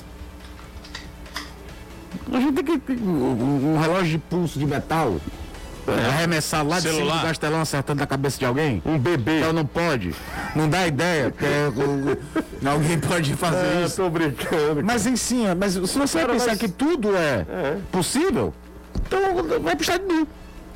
A 2.32 2.40
gente 2.40 2.64
tem 2.64 2.80
que. 2.80 2.94
Um, 2.94 3.74
um 3.74 3.80
relógio 3.80 4.12
de 4.12 4.18
pulso 4.18 4.60
de 4.60 4.66
metal. 4.66 5.20
É. 5.88 6.06
Arremessar 6.08 6.66
lá 6.66 6.80
Celular. 6.80 7.02
de 7.02 7.08
cima 7.08 7.18
do 7.18 7.28
castelão 7.28 7.62
acertando 7.62 8.04
a 8.04 8.08
cabeça 8.08 8.38
de 8.38 8.46
alguém? 8.46 8.82
Um 8.86 8.98
bebê. 8.98 9.40
Então 9.40 9.54
não 9.54 9.66
pode. 9.66 10.14
Não 10.56 10.70
dá 10.70 10.86
ideia. 10.86 11.34
É, 11.42 12.68
alguém 12.70 13.00
pode 13.00 13.34
fazer 13.36 13.78
é, 13.78 13.86
isso. 13.86 13.96
Tô 13.96 14.10
brincando. 14.10 14.84
Mas 14.84 15.08
em 15.08 15.16
sim, 15.16 15.46
mas 15.58 15.74
se 15.74 15.80
você 15.80 16.20
Cara, 16.20 16.34
pensar 16.34 16.48
mas... 16.48 16.60
que 16.60 16.70
tudo 16.70 17.16
é, 17.16 17.46
é, 17.50 17.78
possível, 17.92 18.54
então 19.08 19.20
vai 19.62 19.76
puxar 19.76 19.98
de 19.98 20.06
mim. 20.06 20.28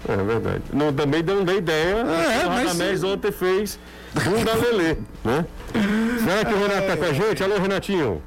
É 0.08 0.16
verdade. 0.18 0.62
Não, 0.74 0.92
também 0.92 1.22
não 1.24 1.44
dei 1.44 1.58
ideia. 1.58 1.96
É, 1.98 2.46
o 2.46 2.50
Radamés 2.50 3.04
ontem 3.04 3.32
fez 3.32 3.80
Bunda 4.14 4.54
Lelê, 4.56 4.98
né? 5.24 5.46
Será 6.24 6.46
que 6.46 6.54
o 6.54 6.58
Renato 6.58 6.88
tá 6.88 6.98
com 6.98 7.06
a 7.06 7.14
gente? 7.14 7.44
Alô, 7.44 7.60
Renatinho. 7.60 8.22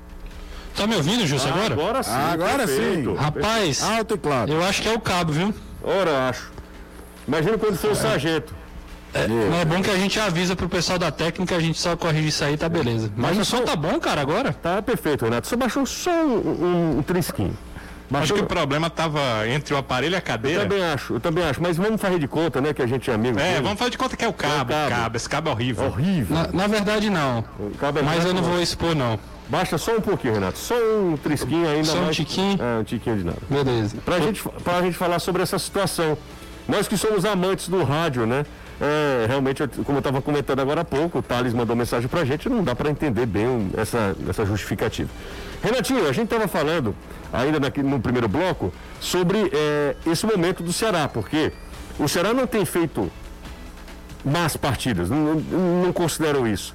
Tá 0.76 0.86
me 0.86 0.94
ouvindo, 0.94 1.26
Júlio, 1.26 1.44
ah, 1.46 1.48
agora? 1.48 1.72
Agora 1.72 2.02
sim. 2.02 2.10
Ah, 2.12 2.32
agora 2.32 2.66
perfeito. 2.66 3.10
sim. 3.10 3.16
Rapaz, 3.16 3.82
alto 3.82 4.14
e 4.14 4.18
claro. 4.18 4.52
Eu 4.52 4.62
acho 4.62 4.82
que 4.82 4.88
é 4.88 4.92
o 4.92 5.00
cabo, 5.00 5.32
viu? 5.32 5.54
Ora, 5.82 6.28
acho. 6.28 6.52
Imagina 7.26 7.56
quando 7.56 7.76
for 7.76 7.88
é. 7.88 7.92
o 7.92 7.96
sargento. 7.96 8.54
É, 9.14 9.26
não 9.26 9.58
é 9.58 9.64
bom 9.64 9.80
que 9.80 9.90
a 9.90 9.96
gente 9.96 10.20
avisa 10.20 10.54
pro 10.54 10.68
pessoal 10.68 10.98
da 10.98 11.10
técnica, 11.10 11.56
a 11.56 11.60
gente 11.60 11.78
só 11.78 11.96
corrige 11.96 12.28
isso 12.28 12.44
aí, 12.44 12.56
tá 12.58 12.68
beleza. 12.68 13.10
Mas, 13.16 13.36
Mas 13.36 13.48
o 13.48 13.50
som 13.50 13.64
tá 13.64 13.74
bom, 13.74 13.98
cara, 13.98 14.20
agora? 14.20 14.52
Tá 14.52 14.82
perfeito, 14.82 15.24
Renato. 15.24 15.46
Só 15.46 15.56
baixou 15.56 15.86
só 15.86 16.10
um, 16.10 16.36
um, 16.36 16.98
um 16.98 17.02
trisquinho. 17.02 17.56
Mas 18.10 18.22
acho 18.22 18.34
que 18.34 18.40
o 18.40 18.46
problema 18.46 18.86
estava 18.86 19.48
entre 19.48 19.74
o 19.74 19.76
aparelho 19.76 20.14
e 20.14 20.16
a 20.16 20.20
cadeira. 20.20 20.62
Eu 20.62 20.68
também 20.68 20.84
acho, 20.84 21.14
eu 21.14 21.20
também 21.20 21.44
acho. 21.44 21.62
Mas 21.62 21.76
vamos 21.76 22.00
fazer 22.00 22.18
de 22.18 22.28
conta, 22.28 22.60
né, 22.60 22.72
que 22.72 22.82
a 22.82 22.86
gente 22.86 23.10
é 23.10 23.14
amigo. 23.14 23.38
É, 23.38 23.52
dele. 23.52 23.62
vamos 23.62 23.78
fazer 23.78 23.90
de 23.90 23.98
conta 23.98 24.16
que 24.16 24.24
é 24.24 24.28
o 24.28 24.32
cabo, 24.32 24.72
é 24.72 24.86
o 24.86 24.88
cabo. 24.88 25.02
cabo. 25.02 25.16
Esse 25.16 25.28
cabo 25.28 25.48
é 25.48 25.52
horrível. 25.52 25.84
É 25.84 25.88
horrível. 25.88 26.36
Na, 26.36 26.48
na 26.52 26.66
verdade, 26.66 27.10
não. 27.10 27.44
É 27.60 28.02
mas 28.02 28.24
eu 28.24 28.32
não 28.32 28.42
vou 28.42 28.60
expor, 28.60 28.94
não. 28.94 29.18
Baixa 29.48 29.78
só 29.78 29.96
um 29.96 30.00
pouquinho, 30.00 30.34
Renato. 30.34 30.58
Só 30.58 30.74
um 30.74 31.16
trisquinho 31.16 31.68
ainda 31.68 31.84
só 31.84 31.96
mais. 31.96 32.08
um 32.08 32.10
tiquinho? 32.10 32.58
É, 32.60 32.80
um 32.80 32.84
tiquinho 32.84 33.16
de 33.16 33.24
nada. 33.24 33.38
Beleza. 33.48 33.96
Pra, 34.04 34.20
gente, 34.20 34.42
pra 34.42 34.82
gente 34.82 34.96
falar 34.96 35.18
sobre 35.20 35.42
essa 35.42 35.58
situação. 35.58 36.18
Nós 36.68 36.88
que 36.88 36.96
somos 36.96 37.24
amantes 37.24 37.68
do 37.68 37.84
rádio, 37.84 38.26
né? 38.26 38.44
É, 38.80 39.26
realmente, 39.26 39.66
como 39.84 39.96
eu 39.96 39.98
estava 39.98 40.20
comentando 40.20 40.60
agora 40.60 40.82
há 40.82 40.84
pouco, 40.84 41.18
o 41.18 41.22
Thales 41.22 41.54
mandou 41.54 41.74
mensagem 41.74 42.08
para 42.08 42.20
a 42.20 42.24
gente, 42.24 42.48
não 42.48 42.62
dá 42.62 42.74
para 42.74 42.90
entender 42.90 43.24
bem 43.24 43.70
essa, 43.76 44.14
essa 44.28 44.44
justificativa. 44.44 45.08
Renatinho, 45.62 46.06
a 46.06 46.12
gente 46.12 46.24
estava 46.24 46.46
falando, 46.46 46.94
ainda 47.32 47.58
no 47.82 48.00
primeiro 48.00 48.28
bloco, 48.28 48.72
sobre 49.00 49.50
é, 49.52 49.96
esse 50.06 50.26
momento 50.26 50.62
do 50.62 50.72
Ceará, 50.72 51.08
porque 51.08 51.52
o 51.98 52.06
Ceará 52.06 52.34
não 52.34 52.46
tem 52.46 52.64
feito 52.64 53.10
más 54.24 54.56
partidas, 54.56 55.08
não, 55.08 55.34
não 55.36 55.92
considero 55.92 56.46
isso. 56.46 56.74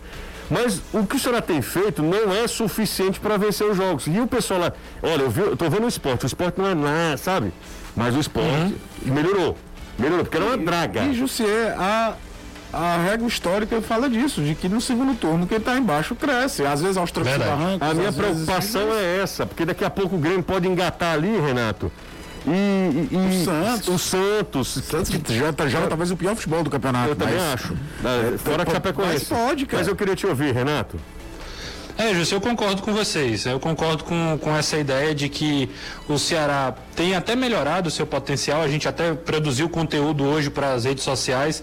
Mas 0.50 0.82
o 0.92 1.06
que 1.06 1.16
o 1.16 1.20
Ceará 1.20 1.42
tem 1.42 1.62
feito 1.62 2.02
não 2.04 2.34
é 2.34 2.46
suficiente 2.46 3.20
para 3.20 3.38
vencer 3.38 3.66
os 3.66 3.78
jogos. 3.78 4.06
E 4.06 4.20
o 4.20 4.28
pessoal 4.28 4.60
lá, 4.60 4.74
olha, 5.02 5.24
eu, 5.24 5.56
tô 5.56 5.70
vendo 5.70 5.86
o 5.86 5.88
esporte, 5.88 6.26
o 6.26 6.28
esporte 6.28 6.60
não 6.60 6.68
é 6.68 6.76
nada, 6.76 7.16
sabe? 7.16 7.54
Mas 7.96 8.16
o 8.16 8.20
esporte 8.20 8.76
uhum. 9.06 9.14
melhorou. 9.14 9.58
Melhorou, 10.02 10.26
porque 10.26 10.38
era 10.38 10.46
uma 10.46 10.58
draga. 10.58 11.04
E, 11.04 11.14
Jussier, 11.14 11.76
a, 11.80 12.16
a 12.74 12.98
regra 12.98 13.28
histórica 13.28 13.82
fala 13.82 14.10
disso, 14.10 14.42
de 14.42 14.56
que 14.56 14.68
no 14.68 14.82
segundo 14.82 15.16
turno 15.16 15.46
quem 15.46 15.58
está 15.58 15.78
embaixo 15.78 16.16
cresce. 16.16 16.66
Às 16.66 16.82
vezes 16.82 16.98
aos 16.98 17.12
trancos 17.12 17.38
barrancos. 17.38 17.88
A 17.88 17.94
minha 17.94 18.12
preocupação 18.12 18.88
vezes... 18.88 19.02
é 19.02 19.22
essa, 19.22 19.46
porque 19.46 19.66
daqui 19.66 19.86
a 19.86 19.90
pouco 19.90 20.16
o 20.16 20.20
Grêmio 20.20 20.44
pode 20.44 20.68
engatar 20.68 21.14
ali, 21.14 21.40
Renato. 21.40 21.92
E, 22.48 23.08
e, 23.12 23.16
o 23.16 23.46
Santos. 23.46 23.88
O 23.88 24.00
Santos. 24.00 24.76
O 24.76 24.82
Santos 24.82 25.10
que 25.10 25.38
já 25.38 25.54
tá, 25.54 25.68
joga 25.68 25.88
talvez 25.88 26.10
o 26.10 26.18
pior 26.18 26.36
futebol 26.36 26.64
do 26.64 26.70
campeonato. 26.70 27.10
Eu 27.10 27.16
também 27.16 27.38
acho. 27.38 27.74
É, 28.04 28.38
fora 28.38 28.66
que 28.66 28.72
a 28.72 28.74
Chapecoense. 28.74 29.28
Mas 29.30 29.40
pode, 29.40 29.66
cara. 29.68 29.84
Mas 29.84 29.88
eu 29.88 29.96
queria 29.96 30.16
te 30.16 30.26
ouvir, 30.26 30.52
Renato. 30.52 31.00
É, 31.98 32.14
José, 32.14 32.36
eu 32.36 32.42
concordo 32.42 32.82
com 32.82 32.94
vocês. 32.94 33.46
Eu 33.46 33.60
concordo 33.60 34.04
com, 34.04 34.38
com 34.40 34.56
essa 34.56 34.78
ideia 34.78 35.14
de 35.14 35.30
que 35.30 35.70
o 36.08 36.18
Ceará 36.18 36.74
tem 36.96 37.16
até 37.16 37.36
melhorado 37.36 37.90
o 37.90 37.92
seu 37.92 38.06
potencial. 38.06 38.62
A 38.62 38.68
gente 38.68 38.88
até 38.88 39.14
produziu 39.14 39.70
conteúdo 39.70 40.24
hoje 40.24 40.50
para 40.50 40.74
as 40.74 40.86
redes 40.86 41.04
sociais 41.04 41.62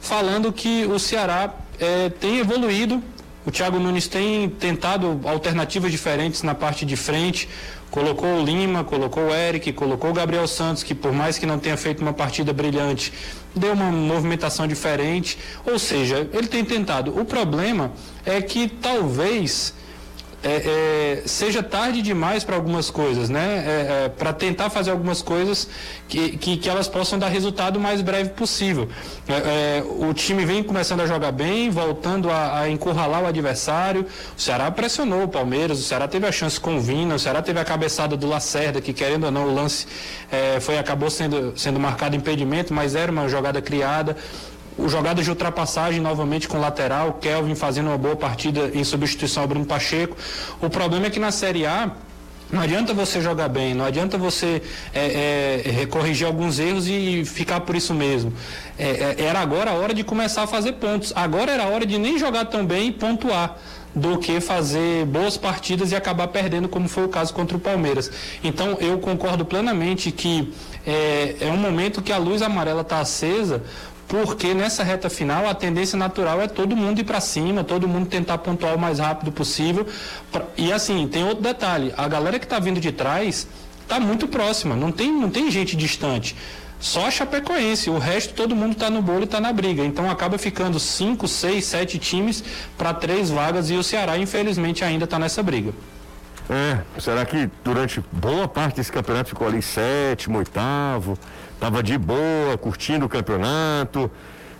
falando 0.00 0.52
que 0.52 0.84
o 0.86 0.98
Ceará 0.98 1.54
é, 1.78 2.08
tem 2.08 2.38
evoluído. 2.38 3.02
O 3.44 3.50
Thiago 3.50 3.78
Nunes 3.78 4.06
tem 4.06 4.50
tentado 4.50 5.18
alternativas 5.24 5.90
diferentes 5.90 6.42
na 6.42 6.54
parte 6.54 6.84
de 6.84 6.94
frente. 6.94 7.48
Colocou 7.90 8.38
o 8.38 8.44
Lima, 8.44 8.84
colocou 8.84 9.28
o 9.28 9.34
Eric, 9.34 9.72
colocou 9.72 10.10
o 10.10 10.12
Gabriel 10.12 10.46
Santos, 10.46 10.82
que 10.82 10.94
por 10.94 11.10
mais 11.10 11.38
que 11.38 11.46
não 11.46 11.58
tenha 11.58 11.76
feito 11.76 12.02
uma 12.02 12.12
partida 12.12 12.52
brilhante, 12.52 13.12
deu 13.56 13.72
uma 13.72 13.90
movimentação 13.90 14.66
diferente. 14.66 15.38
Ou 15.64 15.78
seja, 15.78 16.28
ele 16.34 16.48
tem 16.48 16.64
tentado. 16.64 17.18
O 17.18 17.24
problema 17.24 17.92
é 18.26 18.42
que 18.42 18.68
talvez 18.68 19.72
é, 20.42 21.20
é, 21.22 21.22
seja 21.26 21.62
tarde 21.62 22.00
demais 22.00 22.44
para 22.44 22.56
algumas 22.56 22.88
coisas, 22.90 23.28
né? 23.28 23.64
É, 23.66 24.04
é 24.04 24.08
para 24.08 24.32
tentar 24.32 24.70
fazer 24.70 24.90
algumas 24.90 25.20
coisas 25.20 25.68
que, 26.08 26.36
que, 26.38 26.56
que, 26.56 26.68
elas 26.68 26.88
possam 26.88 27.18
dar 27.18 27.28
resultado 27.28 27.76
o 27.76 27.80
mais 27.80 28.00
breve 28.00 28.30
possível. 28.30 28.88
É, 29.28 29.32
é, 29.32 29.84
o 29.86 30.14
time 30.14 30.46
vem 30.46 30.62
começando 30.62 31.00
a 31.00 31.06
jogar 31.06 31.30
bem, 31.30 31.68
voltando 31.68 32.30
a, 32.30 32.60
a, 32.60 32.70
encurralar 32.70 33.22
o 33.22 33.26
adversário. 33.26 34.06
O 34.36 34.40
Ceará 34.40 34.70
pressionou 34.70 35.24
o 35.24 35.28
Palmeiras, 35.28 35.78
o 35.78 35.82
Ceará 35.82 36.08
teve 36.08 36.26
a 36.26 36.32
chance 36.32 36.58
com 36.58 36.76
o 36.76 36.80
Vina, 36.80 37.16
o 37.16 37.18
Ceará 37.18 37.42
teve 37.42 37.60
a 37.60 37.64
cabeçada 37.64 38.16
do 38.16 38.26
Lacerda, 38.26 38.80
que 38.80 38.94
querendo 38.94 39.24
ou 39.24 39.30
não, 39.30 39.46
o 39.46 39.54
lance 39.54 39.86
foi 40.60 40.78
acabou 40.78 41.10
sendo, 41.10 41.52
sendo 41.56 41.78
marcado 41.78 42.16
impedimento, 42.16 42.72
mas 42.72 42.94
era 42.94 43.12
uma 43.12 43.28
jogada 43.28 43.60
criada 43.60 44.16
o 44.84 44.88
jogada 44.88 45.22
de 45.22 45.30
ultrapassagem 45.30 46.00
novamente 46.00 46.48
com 46.48 46.56
o 46.56 46.60
lateral, 46.60 47.14
Kelvin 47.14 47.54
fazendo 47.54 47.88
uma 47.88 47.98
boa 47.98 48.16
partida 48.16 48.70
em 48.74 48.82
substituição 48.84 49.42
ao 49.42 49.48
Bruno 49.48 49.64
Pacheco. 49.64 50.16
O 50.60 50.70
problema 50.70 51.06
é 51.06 51.10
que 51.10 51.20
na 51.20 51.30
Série 51.30 51.66
A 51.66 51.90
não 52.52 52.60
adianta 52.60 52.92
você 52.92 53.20
jogar 53.20 53.48
bem, 53.48 53.74
não 53.74 53.84
adianta 53.84 54.18
você 54.18 54.60
é, 54.92 55.82
é, 55.82 55.86
corrigir 55.86 56.26
alguns 56.26 56.58
erros 56.58 56.88
e 56.88 57.24
ficar 57.24 57.60
por 57.60 57.76
isso 57.76 57.94
mesmo. 57.94 58.32
É, 58.76 59.14
é, 59.18 59.24
era 59.24 59.38
agora 59.38 59.70
a 59.70 59.74
hora 59.74 59.94
de 59.94 60.02
começar 60.02 60.42
a 60.42 60.46
fazer 60.48 60.72
pontos. 60.72 61.12
Agora 61.14 61.52
era 61.52 61.64
a 61.64 61.68
hora 61.68 61.86
de 61.86 61.96
nem 61.96 62.18
jogar 62.18 62.46
tão 62.46 62.66
bem 62.66 62.88
e 62.88 62.92
pontuar 62.92 63.56
do 63.94 64.18
que 64.18 64.40
fazer 64.40 65.04
boas 65.06 65.36
partidas 65.36 65.92
e 65.92 65.96
acabar 65.96 66.28
perdendo, 66.28 66.68
como 66.68 66.88
foi 66.88 67.04
o 67.04 67.08
caso 67.08 67.32
contra 67.32 67.56
o 67.56 67.60
Palmeiras. 67.60 68.10
Então 68.42 68.76
eu 68.80 68.98
concordo 68.98 69.44
plenamente 69.44 70.10
que 70.10 70.52
é, 70.86 71.36
é 71.40 71.46
um 71.46 71.56
momento 71.56 72.02
que 72.02 72.12
a 72.12 72.18
luz 72.18 72.42
amarela 72.42 72.82
está 72.82 73.00
acesa 73.00 73.62
porque 74.10 74.52
nessa 74.52 74.82
reta 74.82 75.08
final 75.08 75.48
a 75.48 75.54
tendência 75.54 75.96
natural 75.96 76.40
é 76.42 76.48
todo 76.48 76.74
mundo 76.74 76.98
ir 76.98 77.04
para 77.04 77.20
cima, 77.20 77.62
todo 77.62 77.86
mundo 77.86 78.08
tentar 78.08 78.38
pontuar 78.38 78.74
o 78.74 78.78
mais 78.78 78.98
rápido 78.98 79.30
possível. 79.30 79.86
E 80.56 80.72
assim, 80.72 81.06
tem 81.06 81.22
outro 81.22 81.44
detalhe, 81.44 81.94
a 81.96 82.08
galera 82.08 82.36
que 82.36 82.44
está 82.44 82.58
vindo 82.58 82.80
de 82.80 82.90
trás 82.90 83.46
está 83.80 84.00
muito 84.00 84.26
próxima, 84.26 84.74
não 84.74 84.90
tem, 84.90 85.12
não 85.12 85.30
tem 85.30 85.48
gente 85.48 85.76
distante. 85.76 86.34
Só 86.80 87.06
a 87.06 87.10
Chapecoense, 87.10 87.88
o 87.88 87.98
resto 87.98 88.34
todo 88.34 88.56
mundo 88.56 88.72
está 88.72 88.90
no 88.90 89.00
bolo 89.00 89.20
e 89.20 89.24
está 89.24 89.38
na 89.38 89.52
briga. 89.52 89.84
Então 89.84 90.10
acaba 90.10 90.38
ficando 90.38 90.80
cinco, 90.80 91.28
seis, 91.28 91.66
sete 91.66 91.96
times 91.96 92.42
para 92.76 92.92
três 92.92 93.30
vagas 93.30 93.70
e 93.70 93.74
o 93.74 93.82
Ceará, 93.84 94.18
infelizmente, 94.18 94.82
ainda 94.82 95.04
está 95.04 95.20
nessa 95.20 95.40
briga. 95.40 95.72
É, 96.50 97.00
será 97.00 97.24
que 97.24 97.48
durante 97.62 98.02
boa 98.10 98.48
parte 98.48 98.76
desse 98.76 98.90
campeonato 98.90 99.28
ficou 99.28 99.46
ali 99.46 99.62
sétimo, 99.62 100.38
oitavo? 100.38 101.16
Tava 101.60 101.80
de 101.80 101.96
boa, 101.96 102.58
curtindo 102.58 103.06
o 103.06 103.08
campeonato. 103.08 104.10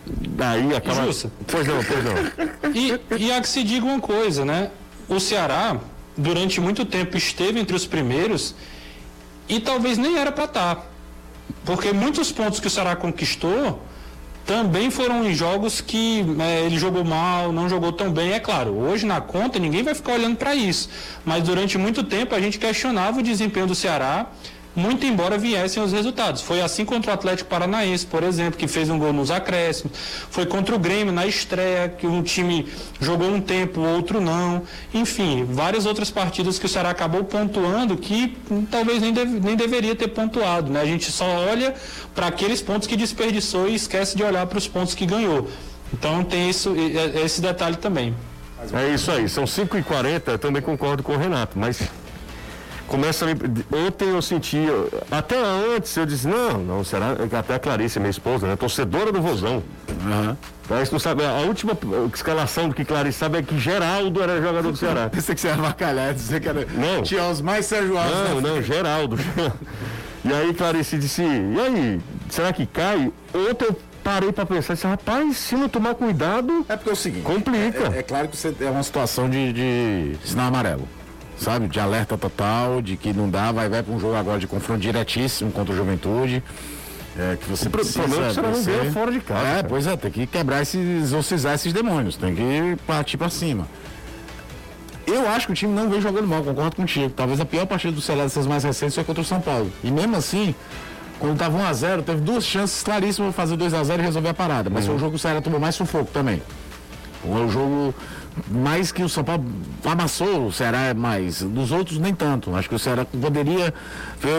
Daí 0.06 0.74
acaba. 0.74 1.06
Justa. 1.06 1.32
Pois 1.48 1.66
não, 1.66 1.82
pois 1.82 2.04
não. 2.04 2.72
E, 2.72 3.24
e 3.24 3.32
há 3.32 3.40
que 3.40 3.48
se 3.48 3.64
diga 3.64 3.84
uma 3.84 4.00
coisa, 4.00 4.44
né? 4.44 4.70
O 5.08 5.18
Ceará, 5.18 5.78
durante 6.16 6.60
muito 6.60 6.84
tempo, 6.84 7.16
esteve 7.16 7.58
entre 7.58 7.74
os 7.74 7.84
primeiros 7.86 8.54
e 9.48 9.58
talvez 9.58 9.98
nem 9.98 10.16
era 10.16 10.30
para 10.30 10.44
estar. 10.44 10.76
Tá. 10.76 10.82
Porque 11.64 11.92
muitos 11.92 12.30
pontos 12.30 12.60
que 12.60 12.68
o 12.68 12.70
Ceará 12.70 12.94
conquistou 12.94 13.82
também 14.50 14.90
foram 14.90 15.24
em 15.24 15.32
jogos 15.32 15.80
que 15.80 16.24
é, 16.40 16.62
ele 16.66 16.76
jogou 16.76 17.04
mal, 17.04 17.52
não 17.52 17.68
jogou 17.68 17.92
tão 17.92 18.10
bem. 18.10 18.32
É 18.32 18.40
claro, 18.40 18.72
hoje 18.72 19.06
na 19.06 19.20
conta 19.20 19.60
ninguém 19.60 19.84
vai 19.84 19.94
ficar 19.94 20.14
olhando 20.14 20.34
para 20.34 20.56
isso. 20.56 20.90
Mas 21.24 21.44
durante 21.44 21.78
muito 21.78 22.02
tempo 22.02 22.34
a 22.34 22.40
gente 22.40 22.58
questionava 22.58 23.20
o 23.20 23.22
desempenho 23.22 23.68
do 23.68 23.76
Ceará 23.76 24.26
muito 24.74 25.04
embora 25.04 25.36
viessem 25.36 25.82
os 25.82 25.92
resultados. 25.92 26.42
Foi 26.42 26.60
assim 26.60 26.84
contra 26.84 27.10
o 27.10 27.14
Atlético 27.14 27.50
Paranaense, 27.50 28.06
por 28.06 28.22
exemplo, 28.22 28.58
que 28.58 28.68
fez 28.68 28.88
um 28.88 28.98
gol 28.98 29.12
nos 29.12 29.30
acréscimos. 29.30 29.96
Foi 30.30 30.46
contra 30.46 30.74
o 30.74 30.78
Grêmio 30.78 31.12
na 31.12 31.26
estreia, 31.26 31.88
que 31.88 32.06
um 32.06 32.22
time 32.22 32.68
jogou 33.00 33.28
um 33.28 33.40
tempo, 33.40 33.80
outro 33.80 34.20
não. 34.20 34.62
Enfim, 34.94 35.44
várias 35.44 35.86
outras 35.86 36.10
partidas 36.10 36.58
que 36.58 36.66
o 36.66 36.68
Ceará 36.68 36.90
acabou 36.90 37.24
pontuando 37.24 37.96
que 37.96 38.36
talvez 38.70 39.00
nem, 39.00 39.12
deve, 39.12 39.40
nem 39.40 39.56
deveria 39.56 39.94
ter 39.94 40.08
pontuado. 40.08 40.70
Né? 40.70 40.80
A 40.80 40.86
gente 40.86 41.10
só 41.10 41.26
olha 41.26 41.74
para 42.14 42.26
aqueles 42.26 42.62
pontos 42.62 42.86
que 42.86 42.96
desperdiçou 42.96 43.68
e 43.68 43.74
esquece 43.74 44.16
de 44.16 44.22
olhar 44.22 44.46
para 44.46 44.58
os 44.58 44.68
pontos 44.68 44.94
que 44.94 45.06
ganhou. 45.06 45.48
Então 45.92 46.22
tem 46.22 46.48
isso, 46.48 46.74
esse 47.24 47.40
detalhe 47.40 47.76
também. 47.76 48.14
É 48.72 48.94
isso 48.94 49.10
aí, 49.10 49.28
são 49.28 49.44
5h40, 49.44 50.22
eu 50.26 50.38
também 50.38 50.60
concordo 50.60 51.02
com 51.02 51.14
o 51.14 51.16
Renato, 51.16 51.58
mas 51.58 51.80
começa 52.90 53.24
a 53.24 53.28
me... 53.28 53.34
Ontem 53.86 54.08
eu 54.08 54.20
senti, 54.20 54.58
até 55.10 55.36
antes 55.38 55.96
eu 55.96 56.04
disse, 56.04 56.26
não, 56.26 56.58
não, 56.58 56.84
será 56.84 57.12
até 57.38 57.54
a 57.54 57.58
Clarice, 57.58 58.00
minha 58.00 58.10
esposa, 58.10 58.48
né? 58.48 58.56
Torcedora 58.56 59.12
do 59.12 59.22
Vozão. 59.22 59.62
Uhum. 59.88 60.36
Mas 60.68 60.90
não 60.90 60.98
sabe, 60.98 61.24
a 61.24 61.40
última 61.46 61.76
escalação 62.12 62.68
do 62.68 62.74
que 62.74 62.84
Clarice 62.84 63.18
sabe 63.18 63.38
é 63.38 63.42
que 63.42 63.58
Geraldo 63.58 64.20
era 64.20 64.40
jogador 64.42 64.72
do 64.72 64.76
Ceará. 64.76 65.08
Pensei 65.10 65.34
que 65.34 65.40
você 65.40 65.48
era 65.48 65.62
bacalhado, 65.62 66.18
você 66.18 66.40
que 66.40 66.48
era. 66.48 66.66
Não. 66.66 67.02
Tinha 67.02 67.24
os 67.28 67.40
mais 67.40 67.66
Sérgio 67.66 67.96
Alves. 67.96 68.12
Não, 68.28 68.40
não, 68.40 68.62
Geraldo. 68.62 69.16
e 70.24 70.32
aí 70.32 70.52
Clarice 70.52 70.98
disse, 70.98 71.22
e 71.22 71.60
aí, 71.60 72.00
será 72.28 72.52
que 72.52 72.66
cai? 72.66 73.12
Ontem 73.32 73.66
eu 73.66 73.76
parei 74.02 74.32
para 74.32 74.46
pensar, 74.46 74.74
disse, 74.74 74.86
rapaz, 74.86 75.36
se 75.36 75.54
não 75.54 75.68
tomar 75.68 75.94
cuidado. 75.94 76.66
É 76.68 76.76
porque 76.76 76.90
é 76.90 76.92
o 76.92 76.96
seguinte. 76.96 77.22
Complica. 77.22 77.88
É, 77.92 77.96
é, 77.96 77.98
é 78.00 78.02
claro 78.02 78.26
que 78.28 78.36
você 78.36 78.52
é 78.60 78.70
uma 78.70 78.82
situação 78.82 79.30
de, 79.30 79.52
de 79.52 80.16
sinal 80.24 80.48
amarelo 80.48 80.88
sabe? 81.40 81.66
De 81.66 81.80
alerta 81.80 82.16
total, 82.16 82.82
de 82.82 82.96
que 82.96 83.12
não 83.12 83.28
dá, 83.28 83.50
vai, 83.50 83.68
vai 83.68 83.82
para 83.82 83.94
um 83.94 83.98
jogo 83.98 84.14
agora 84.14 84.38
de 84.38 84.46
confronto 84.46 84.80
diretíssimo 84.80 85.50
contra 85.50 85.72
o 85.72 85.76
Juventude. 85.76 86.42
É, 87.18 87.36
que 87.36 87.48
você 87.48 87.66
o 87.66 87.70
precisa. 87.70 88.02
problema 88.02 88.26
é 88.26 88.28
que 88.28 88.34
você 88.34 88.70
não 88.70 88.92
fora 88.92 89.10
de 89.10 89.20
casa. 89.20 89.40
É, 89.40 89.54
cara. 89.56 89.68
pois 89.68 89.86
é, 89.86 89.96
tem 89.96 90.10
que 90.10 90.26
quebrar 90.26 90.62
esses, 90.62 91.02
exorcizar 91.02 91.54
esses 91.54 91.72
demônios, 91.72 92.16
tem 92.16 92.34
que 92.34 92.76
partir 92.86 93.16
para 93.16 93.28
cima. 93.28 93.66
Eu 95.06 95.28
acho 95.28 95.46
que 95.46 95.52
o 95.52 95.56
time 95.56 95.74
não 95.74 95.90
vem 95.90 96.00
jogando 96.00 96.28
mal, 96.28 96.42
concordo 96.42 96.76
contigo. 96.76 97.10
Talvez 97.10 97.40
a 97.40 97.44
pior 97.44 97.66
partida 97.66 97.92
do 97.92 98.00
Ceará 98.00 98.22
dessas 98.22 98.46
mais 98.46 98.62
recentes 98.62 98.94
foi 98.94 99.02
contra 99.02 99.22
o 99.22 99.24
São 99.24 99.40
Paulo. 99.40 99.70
E 99.82 99.90
mesmo 99.90 100.16
assim, 100.16 100.54
quando 101.18 101.32
estava 101.32 101.58
1x0, 101.58 102.02
teve 102.04 102.20
duas 102.20 102.44
chances 102.44 102.80
claríssimas 102.82 103.30
de 103.30 103.36
fazer 103.36 103.56
2x0 103.56 103.98
e 103.98 104.02
resolver 104.02 104.28
a 104.28 104.34
parada. 104.34 104.70
Mas 104.70 104.82
uhum. 104.82 104.86
foi 104.86 104.94
um 104.94 104.98
jogo 104.98 105.10
que 105.10 105.16
o 105.16 105.18
Ceará 105.18 105.40
tomou 105.40 105.58
mais 105.58 105.74
sufoco 105.74 106.10
também. 106.12 106.40
Foi 107.22 107.42
um 107.42 107.50
jogo 107.50 107.94
mais 108.48 108.92
que 108.92 109.02
o 109.02 109.08
São 109.08 109.24
Paulo 109.24 109.44
amassou 109.84 110.46
o 110.46 110.52
Ceará 110.52 110.82
é 110.82 110.94
mais. 110.94 111.42
Dos 111.42 111.72
outros, 111.72 111.98
nem 111.98 112.14
tanto. 112.14 112.54
Acho 112.54 112.68
que 112.68 112.74
o 112.74 112.78
Ceará 112.78 113.04
poderia. 113.04 113.72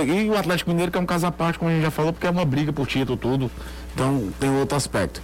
E 0.05 0.29
o 0.29 0.37
Atlético 0.37 0.69
Mineiro, 0.69 0.91
que 0.91 0.97
é 0.97 1.01
um 1.01 1.05
caso 1.05 1.25
à 1.27 1.31
parte, 1.31 1.59
como 1.59 1.69
a 1.69 1.73
gente 1.73 1.83
já 1.83 1.91
falou, 1.91 2.13
porque 2.13 2.27
é 2.27 2.29
uma 2.29 2.45
briga 2.45 2.71
por 2.71 2.87
título, 2.87 3.17
tudo. 3.17 3.51
Então, 3.93 4.29
tem 4.39 4.49
outro 4.49 4.77
aspecto. 4.77 5.21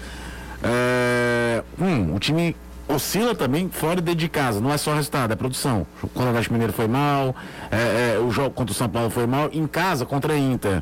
É... 0.64 1.64
Hum, 1.80 2.16
o 2.16 2.20
time 2.20 2.56
oscila 2.88 3.36
também 3.36 3.70
fora 3.70 4.00
e 4.00 4.02
dentro 4.02 4.20
de 4.20 4.30
casa. 4.30 4.62
Não 4.62 4.72
é 4.72 4.78
só 4.78 4.94
resultado, 4.94 5.32
é 5.32 5.36
produção. 5.36 5.86
Quando 6.14 6.28
o 6.28 6.30
Atlético 6.30 6.54
Mineiro 6.54 6.74
foi 6.74 6.88
mal, 6.88 7.36
é, 7.70 8.16
é, 8.16 8.20
o 8.20 8.32
jogo 8.32 8.52
contra 8.52 8.72
o 8.72 8.76
São 8.76 8.88
Paulo 8.88 9.10
foi 9.10 9.28
mal. 9.28 9.50
Em 9.52 9.68
casa, 9.68 10.06
contra 10.06 10.34
a 10.34 10.38
Inter 10.38 10.82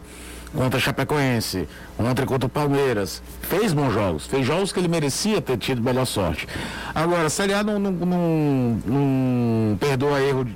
contra 0.56 0.80
Chapecoense, 0.80 1.68
ontem 2.00 2.26
contra 2.26 2.48
o 2.48 2.50
Palmeiras. 2.50 3.22
Fez 3.42 3.74
bons 3.74 3.94
jogos, 3.94 4.26
fez 4.26 4.46
jogos 4.46 4.72
que 4.72 4.80
ele 4.80 4.88
merecia 4.88 5.42
ter 5.42 5.58
tido 5.58 5.82
melhor 5.82 6.06
sorte. 6.06 6.48
Agora, 6.94 7.28
a 7.28 7.30
Série 7.30 7.54
A 7.54 7.64
não, 7.64 7.78
não, 7.78 7.92
não, 7.92 8.82
não 8.86 9.78
perdoa 9.78 10.22
erro, 10.22 10.48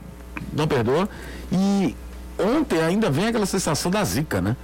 não 0.54 0.68
perdoa. 0.68 1.08
E 1.52 1.96
ontem 2.40 2.82
ainda 2.82 3.10
vem 3.10 3.28
aquela 3.28 3.46
sensação 3.46 3.92
da 3.92 4.04
zica, 4.04 4.42
né? 4.42 4.56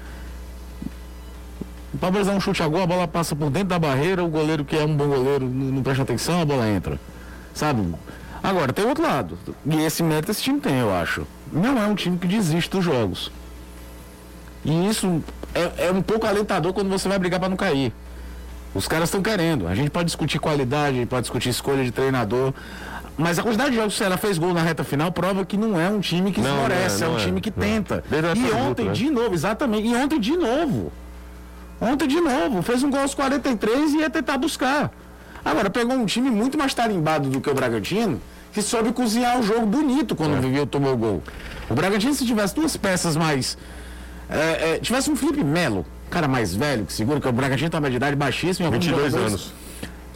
O 1.94 1.98
Palmeiras 1.98 2.28
dá 2.28 2.34
um 2.34 2.40
chute 2.40 2.62
a 2.62 2.68
gol, 2.68 2.82
a 2.82 2.88
bola 2.88 3.08
passa 3.08 3.36
por 3.36 3.50
dentro 3.50 3.70
da 3.70 3.80
barreira, 3.80 4.24
o 4.24 4.28
goleiro 4.28 4.66
que 4.66 4.76
é 4.76 4.84
um 4.84 4.96
bom 4.96 5.08
goleiro 5.08 5.46
não 5.48 5.82
presta 5.82 6.04
atenção, 6.04 6.42
a 6.42 6.46
bola 6.46 6.68
entra. 6.68 7.00
Sabe? 7.54 7.88
Agora, 8.44 8.74
tem 8.74 8.86
outro 8.86 9.04
lado. 9.04 9.38
E 9.66 9.82
esse 9.82 10.04
mérito 10.04 10.32
esse 10.32 10.44
time 10.44 10.60
tem, 10.60 10.80
eu 10.80 10.94
acho. 10.94 11.26
Não 11.52 11.82
é 11.82 11.88
um 11.88 11.96
time 11.96 12.18
que 12.18 12.28
desiste 12.28 12.70
dos 12.70 12.84
jogos. 12.84 13.32
E 14.66 14.89
isso 14.89 15.24
é, 15.53 15.88
é 15.88 15.91
um 15.91 16.01
pouco 16.01 16.26
alentador 16.26 16.74
quando 16.74 16.89
você 16.89 17.07
vai 17.07 17.20
brigar 17.20 17.39
para 17.39 17.47
não 17.47 17.55
cair. 17.55 17.93
Os 18.74 18.88
caras 18.88 19.07
estão 19.07 19.22
querendo. 19.22 19.68
A 19.68 19.76
gente 19.76 19.91
pode 19.91 20.05
discutir 20.05 20.39
qualidade, 20.39 21.05
pode 21.05 21.22
discutir 21.22 21.49
escolha 21.49 21.84
de 21.84 21.91
treinador. 21.91 22.53
Mas 23.18 23.39
a 23.39 23.43
quantidade 23.43 23.70
de 23.70 23.78
jogos 23.78 23.93
que 23.93 23.97
o 23.97 23.99
Ceará 23.99 24.18
fez 24.18 24.38
gol 24.38 24.53
na 24.53 24.61
reta 24.61 24.84
final 24.84 25.09
prova 25.11 25.45
que 25.45 25.55
não 25.55 25.80
é 25.80 25.88
um 25.88 26.01
time 26.01 26.32
que 26.34 26.41
não, 26.41 26.53
esmorece, 26.53 27.03
é, 27.03 27.07
é, 27.07 27.09
um 27.09 27.16
time 27.16 27.39
que 27.39 27.49
tenta. 27.49 28.03
E 28.36 28.51
ontem, 28.51 28.88
né? 28.88 28.91
de 28.91 29.09
novo, 29.09 29.34
exatamente. 29.34 29.88
E 29.88 29.95
ontem, 29.95 30.20
de 30.20 30.36
novo. 30.36 30.91
Ontem, 31.80 32.07
de 32.07 32.20
novo. 32.20 32.61
Fez 32.61 32.84
um 32.84 32.89
gol 32.89 33.01
aos 33.01 33.13
43 33.13 33.93
e 33.93 33.97
ia 33.99 34.09
tentar 34.09 34.38
buscar. 34.38 34.91
Agora, 35.45 35.70
pegou 35.70 35.95
um 35.95 36.05
time 36.05 36.30
muito 36.30 36.57
mais 36.57 36.74
tarimbado 36.74 37.30
do 37.30 37.39
que 37.39 37.49
o 37.49 37.53
Bragantino, 37.53 38.20
que 38.51 38.61
soube 38.61 38.91
cozinhar 38.91 39.39
o 39.39 39.43
jogo 39.43 39.66
bonito 39.66 40.16
quando 40.16 40.36
é. 40.36 40.39
viveu 40.41 40.66
tomou 40.66 40.93
o 40.93 40.97
gol. 40.97 41.24
O 41.70 41.76
Bragantino, 41.76 42.13
se 42.13 42.26
tivesse 42.26 42.53
duas 42.53 42.76
peças 42.76 43.16
mais 43.16 43.57
é, 44.30 44.76
é, 44.76 44.80
tivesse 44.80 45.09
um 45.09 45.15
Felipe 45.15 45.43
Melo, 45.43 45.86
cara 46.09 46.28
mais 46.28 46.55
velho, 46.55 46.86
que 46.86 46.93
segura, 46.93 47.19
que 47.19 47.28
o 47.28 47.32
Bragantino 47.32 47.69
tá 47.69 47.80
de 47.80 47.95
idade 47.95 48.15
baixíssima. 48.15 48.69
22 48.69 49.13
anos. 49.13 49.53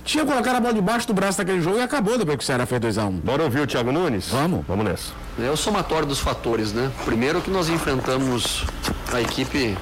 Tinha 0.03 0.25
colocado 0.25 0.55
a 0.55 0.59
bola 0.59 0.73
debaixo 0.73 1.05
do 1.07 1.13
braço 1.13 1.37
daquele 1.37 1.61
jogo 1.61 1.77
e 1.77 1.81
acabou 1.81 2.17
depois 2.17 2.37
que 2.37 2.43
o 2.43 2.47
Ceará 2.47 2.65
fez 2.65 2.81
2x1. 2.81 3.07
Um. 3.07 3.11
Bora 3.19 3.43
ouvir 3.43 3.59
o 3.59 3.67
Thiago 3.67 3.91
Nunes? 3.91 4.29
Vamos. 4.29 4.65
Vamos 4.67 4.85
nessa. 4.85 5.11
É 5.39 5.51
o 5.51 5.57
somatório 5.57 6.07
dos 6.07 6.19
fatores, 6.19 6.73
né? 6.73 6.91
Primeiro 7.05 7.41
que 7.41 7.51
nós 7.51 7.69
enfrentamos 7.69 8.65
a 9.13 9.21
equipe 9.21 9.77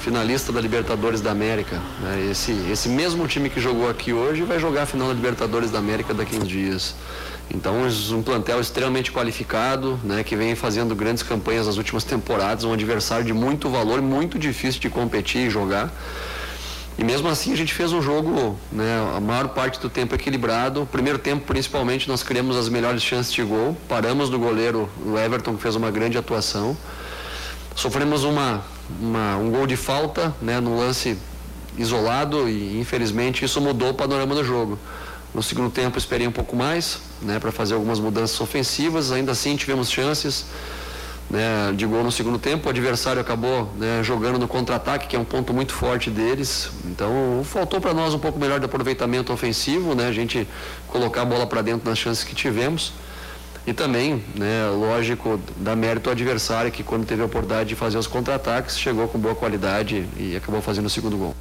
finalista 0.00 0.50
da 0.50 0.60
Libertadores 0.60 1.20
da 1.20 1.30
América. 1.30 1.80
Né? 2.00 2.28
Esse, 2.30 2.52
esse 2.70 2.88
mesmo 2.88 3.28
time 3.28 3.48
que 3.48 3.60
jogou 3.60 3.88
aqui 3.88 4.12
hoje 4.12 4.42
vai 4.42 4.58
jogar 4.58 4.82
a 4.82 4.86
final 4.86 5.08
da 5.08 5.14
Libertadores 5.14 5.70
da 5.70 5.78
América 5.78 6.12
daqui 6.12 6.36
a 6.36 6.40
uns 6.40 6.48
dias. 6.48 6.94
Então, 7.52 7.74
um 8.12 8.22
plantel 8.22 8.60
extremamente 8.60 9.10
qualificado, 9.10 9.98
né, 10.04 10.22
que 10.22 10.36
vem 10.36 10.54
fazendo 10.54 10.94
grandes 10.94 11.22
campanhas 11.22 11.66
nas 11.66 11.76
últimas 11.76 12.04
temporadas, 12.04 12.62
um 12.62 12.72
adversário 12.72 13.24
de 13.24 13.32
muito 13.32 13.68
valor, 13.68 14.00
muito 14.00 14.38
difícil 14.38 14.80
de 14.80 14.88
competir 14.88 15.48
e 15.48 15.50
jogar. 15.50 15.92
E 16.96 17.02
mesmo 17.02 17.28
assim 17.28 17.52
a 17.52 17.56
gente 17.56 17.74
fez 17.74 17.92
um 17.92 18.00
jogo, 18.00 18.56
né, 18.70 19.14
a 19.16 19.20
maior 19.20 19.48
parte 19.48 19.80
do 19.80 19.90
tempo 19.90 20.14
equilibrado. 20.14 20.88
Primeiro 20.92 21.18
tempo, 21.18 21.44
principalmente, 21.44 22.08
nós 22.08 22.22
criamos 22.22 22.56
as 22.56 22.68
melhores 22.68 23.02
chances 23.02 23.32
de 23.32 23.42
gol. 23.42 23.76
Paramos 23.88 24.30
no 24.30 24.38
goleiro, 24.38 24.88
o 25.04 25.18
Everton, 25.18 25.56
que 25.56 25.62
fez 25.62 25.74
uma 25.74 25.90
grande 25.90 26.16
atuação. 26.16 26.76
Sofremos 27.74 28.22
uma, 28.22 28.62
uma 29.00 29.36
um 29.36 29.50
gol 29.50 29.66
de 29.66 29.76
falta, 29.76 30.34
né, 30.40 30.60
no 30.60 30.78
lance 30.78 31.16
isolado 31.76 32.48
e 32.48 32.78
infelizmente 32.78 33.44
isso 33.44 33.60
mudou 33.60 33.90
o 33.90 33.94
panorama 33.94 34.34
do 34.34 34.44
jogo. 34.44 34.78
No 35.34 35.42
segundo 35.42 35.70
tempo 35.70 35.96
esperei 35.96 36.26
um 36.26 36.32
pouco 36.32 36.56
mais, 36.56 36.98
né, 37.22 37.38
para 37.38 37.52
fazer 37.52 37.74
algumas 37.74 38.00
mudanças 38.00 38.40
ofensivas. 38.40 39.12
Ainda 39.12 39.32
assim 39.32 39.54
tivemos 39.54 39.90
chances 39.90 40.46
né, 41.30 41.72
de 41.76 41.86
gol 41.86 42.02
no 42.02 42.10
segundo 42.10 42.38
tempo. 42.38 42.66
O 42.66 42.70
adversário 42.70 43.20
acabou 43.20 43.72
né, 43.78 44.02
jogando 44.02 44.38
no 44.38 44.48
contra-ataque, 44.48 45.06
que 45.06 45.14
é 45.14 45.18
um 45.18 45.24
ponto 45.24 45.54
muito 45.54 45.72
forte 45.72 46.10
deles. 46.10 46.70
Então 46.84 47.42
faltou 47.44 47.80
para 47.80 47.94
nós 47.94 48.12
um 48.12 48.18
pouco 48.18 48.40
melhor 48.40 48.58
de 48.58 48.66
aproveitamento 48.66 49.32
ofensivo, 49.32 49.94
né, 49.94 50.08
a 50.08 50.12
gente 50.12 50.46
colocar 50.88 51.22
a 51.22 51.24
bola 51.24 51.46
para 51.46 51.62
dentro 51.62 51.88
nas 51.88 51.98
chances 51.98 52.24
que 52.24 52.34
tivemos. 52.34 52.92
E 53.66 53.72
também, 53.72 54.22
né, 54.34 54.68
lógico, 54.70 55.40
dá 55.56 55.76
mérito 55.76 56.08
ao 56.08 56.12
adversário 56.12 56.72
que 56.72 56.82
quando 56.82 57.06
teve 57.06 57.22
a 57.22 57.26
oportunidade 57.26 57.68
de 57.68 57.76
fazer 57.76 57.98
os 57.98 58.06
contra-ataques, 58.06 58.78
chegou 58.78 59.06
com 59.06 59.18
boa 59.18 59.34
qualidade 59.34 60.06
e 60.16 60.34
acabou 60.34 60.62
fazendo 60.62 60.86
o 60.86 60.90
segundo 60.90 61.16
gol. 61.16 61.36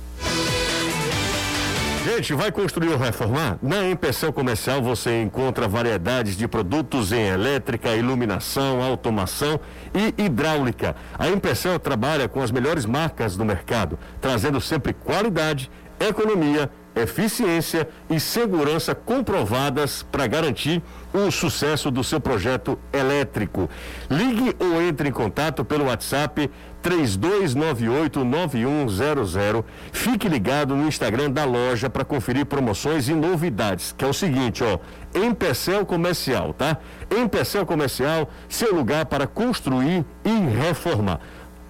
Gente, 2.05 2.33
vai 2.33 2.51
construir 2.51 2.89
ou 2.89 2.97
reformar? 2.97 3.57
Na 3.61 3.87
Empecel 3.89 4.33
Comercial 4.33 4.81
você 4.81 5.21
encontra 5.21 5.67
variedades 5.67 6.35
de 6.35 6.47
produtos 6.47 7.11
em 7.11 7.27
elétrica, 7.27 7.95
iluminação, 7.95 8.81
automação 8.81 9.59
e 9.93 10.23
hidráulica. 10.23 10.95
A 11.17 11.29
Empecel 11.29 11.79
trabalha 11.79 12.27
com 12.27 12.41
as 12.41 12.51
melhores 12.51 12.85
marcas 12.85 13.37
do 13.37 13.45
mercado, 13.45 13.97
trazendo 14.19 14.59
sempre 14.59 14.91
qualidade, 14.91 15.69
economia, 15.99 16.69
eficiência 17.01 17.87
e 18.09 18.19
segurança 18.19 18.93
comprovadas 18.93 20.03
para 20.03 20.27
garantir 20.27 20.83
o 21.13 21.31
sucesso 21.31 21.89
do 21.89 22.03
seu 22.03 22.19
projeto 22.19 22.77
elétrico. 22.93 23.67
Ligue 24.09 24.53
ou 24.59 24.81
entre 24.81 25.07
em 25.09 25.11
contato 25.11 25.65
pelo 25.65 25.85
WhatsApp 25.85 26.51
32989100. 26.83 29.63
Fique 29.91 30.29
ligado 30.29 30.75
no 30.75 30.87
Instagram 30.87 31.31
da 31.31 31.45
loja 31.45 31.89
para 31.89 32.05
conferir 32.05 32.45
promoções 32.45 33.09
e 33.09 33.13
novidades, 33.13 33.95
que 33.97 34.05
é 34.05 34.07
o 34.07 34.13
seguinte, 34.13 34.63
ó, 34.63 34.77
Empecel 35.13 35.85
Comercial, 35.85 36.53
tá? 36.53 36.77
Empecel 37.09 37.65
Comercial, 37.65 38.29
seu 38.47 38.73
lugar 38.73 39.05
para 39.05 39.27
construir 39.27 40.05
e 40.23 40.39
reformar. 40.57 41.19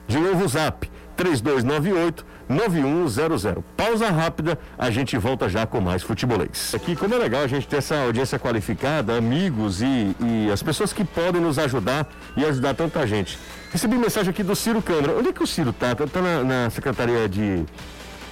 De 0.08 0.20
novo 0.20 0.46
o 0.46 0.48
Zap 0.48 0.88
3298 1.16 2.24
9100. 2.50 3.64
Pausa 3.78 4.10
rápida, 4.10 4.58
a 4.76 4.90
gente 4.90 5.16
volta 5.18 5.48
já 5.48 5.68
com 5.68 5.80
mais 5.80 6.02
futebolês. 6.02 6.74
Aqui, 6.74 6.96
como 6.96 7.14
é 7.14 7.18
legal 7.20 7.44
a 7.44 7.48
gente 7.48 7.68
ter 7.68 7.78
essa 7.78 7.96
audiência 7.96 8.40
qualificada, 8.40 9.16
amigos 9.16 9.84
e, 9.84 10.16
e 10.20 10.50
as 10.52 10.64
pessoas 10.64 10.92
que 10.92 11.06
podem 11.06 11.40
nos 11.40 11.60
ajudar 11.60 12.10
e 12.36 12.44
ajudar 12.44 12.74
tanta 12.74 13.06
gente. 13.06 13.38
Recebi 13.72 13.96
mensagem 13.96 14.32
aqui 14.32 14.42
do 14.42 14.56
Ciro 14.56 14.82
Câmara. 14.82 15.16
Onde 15.20 15.30
é 15.30 15.34
que 15.34 15.44
o 15.44 15.48
Ciro 15.48 15.72
tá? 15.72 15.94
Tá, 15.94 16.08
tá 16.08 16.22
na, 16.22 16.44
na, 16.44 16.70
Secretaria 16.72 17.30
de, 17.30 17.64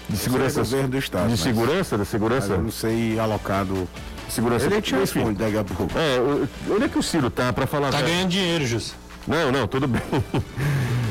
de 0.09 0.17
Segurança. 0.17 0.61
governo 0.61 0.89
do 0.89 0.97
Estado. 0.97 1.29
De 1.29 1.37
Segurança, 1.37 1.95
da 1.95 2.05
Segurança? 2.05 2.53
eu 2.53 2.63
não 2.63 2.71
sei 2.71 3.19
alocado. 3.19 3.87
Segurança. 4.27 4.65
Ele 4.65 4.81
te 4.81 4.95
responde 4.95 5.37
daqui 5.37 5.57
a 5.57 5.63
pouco. 5.63 5.93
É, 5.95 6.73
onde 6.73 6.85
é 6.85 6.89
que 6.89 6.97
o 6.97 7.03
Ciro 7.03 7.29
tá 7.29 7.53
para 7.53 7.67
falar? 7.67 7.91
Tá 7.91 8.01
ganhando 8.01 8.29
dinheiro, 8.29 8.65
Jus. 8.65 8.95
Não, 9.27 9.51
não, 9.51 9.67
tudo 9.67 9.87
bem. 9.87 10.01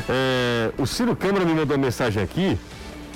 É, 0.09 0.71
o 0.79 0.87
Ciro 0.87 1.17
Câmara 1.17 1.45
me 1.45 1.53
mandou 1.53 1.77
uma 1.77 1.85
mensagem 1.85 2.23
aqui 2.23 2.57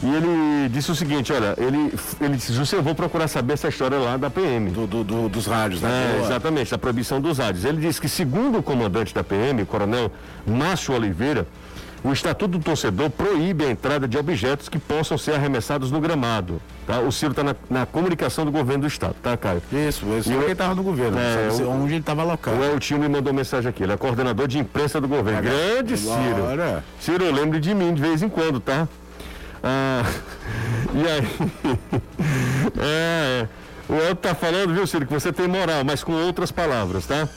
e 0.03 0.15
ele 0.15 0.69
disse 0.71 0.91
o 0.91 0.95
seguinte, 0.95 1.33
olha, 1.33 1.55
ele, 1.59 1.93
ele 2.21 2.37
disse, 2.37 2.53
José, 2.53 2.77
eu 2.77 2.83
vou 2.83 2.95
procurar 2.95 3.29
saber 3.29 3.53
essa 3.53 3.69
história 3.69 3.99
lá 3.99 4.17
da 4.17 4.31
PM. 4.31 4.71
Do, 4.71 4.87
do, 4.87 5.05
do 5.05 5.29
dos 5.29 5.47
rádios, 5.47 5.83
né? 5.83 6.17
É, 6.19 6.25
exatamente, 6.25 6.71
da 6.71 6.79
proibição 6.79 7.21
dos 7.21 7.39
rádios. 7.39 7.65
Ele 7.65 7.81
disse 7.81 8.01
que, 8.01 8.09
segundo 8.09 8.59
o 8.59 8.63
comandante 8.63 9.15
da 9.15 9.23
PM, 9.23 9.63
o 9.63 9.67
coronel 9.67 10.11
Márcio 10.47 10.95
Oliveira, 10.95 11.47
o 12.03 12.13
Estatuto 12.13 12.59
do 12.59 12.65
Torcedor 12.65 13.11
proíbe 13.11 13.67
a 13.67 13.71
entrada 13.71 14.09
de 14.09 14.17
objetos 14.17 14.71
que 14.71 14.79
possam 14.79 15.19
ser 15.19 15.35
arremessados 15.35 15.91
no 15.91 16.01
gramado. 16.01 16.63
Tá? 16.87 16.99
O 17.01 17.13
Ciro 17.13 17.33
está 17.33 17.45
na, 17.45 17.55
na, 17.69 17.85
comunicação 17.85 18.47
do 18.47 18.51
governo 18.51 18.83
do 18.83 18.87
Estado, 18.87 19.15
tá, 19.23 19.37
Caio? 19.37 19.63
Isso, 19.71 20.07
isso. 20.19 20.33
E 20.33 20.35
ele 20.35 20.53
estava 20.53 20.75
no 20.75 20.83
governo, 20.83 21.19
é, 21.19 21.63
o, 21.63 21.71
onde 21.71 21.93
ele 21.93 22.01
estava 22.01 22.23
alocado. 22.23 22.57
O 22.57 22.65
Eltinho 22.65 23.01
me 23.01 23.09
mandou 23.09 23.35
mensagem 23.35 23.69
aqui, 23.69 23.83
ele 23.83 23.93
é 23.93 23.99
coordenador 23.99 24.49
de 24.49 24.59
imprensa 24.59 24.99
do 24.99 25.07
governo. 25.07 25.43
Grande 25.43 25.99
Ciro. 25.99 26.83
Ciro, 26.99 27.31
lembre 27.33 27.61
de 27.61 27.75
mim 27.75 27.93
de 27.93 28.01
vez 28.01 28.23
em 28.23 28.31
quando, 28.31 28.61
tá? 28.61 28.89
Ah, 29.63 30.03
e 30.95 31.09
aí. 31.09 31.29
é, 32.79 33.49
o 33.89 33.95
Elton 33.95 34.15
tá 34.17 34.35
falando, 34.35 34.73
viu, 34.73 34.87
Ciro, 34.87 35.07
que 35.07 35.13
você 35.13 35.33
tem 35.33 35.49
moral, 35.49 35.85
mas 35.85 36.05
com 36.05 36.13
outras 36.13 36.53
palavras, 36.53 37.07
tá? 37.07 37.29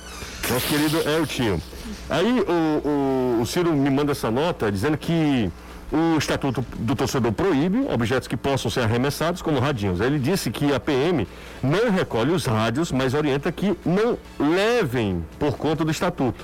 Nosso 0.49 0.67
querido 0.67 0.97
Eltinho. 1.09 1.61
Aí 2.09 2.41
o, 2.41 2.87
o, 2.87 3.41
o 3.41 3.45
Ciro 3.45 3.73
me 3.73 3.89
manda 3.89 4.11
essa 4.11 4.29
nota 4.29 4.71
dizendo 4.71 4.97
que 4.97 5.51
o 5.91 6.17
Estatuto 6.17 6.65
do 6.77 6.95
Torcedor 6.95 7.31
proíbe 7.31 7.85
objetos 7.91 8.27
que 8.27 8.35
possam 8.35 8.69
ser 8.69 8.81
arremessados, 8.81 9.41
como 9.41 9.59
radinhos. 9.59 10.01
Ele 10.01 10.17
disse 10.17 10.49
que 10.49 10.73
a 10.73 10.79
PM 10.79 11.27
não 11.61 11.91
recolhe 11.91 12.31
os 12.31 12.45
rádios, 12.45 12.91
mas 12.91 13.13
orienta 13.13 13.51
que 13.51 13.77
não 13.85 14.17
levem 14.39 15.23
por 15.37 15.55
conta 15.55 15.85
do 15.85 15.91
Estatuto. 15.91 16.43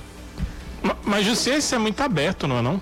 Mas, 0.82 0.96
mas 1.04 1.26
José, 1.26 1.58
isso 1.58 1.74
é 1.74 1.78
muito 1.78 2.00
aberto, 2.00 2.46
não 2.46 2.58
é 2.58 2.62
não? 2.62 2.80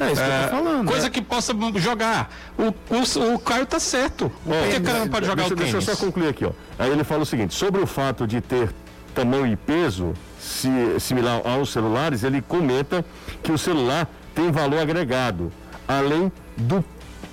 É 0.00 0.12
isso 0.12 0.22
que 0.22 0.28
eu 0.28 0.32
tô 0.32 0.44
é, 0.44 0.48
falando. 0.48 0.86
Coisa 0.86 1.06
é. 1.06 1.10
que 1.10 1.22
possa 1.22 1.52
jogar. 1.76 2.30
O, 2.58 2.74
o, 2.94 3.34
o 3.34 3.38
Caio 3.38 3.66
tá 3.66 3.80
certo. 3.80 4.30
Por 4.44 4.68
que 4.68 4.76
o 4.76 4.82
cara 4.82 4.98
não 5.00 5.08
pode 5.08 5.26
jogar 5.26 5.42
deixa, 5.42 5.54
o 5.54 5.56
tênis? 5.56 5.72
Deixa 5.72 5.90
eu 5.90 5.96
só 5.96 6.04
concluir 6.04 6.28
aqui, 6.28 6.44
ó. 6.44 6.50
Aí 6.78 6.90
ele 6.90 7.04
fala 7.04 7.22
o 7.22 7.26
seguinte, 7.26 7.54
sobre 7.54 7.80
o 7.80 7.86
fato 7.86 8.26
de 8.26 8.40
ter 8.40 8.70
tamanho 9.14 9.46
e 9.46 9.56
peso 9.56 10.14
se, 10.38 10.68
similar 11.00 11.42
aos 11.44 11.70
celulares, 11.72 12.22
ele 12.22 12.40
comenta 12.40 13.04
que 13.42 13.50
o 13.50 13.58
celular 13.58 14.08
tem 14.34 14.50
valor 14.50 14.78
agregado, 14.78 15.52
além 15.86 16.30
do 16.56 16.84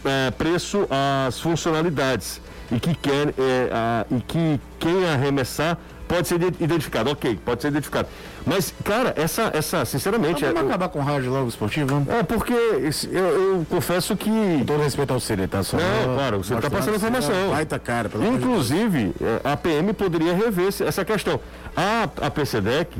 é, 0.03 0.32
preço 0.32 0.88
às 0.89 1.39
funcionalidades 1.39 2.41
e 2.72 2.80
que, 2.80 2.95
quer, 2.95 3.30
é, 3.38 3.70
a, 3.72 4.06
e 4.10 4.20
que 4.22 4.60
quem 4.80 5.08
arremessar 5.08 5.78
pode 6.08 6.28
ser 6.28 6.36
identificado, 6.60 7.10
ok, 7.10 7.39
pode 7.43 7.62
ser 7.62 7.70
identificado. 7.70 8.08
Mas, 8.45 8.74
cara, 8.84 9.14
essa, 9.18 9.51
essa 9.53 9.86
sinceramente. 9.86 10.45
vamos 10.45 10.62
é, 10.62 10.66
acabar 10.66 10.89
com 10.89 10.99
o 10.99 11.01
rádio 11.01 11.32
logo 11.32 11.49
esportivo? 11.49 11.88
Vamos? 11.88 12.10
É, 12.10 12.24
porque 12.24 12.53
esse, 12.53 13.08
eu, 13.08 13.24
eu, 13.24 13.66
confesso 13.70 14.16
que. 14.16 14.30
Com 14.30 14.66
todo 14.66 14.82
respeito 14.82 15.14
ao 15.14 15.20
Cine, 15.20 15.47
tá? 15.47 15.64
Só 15.64 15.78
não, 15.78 16.16
claro, 16.16 16.38
você 16.43 16.53
está 16.53 16.70
passando 16.70 16.95
informação. 16.95 17.49
Vai 17.49 17.66
tá 17.66 17.80
cara, 17.80 18.10
pelo 18.10 18.26
Inclusive, 18.26 19.14
é, 19.22 19.41
a 19.43 19.58
PM 19.58 19.93
poderia 19.93 20.34
rever 20.34 20.68
essa 20.68 21.03
questão. 21.03 21.39
A, 21.76 22.03
a 22.22 22.30
PCDEC, 22.30 22.97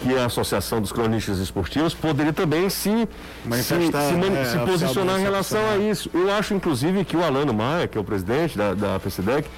que 0.00 0.14
é 0.14 0.20
a 0.20 0.26
Associação 0.26 0.80
dos 0.80 0.92
Cronistas 0.92 1.38
Esportivos, 1.38 1.94
poderia 1.94 2.32
também 2.32 2.68
se, 2.68 3.08
se, 3.50 3.62
se, 3.62 3.74
é, 3.74 4.44
se 4.44 4.58
posicionar 4.58 5.18
em 5.18 5.22
relação 5.22 5.60
a 5.70 5.78
isso. 5.78 6.10
Eu 6.12 6.30
acho, 6.32 6.54
inclusive, 6.54 7.04
que 7.04 7.16
o 7.16 7.24
Alano 7.24 7.54
Maia, 7.54 7.88
que 7.88 7.96
é 7.96 8.00
o 8.00 8.04
presidente 8.04 8.58
da, 8.58 8.74
da 8.74 9.00
PCDEC, 9.00 9.48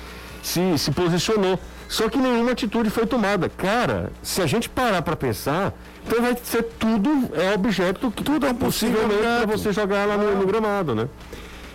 se, 0.43 0.79
se 0.79 0.91
posicionou. 0.93 1.59
Só 1.89 2.09
que 2.09 2.19
nenhuma 2.19 2.53
atitude 2.53 2.91
foi 2.91 3.07
tomada. 3.07 3.49
Cara, 3.49 4.13
se 4.23 4.43
a 4.43 4.47
gente 4.47 4.69
parar 4.69 5.01
para 5.01 5.17
pensar, 5.17 5.73
então 6.07 6.21
vai 6.21 6.37
ser 6.43 6.63
tudo 6.63 7.31
é 7.35 7.55
objeto 7.55 8.11
que 8.11 8.23
tudo 8.23 8.47
é 8.47 8.53
possivelmente 8.53 9.23
para 9.23 9.47
você 9.47 9.73
jogar 9.73 10.07
lá 10.07 10.17
no, 10.17 10.37
no, 10.37 10.47
gramado, 10.47 10.95
né? 10.95 11.09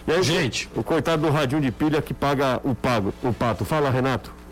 E 0.08 0.12
aí, 0.12 0.22
gente, 0.22 0.70
o 0.76 0.84
coitado 0.84 1.24
do 1.24 1.32
radinho 1.32 1.62
de 1.62 1.72
pilha 1.72 2.02
que 2.02 2.14
paga 2.14 2.62
o 2.64 2.76
pago, 2.76 3.14
o 3.24 3.34
pato. 3.34 3.66
Fala, 3.66 3.90
Renato 3.90 4.44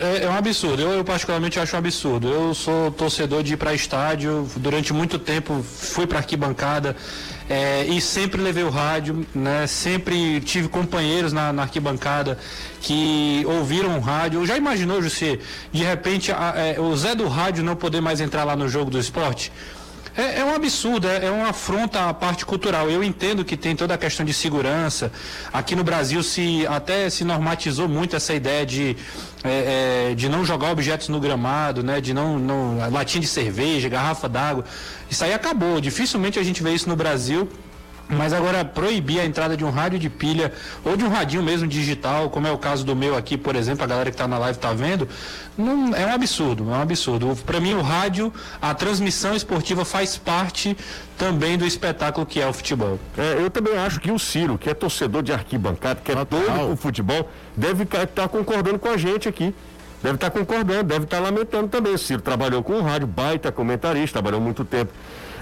é, 0.00 0.24
é, 0.24 0.28
um 0.28 0.34
absurdo. 0.34 0.82
Eu, 0.82 0.92
eu, 0.92 1.04
particularmente 1.04 1.60
acho 1.60 1.76
um 1.76 1.78
absurdo. 1.78 2.26
Eu 2.26 2.54
sou 2.54 2.90
torcedor 2.90 3.42
de 3.42 3.52
ir 3.52 3.56
para 3.58 3.74
estádio. 3.74 4.48
Durante 4.56 4.94
muito 4.94 5.18
tempo 5.18 5.62
fui 5.62 6.06
para 6.06 6.18
arquibancada 6.18 6.96
é, 7.50 7.84
e 7.84 8.00
sempre 8.00 8.40
levei 8.40 8.62
o 8.62 8.70
rádio. 8.70 9.26
Né? 9.34 9.66
Sempre 9.66 10.40
tive 10.40 10.68
companheiros 10.68 11.32
na, 11.32 11.52
na 11.52 11.62
arquibancada 11.62 12.38
que 12.80 13.44
ouviram 13.44 13.98
o 13.98 14.00
rádio. 14.00 14.46
Já 14.46 14.56
imaginou, 14.56 15.02
José, 15.02 15.40
de 15.72 15.82
repente 15.82 16.30
a, 16.30 16.54
é, 16.54 16.80
o 16.80 16.96
Zé 16.96 17.16
do 17.16 17.26
rádio 17.26 17.64
não 17.64 17.74
poder 17.74 18.00
mais 18.00 18.20
entrar 18.20 18.44
lá 18.44 18.54
no 18.54 18.68
jogo 18.68 18.88
do 18.88 19.00
esporte? 19.00 19.52
É, 20.16 20.40
é, 20.40 20.44
um 20.44 20.54
absurdo, 20.54 21.08
é, 21.08 21.26
é 21.26 21.30
uma 21.30 21.50
afronta 21.50 22.08
à 22.08 22.14
parte 22.14 22.44
cultural. 22.44 22.90
Eu 22.90 23.02
entendo 23.02 23.44
que 23.44 23.56
tem 23.56 23.76
toda 23.76 23.94
a 23.94 23.98
questão 23.98 24.26
de 24.26 24.32
segurança. 24.32 25.12
Aqui 25.52 25.76
no 25.76 25.84
Brasil 25.84 26.22
se 26.22 26.66
até 26.66 27.08
se 27.08 27.24
normatizou 27.24 27.88
muito 27.88 28.16
essa 28.16 28.34
ideia 28.34 28.66
de, 28.66 28.96
é, 29.44 30.10
é, 30.10 30.14
de 30.14 30.28
não 30.28 30.44
jogar 30.44 30.70
objetos 30.70 31.08
no 31.08 31.20
gramado, 31.20 31.82
né? 31.82 32.00
De 32.00 32.12
não, 32.12 32.38
não 32.38 32.90
latinha 32.90 33.20
de 33.20 33.28
cerveja, 33.28 33.88
garrafa 33.88 34.28
d'água. 34.28 34.64
Isso 35.08 35.24
aí 35.24 35.32
acabou. 35.32 35.80
Dificilmente 35.80 36.38
a 36.38 36.42
gente 36.42 36.62
vê 36.62 36.72
isso 36.72 36.88
no 36.88 36.96
Brasil. 36.96 37.48
Mas 38.10 38.32
agora 38.32 38.64
proibir 38.64 39.20
a 39.20 39.24
entrada 39.24 39.56
de 39.56 39.64
um 39.64 39.70
rádio 39.70 39.98
de 39.98 40.10
pilha 40.10 40.52
ou 40.84 40.96
de 40.96 41.04
um 41.04 41.08
radinho 41.08 41.42
mesmo 41.42 41.68
digital, 41.68 42.28
como 42.28 42.46
é 42.46 42.50
o 42.50 42.58
caso 42.58 42.84
do 42.84 42.96
meu 42.96 43.16
aqui, 43.16 43.36
por 43.36 43.54
exemplo, 43.54 43.84
a 43.84 43.86
galera 43.86 44.10
que 44.10 44.14
está 44.14 44.26
na 44.26 44.36
live 44.36 44.58
está 44.58 44.72
vendo, 44.72 45.08
não, 45.56 45.94
é 45.94 46.04
um 46.06 46.12
absurdo, 46.12 46.64
é 46.64 46.76
um 46.76 46.82
absurdo. 46.82 47.36
Para 47.46 47.60
mim 47.60 47.74
o 47.74 47.80
rádio, 47.80 48.32
a 48.60 48.74
transmissão 48.74 49.34
esportiva 49.34 49.84
faz 49.84 50.16
parte 50.16 50.76
também 51.16 51.56
do 51.56 51.64
espetáculo 51.64 52.26
que 52.26 52.40
é 52.40 52.46
o 52.48 52.52
futebol. 52.52 52.98
É, 53.16 53.36
eu 53.40 53.48
também 53.48 53.76
acho 53.76 54.00
que 54.00 54.10
o 54.10 54.18
Ciro, 54.18 54.58
que 54.58 54.68
é 54.68 54.74
torcedor 54.74 55.22
de 55.22 55.32
arquibancada, 55.32 56.00
que 56.02 56.10
é 56.10 56.14
doido 56.24 56.68
com 56.68 56.76
futebol, 56.76 57.30
deve 57.56 57.84
estar 57.84 58.06
tá 58.06 58.28
concordando 58.28 58.78
com 58.78 58.88
a 58.88 58.96
gente 58.96 59.28
aqui. 59.28 59.54
Deve 60.02 60.14
estar 60.14 60.30
tá 60.30 60.38
concordando, 60.38 60.84
deve 60.84 61.04
estar 61.04 61.18
tá 61.18 61.22
lamentando 61.22 61.68
também. 61.68 61.92
O 61.92 61.98
Ciro 61.98 62.22
trabalhou 62.22 62.62
com 62.62 62.72
o 62.72 62.82
rádio, 62.82 63.06
baita 63.06 63.52
comentarista, 63.52 64.14
trabalhou 64.14 64.40
muito 64.40 64.64
tempo 64.64 64.90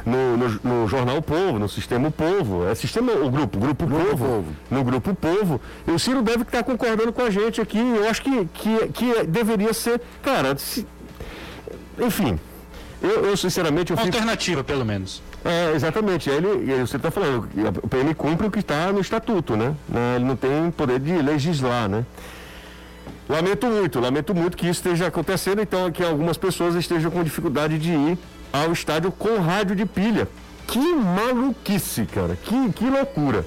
no, 0.04 0.36
no, 0.36 0.60
no, 0.62 0.88
jornal 0.88 1.20
Povo, 1.22 1.58
no 1.58 1.68
Sistema 1.68 2.10
Povo, 2.10 2.66
é 2.66 2.74
sistema, 2.74 3.12
o 3.12 3.30
grupo, 3.30 3.58
Grupo, 3.58 3.86
grupo 3.86 4.10
Povo, 4.10 4.26
Povo, 4.26 4.56
no 4.70 4.84
Grupo 4.84 5.14
Povo. 5.14 5.60
E 5.86 5.90
o 5.90 5.98
Ciro 5.98 6.22
deve 6.22 6.42
estar 6.42 6.62
concordando 6.62 7.12
com 7.12 7.22
a 7.22 7.30
gente 7.30 7.60
aqui. 7.60 7.78
Eu 7.78 8.08
acho 8.08 8.22
que, 8.22 8.44
que, 8.54 8.88
que 8.88 9.24
deveria 9.24 9.72
ser, 9.72 10.00
cara, 10.22 10.56
se, 10.56 10.86
enfim, 11.98 12.38
eu, 13.02 13.26
eu, 13.26 13.36
sinceramente. 13.36 13.92
Eu 13.92 13.98
Alternativa, 13.98 14.58
fico... 14.58 14.72
pelo 14.72 14.84
menos. 14.84 15.22
É, 15.44 15.72
exatamente. 15.74 16.28
Ele, 16.28 16.48
ele 16.48 16.80
você 16.80 16.96
está 16.96 17.10
falando, 17.10 17.48
o 17.82 17.88
PM 17.88 18.14
cumpre 18.14 18.46
o 18.46 18.50
que 18.50 18.58
está 18.58 18.92
no 18.92 19.00
estatuto, 19.00 19.56
né? 19.56 19.74
Ele 20.16 20.24
não 20.24 20.36
tem 20.36 20.70
poder 20.70 20.98
de 20.98 21.16
legislar, 21.22 21.88
né? 21.88 22.04
Lamento 23.28 23.66
muito, 23.66 24.00
lamento 24.00 24.34
muito 24.34 24.56
que 24.56 24.64
isso 24.64 24.80
esteja 24.80 25.06
acontecendo, 25.06 25.60
então 25.60 25.92
que 25.92 26.02
algumas 26.02 26.38
pessoas 26.38 26.74
estejam 26.74 27.10
com 27.10 27.22
dificuldade 27.22 27.78
de 27.78 27.92
ir 27.92 28.18
ao 28.52 28.72
estádio 28.72 29.12
com 29.12 29.40
rádio 29.40 29.76
de 29.76 29.86
pilha. 29.86 30.28
Que 30.66 30.78
maluquice, 30.78 32.06
cara. 32.06 32.36
Que, 32.36 32.72
que 32.72 32.88
loucura. 32.88 33.44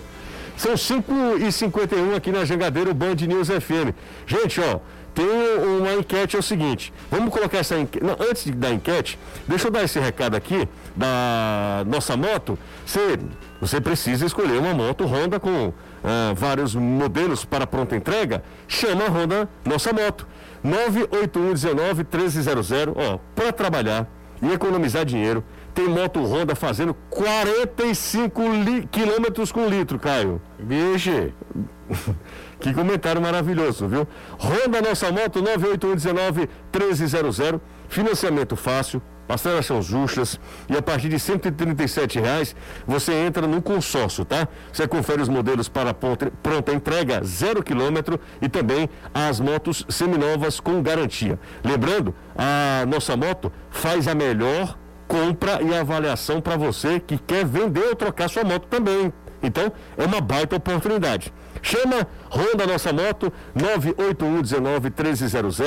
São 0.58 0.74
5h51 0.74 2.16
aqui 2.16 2.32
na 2.32 2.46
Jangadeiro 2.46 2.94
Band 2.94 3.16
News 3.28 3.48
FM. 3.48 3.96
Gente, 4.26 4.60
ó, 4.62 4.80
tem 5.14 5.26
uma 5.26 5.94
enquete, 5.94 6.36
é 6.36 6.40
o 6.40 6.44
seguinte. 6.44 6.94
Vamos 7.10 7.34
colocar 7.34 7.58
essa 7.58 7.78
enquete. 7.78 8.04
Não, 8.04 8.16
antes 8.20 8.50
da 8.52 8.72
enquete, 8.72 9.20
deixa 9.48 9.68
eu 9.68 9.72
dar 9.72 9.84
esse 9.84 10.00
recado 10.00 10.36
aqui 10.36 10.68
da 10.96 11.84
nossa 11.88 12.16
moto. 12.16 12.58
Você, 12.86 13.20
você 13.60 13.82
precisa 13.82 14.26
escolher 14.26 14.58
uma 14.58 14.74
moto 14.74 15.06
Honda 15.06 15.40
com 15.40 15.74
ah, 16.04 16.34
vários 16.36 16.76
modelos 16.76 17.44
para 17.44 17.68
pronta 17.68 17.96
entrega. 17.96 18.44
Chama 18.68 19.06
a 19.06 19.10
Honda 19.10 19.50
Nossa 19.66 19.92
Moto. 19.92 20.28
981 20.64 21.54
19 21.54 22.04
1300, 22.04 22.72
ó, 22.96 23.20
para 23.36 23.52
trabalhar 23.52 24.08
e 24.42 24.52
economizar 24.52 25.06
dinheiro. 25.06 25.44
Tem 25.74 25.88
moto 25.88 26.22
Honda 26.24 26.54
fazendo 26.56 26.94
45 27.10 28.42
quilômetros 28.92 29.52
com 29.52 29.68
litro, 29.68 30.00
Caio. 30.00 30.42
Vixe. 30.60 31.34
que 32.60 32.74
comentário 32.74 33.22
maravilhoso, 33.22 33.88
viu? 33.88 34.06
Honda 34.40 34.82
Nossa 34.82 35.12
Moto 35.12 35.42
98119-1300. 35.42 37.62
Financiamento 37.88 38.56
fácil, 38.56 39.02
parcelas 39.28 39.66
são 39.66 39.82
justas 39.82 40.40
e 40.70 40.76
a 40.76 40.82
partir 40.82 41.10
de 41.10 41.20
137 41.20 42.20
reais 42.20 42.56
você 42.86 43.14
entra 43.14 43.48
no 43.48 43.62
consórcio, 43.62 44.26
tá? 44.26 44.48
Você 44.72 44.88
confere 44.88 45.22
os 45.22 45.30
modelos 45.30 45.70
para 45.70 45.94
pronta 45.94 46.74
entrega, 46.74 47.24
zero 47.24 47.64
quilômetro 47.64 48.20
e 48.42 48.50
também 48.50 48.90
as 49.14 49.40
motos 49.40 49.86
seminovas 49.90 50.60
com 50.60 50.82
garantia. 50.82 51.40
Lembrando, 51.64 52.14
a 52.36 52.86
nossa 52.86 53.16
moto 53.16 53.52
faz 53.70 54.08
a 54.08 54.16
melhor 54.16 54.78
compra 55.08 55.62
e 55.62 55.76
avaliação 55.76 56.40
para 56.40 56.56
você 56.56 56.98
que 57.00 57.18
quer 57.18 57.46
vender 57.46 57.84
ou 57.84 57.96
trocar 57.96 58.30
sua 58.30 58.46
moto 58.46 58.68
também. 58.68 59.12
Então, 59.44 59.72
é 59.98 60.06
uma 60.06 60.22
baita 60.22 60.56
oportunidade. 60.56 61.34
Chama 61.62 62.08
Honda 62.30 62.66
Nossa 62.66 62.94
Moto 62.94 63.32
981 63.54 64.42
19 64.42 64.90
1300. 64.90 65.58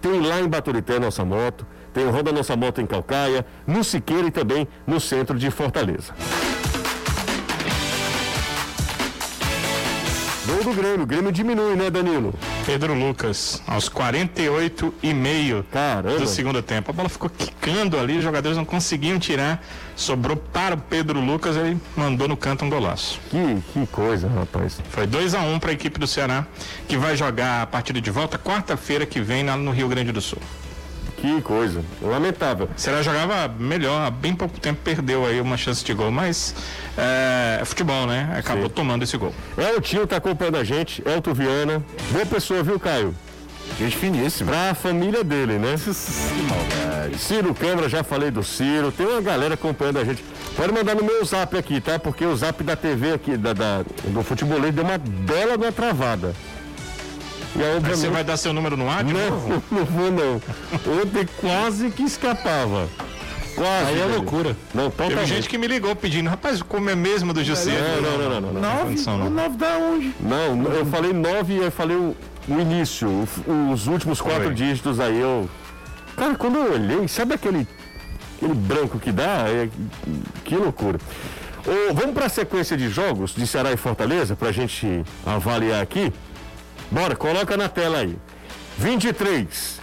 Tem 0.00 0.20
lá 0.20 0.40
em 0.40 0.48
Baturité 0.48 0.98
Nossa 0.98 1.24
Moto. 1.24 1.66
Tem 1.92 2.06
o 2.06 2.10
Honda 2.10 2.32
Nossa 2.32 2.56
Moto 2.56 2.80
em 2.80 2.86
Calcaia, 2.86 3.44
no 3.66 3.82
Siqueira 3.82 4.28
e 4.28 4.30
também 4.30 4.66
no 4.86 5.00
centro 5.00 5.38
de 5.38 5.50
Fortaleza. 5.50 6.14
Gol 10.48 10.64
do 10.64 10.72
Grêmio. 10.72 11.02
O 11.02 11.06
Grêmio 11.06 11.30
diminui, 11.30 11.76
né, 11.76 11.90
Danilo? 11.90 12.32
Pedro 12.64 12.94
Lucas, 12.94 13.62
aos 13.66 13.86
48 13.90 14.94
e 15.02 15.12
meio 15.12 15.62
Caramba. 15.70 16.18
do 16.18 16.26
segundo 16.26 16.62
tempo. 16.62 16.90
A 16.90 16.94
bola 16.94 17.08
ficou 17.10 17.28
quicando 17.28 17.98
ali, 17.98 18.16
os 18.16 18.24
jogadores 18.24 18.56
não 18.56 18.64
conseguiam 18.64 19.18
tirar. 19.18 19.62
Sobrou 19.94 20.36
para 20.36 20.74
o 20.74 20.78
Pedro 20.78 21.20
Lucas, 21.20 21.54
ele 21.54 21.78
mandou 21.94 22.26
no 22.26 22.36
canto 22.36 22.64
um 22.64 22.70
golaço. 22.70 23.20
Que, 23.28 23.62
que 23.74 23.86
coisa, 23.88 24.26
rapaz. 24.26 24.80
Foi 24.88 25.06
2 25.06 25.34
a 25.34 25.40
1 25.42 25.52
um 25.52 25.58
para 25.58 25.70
a 25.70 25.74
equipe 25.74 26.00
do 26.00 26.06
Ceará, 26.06 26.46
que 26.88 26.96
vai 26.96 27.14
jogar 27.14 27.62
a 27.62 27.66
partida 27.66 28.00
de 28.00 28.10
volta 28.10 28.38
quarta-feira 28.38 29.04
que 29.04 29.20
vem 29.20 29.44
lá 29.44 29.54
no 29.54 29.70
Rio 29.70 29.88
Grande 29.88 30.12
do 30.12 30.20
Sul. 30.22 30.40
Que 31.20 31.42
coisa, 31.42 31.84
lamentável. 32.00 32.68
Será 32.76 33.02
jogava 33.02 33.52
melhor, 33.58 34.06
há 34.06 34.10
bem 34.10 34.34
pouco 34.34 34.60
tempo 34.60 34.80
perdeu 34.84 35.26
aí 35.26 35.40
uma 35.40 35.56
chance 35.56 35.84
de 35.84 35.92
gol, 35.92 36.12
mas 36.12 36.54
é, 36.96 37.58
é 37.60 37.64
futebol, 37.64 38.06
né? 38.06 38.36
Acabou 38.38 38.68
Sim. 38.68 38.74
tomando 38.74 39.02
esse 39.02 39.16
gol. 39.16 39.34
É 39.56 39.76
o 39.76 39.80
tio 39.80 40.06
tá 40.06 40.16
acompanhando 40.16 40.58
a 40.58 40.64
gente, 40.64 41.02
Elton 41.04 41.34
Viana. 41.34 41.82
Boa 42.12 42.24
pessoa, 42.24 42.62
viu, 42.62 42.78
Caio? 42.78 43.14
Gente 43.78 43.96
finíssima. 43.96 44.50
Pra 44.52 44.74
família 44.74 45.24
dele, 45.24 45.58
né? 45.58 45.74
Que 47.10 47.18
Ciro 47.18 47.54
Câmara, 47.54 47.88
já 47.88 48.02
falei 48.04 48.30
do 48.30 48.42
Ciro. 48.42 48.92
Tem 48.92 49.06
uma 49.06 49.20
galera 49.20 49.54
acompanhando 49.54 49.98
a 49.98 50.04
gente. 50.04 50.24
Pode 50.56 50.72
mandar 50.72 50.94
no 50.94 51.04
meu 51.04 51.24
zap 51.24 51.56
aqui, 51.56 51.80
tá? 51.80 51.98
Porque 51.98 52.24
o 52.24 52.36
zap 52.36 52.62
da 52.62 52.76
TV 52.76 53.12
aqui, 53.12 53.36
da, 53.36 53.52
da 53.52 53.84
do 54.04 54.22
futebolês, 54.22 54.74
deu 54.74 54.84
uma 54.84 54.98
bela 54.98 55.56
uma 55.56 55.70
travada. 55.70 56.34
E 57.56 57.62
aí, 57.62 57.74
aí 57.76 57.80
você 57.80 58.08
vai 58.08 58.22
dar 58.22 58.36
seu 58.36 58.52
número 58.52 58.76
no 58.76 58.88
ar 58.88 59.04
de 59.04 59.12
não, 59.12 59.30
novo? 59.30 59.62
Não 59.70 59.84
vou 59.84 60.10
não. 60.10 60.34
Ontem 61.02 61.26
quase 61.40 61.90
que 61.90 62.02
escapava. 62.02 62.88
Quase. 63.54 63.90
Aí 63.90 64.00
é 64.00 64.04
loucura. 64.04 64.56
Não. 64.72 64.90
Teve 64.90 65.26
gente 65.26 65.48
que 65.48 65.58
me 65.58 65.66
ligou 65.66 65.94
pedindo, 65.96 66.30
rapaz, 66.30 66.62
como 66.62 66.88
é 66.88 66.94
mesmo 66.94 67.32
do 67.32 67.42
José? 67.42 67.72
Não, 67.72 68.02
não, 68.02 68.18
não, 68.18 68.28
não. 68.28 68.40
não, 68.40 68.60
não. 68.60 68.60
Nove, 68.60 69.30
nove 69.30 69.56
da 69.56 69.76
onde? 69.78 70.14
Não, 70.20 70.72
eu 70.72 70.86
falei 70.86 71.12
nove 71.12 71.54
e 71.54 71.56
eu 71.58 71.70
falei 71.70 71.96
o, 71.96 72.16
o 72.48 72.60
início, 72.60 73.08
os 73.72 73.86
últimos 73.88 74.20
quatro 74.20 74.48
Oi. 74.48 74.54
dígitos 74.54 75.00
aí 75.00 75.18
eu. 75.18 75.48
Cara, 76.16 76.34
quando 76.34 76.56
eu 76.58 76.72
olhei, 76.72 77.08
sabe 77.08 77.34
aquele, 77.34 77.66
aquele 78.36 78.54
branco 78.54 78.98
que 78.98 79.10
dá? 79.10 79.44
É, 79.48 79.68
que 80.44 80.54
loucura. 80.54 80.98
vamos 81.94 82.14
para 82.14 82.26
a 82.26 82.28
sequência 82.28 82.76
de 82.76 82.88
jogos 82.88 83.34
de 83.34 83.46
Ceará 83.46 83.72
e 83.72 83.76
Fortaleza, 83.76 84.36
para 84.36 84.48
a 84.48 84.52
gente 84.52 85.04
avaliar 85.26 85.82
aqui. 85.82 86.12
Bora, 86.90 87.14
coloca 87.14 87.56
na 87.56 87.68
tela 87.68 87.98
aí. 87.98 88.16
23. 88.78 89.80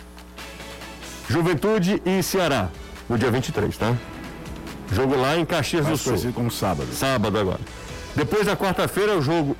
Juventude 1.29 2.01
e 2.05 2.23
Ceará. 2.23 2.69
No 3.07 3.17
dia 3.17 3.29
23, 3.29 3.77
tá? 3.77 3.95
Jogo 4.91 5.15
lá 5.15 5.37
em 5.37 5.45
Caxias 5.45 5.85
do 5.85 5.97
Sul. 5.97 6.15
como 6.33 6.49
sábado. 6.49 6.91
Sábado 6.93 7.37
agora. 7.37 7.59
Depois 8.15 8.45
da 8.45 8.55
quarta-feira, 8.55 9.15
o 9.15 9.21
jogo 9.21 9.55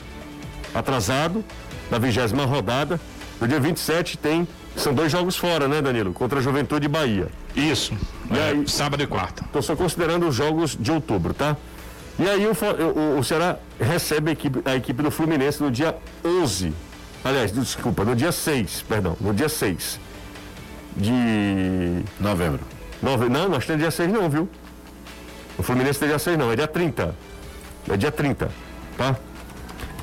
atrasado, 0.74 1.44
da 1.90 2.00
vigésima 2.00 2.46
rodada. 2.46 3.00
No 3.40 3.48
dia 3.48 3.60
27 3.60 4.18
tem. 4.18 4.48
São 4.76 4.94
dois 4.94 5.12
jogos 5.12 5.38
fora, 5.38 5.68
né, 5.68 5.82
Danilo? 5.82 6.14
Contra 6.14 6.40
a 6.40 6.42
Juventude 6.42 6.86
e 6.86 6.90
Bahia. 6.90 7.28
Isso. 7.56 7.94
E 8.32 8.38
é, 8.38 8.50
aí, 8.50 8.68
sábado 8.68 9.02
e 9.04 9.08
quarta. 9.08 9.44
Estou 9.46 9.62
só 9.62 9.76
considerando 9.76 10.28
os 10.28 10.36
jogos 10.36 10.76
de 10.78 10.92
outubro, 10.92 11.34
tá? 11.34 11.56
E 12.18 12.28
aí 12.28 12.46
o, 12.46 12.52
o, 12.52 13.20
o 13.20 13.24
Ceará 13.24 13.58
recebe 13.80 14.32
a 14.32 14.34
equipe, 14.34 14.62
a 14.66 14.76
equipe 14.76 15.02
do 15.02 15.12
Fluminense 15.12 15.62
no 15.62 15.70
dia 15.70 15.96
11 16.24 16.74
Aliás, 17.26 17.52
desculpa, 17.52 18.06
no 18.06 18.16
dia 18.16 18.32
6, 18.32 18.86
perdão, 18.88 19.18
no 19.20 19.34
dia 19.34 19.50
6 19.50 20.00
de 20.96 22.04
novembro. 22.20 22.60
Nove, 23.02 23.28
não, 23.30 23.50
nós 23.50 23.66
temos 23.66 23.82
dia 23.82 23.90
6 23.90 24.14
não, 24.14 24.30
viu? 24.30 24.48
O 25.58 25.64
Fluminense 25.64 25.98
tem 25.98 26.08
dia 26.08 26.20
6 26.20 26.38
não, 26.38 26.52
é 26.52 26.56
dia 26.56 26.68
30. 26.68 27.16
É 27.90 27.98
dia 27.98 28.12
30, 28.12 28.52
tá? 28.96 29.16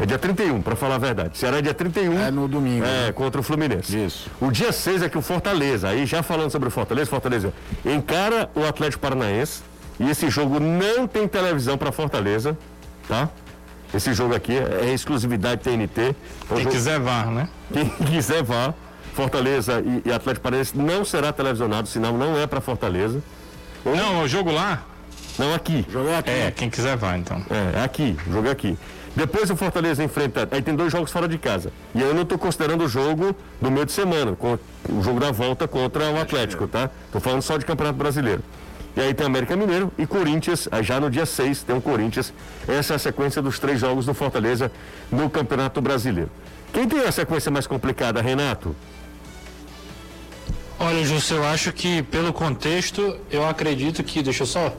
É 0.01 0.05
dia 0.05 0.19
31, 0.19 0.63
para 0.63 0.75
falar 0.75 0.97
a 0.97 0.99
verdade. 0.99 1.39
Será 1.39 1.61
dia 1.61 1.73
31. 1.73 2.19
É 2.19 2.31
no 2.33 2.49
domingo. 2.49 2.85
É, 2.85 3.07
né? 3.07 3.13
contra 3.13 3.41
o 3.41 3.45
Fluminense. 3.45 4.05
Isso. 4.05 4.29
O 4.41 4.51
dia 4.51 4.73
6 4.73 5.03
é 5.03 5.09
que 5.09 5.17
o 5.17 5.23
Fortaleza, 5.23 5.91
aí 5.91 6.05
já 6.05 6.25
falando 6.25 6.51
sobre 6.51 6.67
o 6.67 6.73
Fortaleza, 6.73 7.09
Fortaleza 7.09 7.53
encara 7.85 8.51
o 8.53 8.67
Atlético 8.67 9.01
Paranaense 9.01 9.63
e 10.01 10.11
esse 10.11 10.29
jogo 10.29 10.59
não 10.59 11.07
tem 11.07 11.29
televisão 11.29 11.79
para 11.79 11.93
Fortaleza, 11.93 12.59
tá? 13.07 13.29
Esse 13.95 14.15
jogo 14.15 14.35
aqui 14.35 14.53
é, 14.53 14.87
é 14.89 14.95
exclusividade 14.95 15.63
TNT. 15.63 16.15
Quem 16.49 16.59
jogo... 16.59 16.71
quiser 16.71 16.99
vá, 16.99 17.27
né? 17.27 17.49
Quem 17.73 17.89
quiser 18.07 18.43
vá. 18.43 18.75
Fortaleza 19.15 19.83
e, 19.85 20.09
e 20.09 20.13
Atlético 20.13 20.43
Paranaense 20.43 20.77
não 20.77 21.05
será 21.05 21.33
televisionado, 21.33 21.87
sinal 21.87 22.15
não 22.17 22.39
é 22.39 22.47
para 22.47 22.63
Fortaleza. 22.63 23.23
Ou... 23.85 23.95
Não, 23.95 24.23
o 24.23 24.29
jogo 24.29 24.51
lá? 24.51 24.83
Não, 25.39 25.55
aqui. 25.55 25.85
Jogo 25.91 26.11
aqui. 26.15 26.31
É, 26.31 26.51
quem 26.51 26.71
quiser 26.71 26.97
vá 26.97 27.17
então. 27.19 27.45
É, 27.51 27.81
é 27.81 27.85
aqui, 27.85 28.17
jogo 28.31 28.51
aqui. 28.51 28.79
Depois 29.15 29.51
o 29.51 29.57
Fortaleza 29.57 30.03
enfrenta. 30.03 30.49
Aí 30.51 30.63
tem 30.63 30.75
dois 30.75 30.91
jogos 30.91 31.13
fora 31.13 31.29
de 31.29 31.37
casa. 31.37 31.71
E 31.95 32.01
eu 32.01 32.15
não 32.15 32.23
estou 32.23 32.39
considerando 32.39 32.85
o 32.85 32.89
jogo 32.89 33.37
do 33.61 33.71
meio 33.71 33.85
de 33.85 33.93
semana, 33.93 34.35
com 34.35 34.59
o 34.89 35.03
jogo 35.03 35.21
da 35.21 35.31
volta 35.31 35.69
contra 35.69 36.11
o 36.11 36.19
Atlético, 36.19 36.67
tá? 36.67 36.89
Estou 37.07 37.21
falando 37.21 37.43
só 37.43 37.59
de 37.59 37.67
Campeonato 37.67 37.99
Brasileiro. 37.99 38.43
E 38.97 39.01
aí 39.01 39.15
tem 39.15 39.27
América 39.27 39.57
Mineiro 39.57 39.91
e 39.97 40.07
Corinthians, 40.07 40.69
já 40.83 41.01
no 41.01 41.11
dia 41.11 41.25
6 41.25 41.63
tem 41.63 41.77
o 41.77 41.81
Corinthians. 41.81 42.33
Essa 42.69 42.93
é 42.93 42.97
a 42.97 42.99
sequência 42.99 43.41
dos 43.41 43.59
três 43.59 43.81
jogos 43.81 44.05
do 44.05 44.13
Fortaleza 44.13 44.71
no 45.11 45.31
Campeonato 45.31 45.81
Brasileiro. 45.81 46.31
Quem 46.73 46.87
tem 46.89 47.01
a 47.01 47.13
sequência 47.13 47.51
mais 47.51 47.67
complicada, 47.67 48.21
Renato? 48.21 48.75
Olha, 50.79 51.05
Justo, 51.05 51.35
eu 51.35 51.45
acho 51.45 51.73
que 51.73 52.03
pelo 52.03 52.33
contexto, 52.33 53.17
eu 53.31 53.47
acredito 53.47 54.03
que. 54.03 54.23
Deixa 54.23 54.43
eu 54.43 54.47
só. 54.47 54.75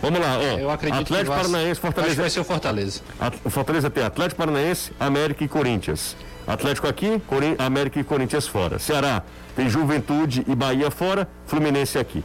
Vamos 0.00 0.20
lá, 0.20 0.38
ó. 0.38 0.58
Eu 0.58 0.70
acredito 0.70 1.02
Atlético 1.02 1.24
que 1.24 1.28
vai, 1.30 1.36
Paranaense, 1.36 1.70
acho 1.70 1.80
que 1.80 1.86
Fortaleza. 1.86 2.20
vai 2.20 2.30
ser 2.30 2.40
o 2.40 2.44
Fortaleza. 2.44 3.00
O 3.44 3.50
Fortaleza 3.50 3.90
tem 3.90 4.04
Atlético 4.04 4.38
Paranaense, 4.38 4.92
América 4.98 5.44
e 5.44 5.48
Corinthians. 5.48 6.16
Atlético 6.46 6.88
aqui, 6.88 7.22
América 7.58 8.00
e 8.00 8.04
Corinthians 8.04 8.46
fora. 8.46 8.78
Ceará 8.78 9.22
tem 9.54 9.68
Juventude 9.68 10.44
e 10.48 10.54
Bahia 10.54 10.90
fora, 10.90 11.28
Fluminense 11.46 11.98
aqui. 11.98 12.24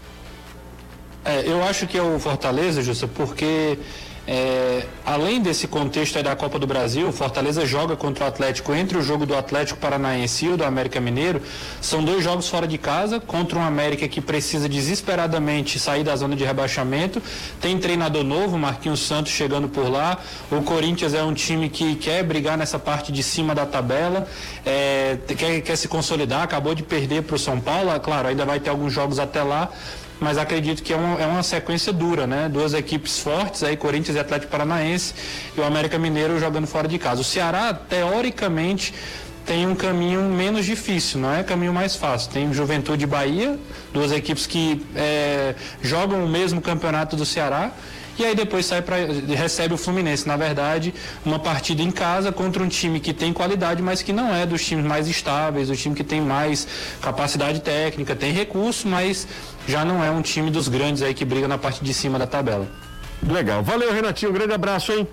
É, 1.27 1.43
eu 1.45 1.61
acho 1.61 1.85
que 1.85 1.97
é 1.97 2.01
o 2.01 2.17
Fortaleza, 2.17 2.81
Justa, 2.81 3.05
porque 3.05 3.77
é, 4.25 4.83
além 5.05 5.41
desse 5.41 5.67
contexto 5.67 6.23
da 6.23 6.33
Copa 6.37 6.57
do 6.57 6.65
Brasil, 6.65 7.09
o 7.09 7.11
Fortaleza 7.11 7.65
joga 7.65 7.97
contra 7.97 8.23
o 8.23 8.27
Atlético 8.29 8.73
entre 8.73 8.97
o 8.97 9.01
jogo 9.01 9.25
do 9.25 9.35
Atlético 9.35 9.77
Paranaense 9.77 10.45
e 10.45 10.49
o 10.49 10.55
do 10.55 10.63
América 10.63 11.01
Mineiro. 11.01 11.41
São 11.81 12.01
dois 12.01 12.23
jogos 12.23 12.47
fora 12.47 12.65
de 12.65 12.77
casa, 12.77 13.19
contra 13.19 13.59
um 13.59 13.61
América 13.61 14.07
que 14.07 14.21
precisa 14.21 14.69
desesperadamente 14.69 15.77
sair 15.79 16.05
da 16.05 16.15
zona 16.15 16.33
de 16.33 16.45
rebaixamento. 16.45 17.21
Tem 17.59 17.77
treinador 17.77 18.23
novo, 18.23 18.57
Marquinhos 18.57 19.01
Santos 19.01 19.33
chegando 19.33 19.67
por 19.67 19.91
lá. 19.91 20.17
O 20.49 20.61
Corinthians 20.61 21.13
é 21.13 21.21
um 21.21 21.33
time 21.33 21.67
que 21.67 21.95
quer 21.95 22.23
brigar 22.23 22.57
nessa 22.57 22.79
parte 22.79 23.11
de 23.11 23.21
cima 23.21 23.53
da 23.53 23.65
tabela, 23.65 24.25
é, 24.65 25.17
quer, 25.37 25.59
quer 25.59 25.75
se 25.75 25.89
consolidar, 25.89 26.43
acabou 26.43 26.73
de 26.73 26.83
perder 26.83 27.23
para 27.23 27.35
o 27.35 27.39
São 27.39 27.59
Paulo. 27.59 27.91
Ah, 27.91 27.99
Claro, 27.99 28.29
ainda 28.29 28.45
vai 28.45 28.57
ter 28.57 28.69
alguns 28.69 28.93
jogos 28.93 29.19
até 29.19 29.43
lá 29.43 29.69
mas 30.19 30.37
acredito 30.37 30.81
que 30.81 30.93
é 30.93 30.95
uma, 30.95 31.19
é 31.19 31.25
uma 31.25 31.43
sequência 31.43 31.93
dura, 31.93 32.25
né? 32.25 32.49
Duas 32.49 32.73
equipes 32.73 33.19
fortes, 33.19 33.63
aí 33.63 33.77
Corinthians 33.77 34.15
e 34.15 34.19
Atlético 34.19 34.51
Paranaense 34.51 35.13
e 35.55 35.59
o 35.59 35.63
América 35.63 35.97
Mineiro 35.97 36.39
jogando 36.39 36.67
fora 36.67 36.87
de 36.87 36.97
casa. 36.97 37.21
O 37.21 37.23
Ceará, 37.23 37.73
teoricamente, 37.73 38.93
tem 39.45 39.65
um 39.65 39.75
caminho 39.75 40.23
menos 40.23 40.65
difícil, 40.65 41.21
não 41.21 41.33
é 41.33 41.41
caminho 41.41 41.73
mais 41.73 41.95
fácil. 41.95 42.31
Tem 42.31 42.51
Juventude 42.53 43.05
e 43.05 43.07
Bahia, 43.07 43.57
duas 43.93 44.11
equipes 44.11 44.45
que 44.45 44.85
é, 44.95 45.55
jogam 45.81 46.25
o 46.25 46.27
mesmo 46.27 46.61
campeonato 46.61 47.15
do 47.15 47.25
Ceará. 47.25 47.71
E 48.19 48.25
aí 48.25 48.33
depois 48.33 48.65
sai 48.65 48.81
para 48.81 48.95
recebe 49.35 49.73
o 49.73 49.77
Fluminense, 49.77 50.27
na 50.27 50.35
verdade, 50.35 50.93
uma 51.23 51.37
partida 51.37 51.83
em 51.83 51.91
casa 51.91 52.31
contra 52.31 52.63
um 52.63 52.67
time 52.67 52.99
que 52.99 53.13
tem 53.13 53.31
qualidade, 53.31 53.81
mas 53.81 54.01
que 54.01 54.11
não 54.11 54.33
é 54.33 54.45
dos 54.45 54.65
times 54.65 54.85
mais 54.85 55.07
estáveis, 55.07 55.69
o 55.69 55.75
time 55.75 55.93
que 55.93 56.03
tem 56.03 56.19
mais 56.19 56.67
capacidade 56.99 57.59
técnica, 57.61 58.15
tem 58.15 58.33
recurso, 58.33 58.87
mas 58.87 59.27
já 59.67 59.85
não 59.85 60.03
é 60.03 60.09
um 60.09 60.21
time 60.21 60.49
dos 60.49 60.67
grandes 60.67 61.03
aí 61.03 61.13
que 61.13 61.23
briga 61.23 61.47
na 61.47 61.57
parte 61.57 61.83
de 61.83 61.93
cima 61.93 62.17
da 62.17 62.25
tabela. 62.25 62.67
Legal. 63.21 63.63
Valeu, 63.63 63.93
Renatinho. 63.93 64.31
Um 64.31 64.33
grande 64.33 64.53
abraço, 64.53 64.91
hein? 64.91 65.07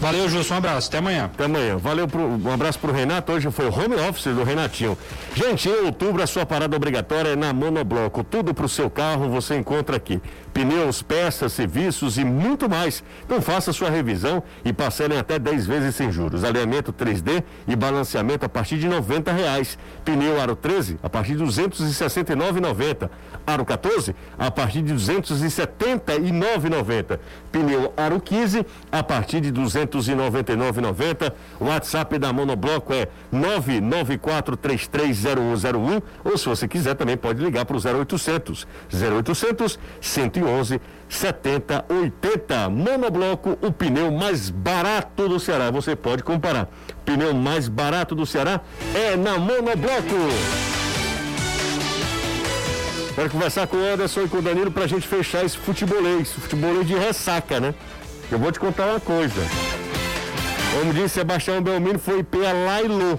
Valeu, 0.00 0.30
Justo, 0.30 0.54
um 0.54 0.56
abraço, 0.56 0.88
até 0.88 0.96
amanhã. 0.96 1.26
Até 1.26 1.44
amanhã. 1.44 1.76
Valeu, 1.76 2.08
pro, 2.08 2.22
um 2.22 2.50
abraço 2.50 2.78
pro 2.78 2.90
Renato. 2.90 3.32
Hoje 3.32 3.50
foi 3.50 3.66
o 3.66 3.68
home 3.68 3.96
office 3.96 4.34
do 4.34 4.42
Renatinho. 4.42 4.96
Gente, 5.34 5.68
em 5.68 5.84
outubro 5.84 6.22
a 6.22 6.26
sua 6.26 6.46
parada 6.46 6.74
obrigatória 6.74 7.32
é 7.32 7.36
na 7.36 7.52
Monobloco. 7.52 8.24
Tudo 8.24 8.54
pro 8.54 8.66
seu 8.66 8.88
carro 8.88 9.28
você 9.28 9.56
encontra 9.56 9.96
aqui. 9.96 10.18
Pneus, 10.54 11.02
peças, 11.02 11.52
serviços 11.52 12.16
e 12.16 12.24
muito 12.24 12.66
mais. 12.66 13.04
Então 13.26 13.42
faça 13.42 13.74
sua 13.74 13.90
revisão 13.90 14.42
e 14.64 14.72
parcelem 14.72 15.18
até 15.18 15.38
10 15.38 15.66
vezes 15.66 15.94
sem 15.94 16.10
juros. 16.10 16.44
Alinhamento 16.44 16.94
3D 16.94 17.44
e 17.68 17.76
balanceamento 17.76 18.46
a 18.46 18.48
partir 18.48 18.78
de 18.78 18.88
90 18.88 19.30
reais. 19.32 19.76
Pneu 20.02 20.40
Aro 20.40 20.56
13 20.56 20.98
a 21.02 21.10
partir 21.10 21.36
de 21.36 21.44
R$ 21.44 21.50
269,90. 21.50 23.10
Aro 23.46 23.66
14 23.66 24.16
a 24.38 24.50
partir 24.50 24.80
de 24.80 24.94
R$ 24.94 24.98
279,90. 24.98 27.18
Pneu 27.52 27.92
Aro 27.98 28.18
15 28.18 28.64
a 28.90 29.02
partir 29.02 29.42
de 29.42 29.50
R$ 29.50 29.89
299,90. 29.98 31.32
O 31.58 31.64
WhatsApp 31.66 32.18
da 32.18 32.32
Monobloco 32.32 32.92
é 32.92 33.08
994330101 33.32 36.02
ou 36.24 36.38
se 36.38 36.48
você 36.48 36.68
quiser 36.68 36.94
também 36.94 37.16
pode 37.16 37.42
ligar 37.42 37.64
para 37.64 37.76
o 37.76 37.80
0800 37.80 38.66
0800 38.92 39.78
111 40.00 40.80
7080. 41.08 42.70
Monobloco, 42.70 43.58
o 43.60 43.72
pneu 43.72 44.10
mais 44.10 44.50
barato 44.50 45.28
do 45.28 45.38
Ceará. 45.40 45.70
Você 45.70 45.96
pode 45.96 46.22
comparar. 46.22 46.68
Pneu 47.04 47.34
mais 47.34 47.68
barato 47.68 48.14
do 48.14 48.24
Ceará 48.24 48.60
é 48.94 49.16
na 49.16 49.38
Monobloco. 49.38 50.30
Quero 53.14 53.30
conversar 53.30 53.66
com 53.66 53.76
o 53.76 53.84
Anderson 53.84 54.22
e 54.22 54.28
com 54.28 54.38
o 54.38 54.42
Danilo 54.42 54.70
pra 54.70 54.86
gente 54.86 55.06
fechar 55.06 55.44
esse 55.44 55.58
futebolês, 55.58 56.32
futebolês 56.32 56.86
de 56.86 56.94
ressaca, 56.94 57.60
né? 57.60 57.74
Eu 58.30 58.38
vou 58.38 58.52
te 58.52 58.60
contar 58.60 58.86
uma 58.86 59.00
coisa. 59.00 59.42
Como 60.72 60.92
disse 60.92 61.10
Sebastião 61.10 61.60
Belmiro, 61.60 61.98
foi 61.98 62.22
Pea 62.22 62.52
Lailô. 62.52 63.18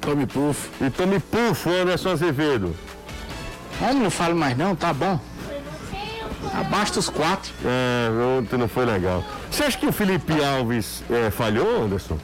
Tome 0.00 0.26
puff. 0.26 0.68
E 0.80 0.90
tome 0.90 1.18
pufo, 1.18 1.70
Anderson 1.70 2.10
Azevedo. 2.10 2.76
Homem, 3.80 4.02
não 4.02 4.10
falo 4.10 4.36
mais 4.36 4.56
não, 4.56 4.74
tá 4.76 4.92
bom. 4.92 5.18
Abaixo 6.52 6.94
dos 6.94 7.08
quatro. 7.08 7.52
É, 7.64 8.08
ontem 8.38 8.56
não 8.56 8.68
foi 8.68 8.84
legal. 8.84 9.24
Você 9.50 9.64
acha 9.64 9.78
que 9.78 9.86
o 9.86 9.92
Felipe 9.92 10.32
Alves 10.44 11.02
é, 11.10 11.30
falhou, 11.30 11.84
Anderson? 11.84 12.18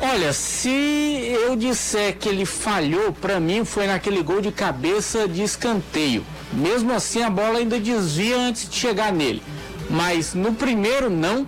Olha, 0.00 0.32
se 0.32 0.68
eu 0.68 1.54
disser 1.54 2.16
que 2.18 2.28
ele 2.28 2.44
falhou, 2.44 3.12
pra 3.12 3.38
mim 3.38 3.64
foi 3.64 3.86
naquele 3.86 4.22
gol 4.22 4.40
de 4.40 4.50
cabeça 4.50 5.28
de 5.28 5.42
escanteio. 5.42 6.24
Mesmo 6.52 6.92
assim, 6.92 7.22
a 7.22 7.30
bola 7.30 7.58
ainda 7.58 7.78
desvia 7.78 8.36
antes 8.36 8.68
de 8.68 8.76
chegar 8.76 9.12
nele. 9.12 9.42
Mas 9.88 10.34
no 10.34 10.54
primeiro, 10.54 11.08
não. 11.08 11.46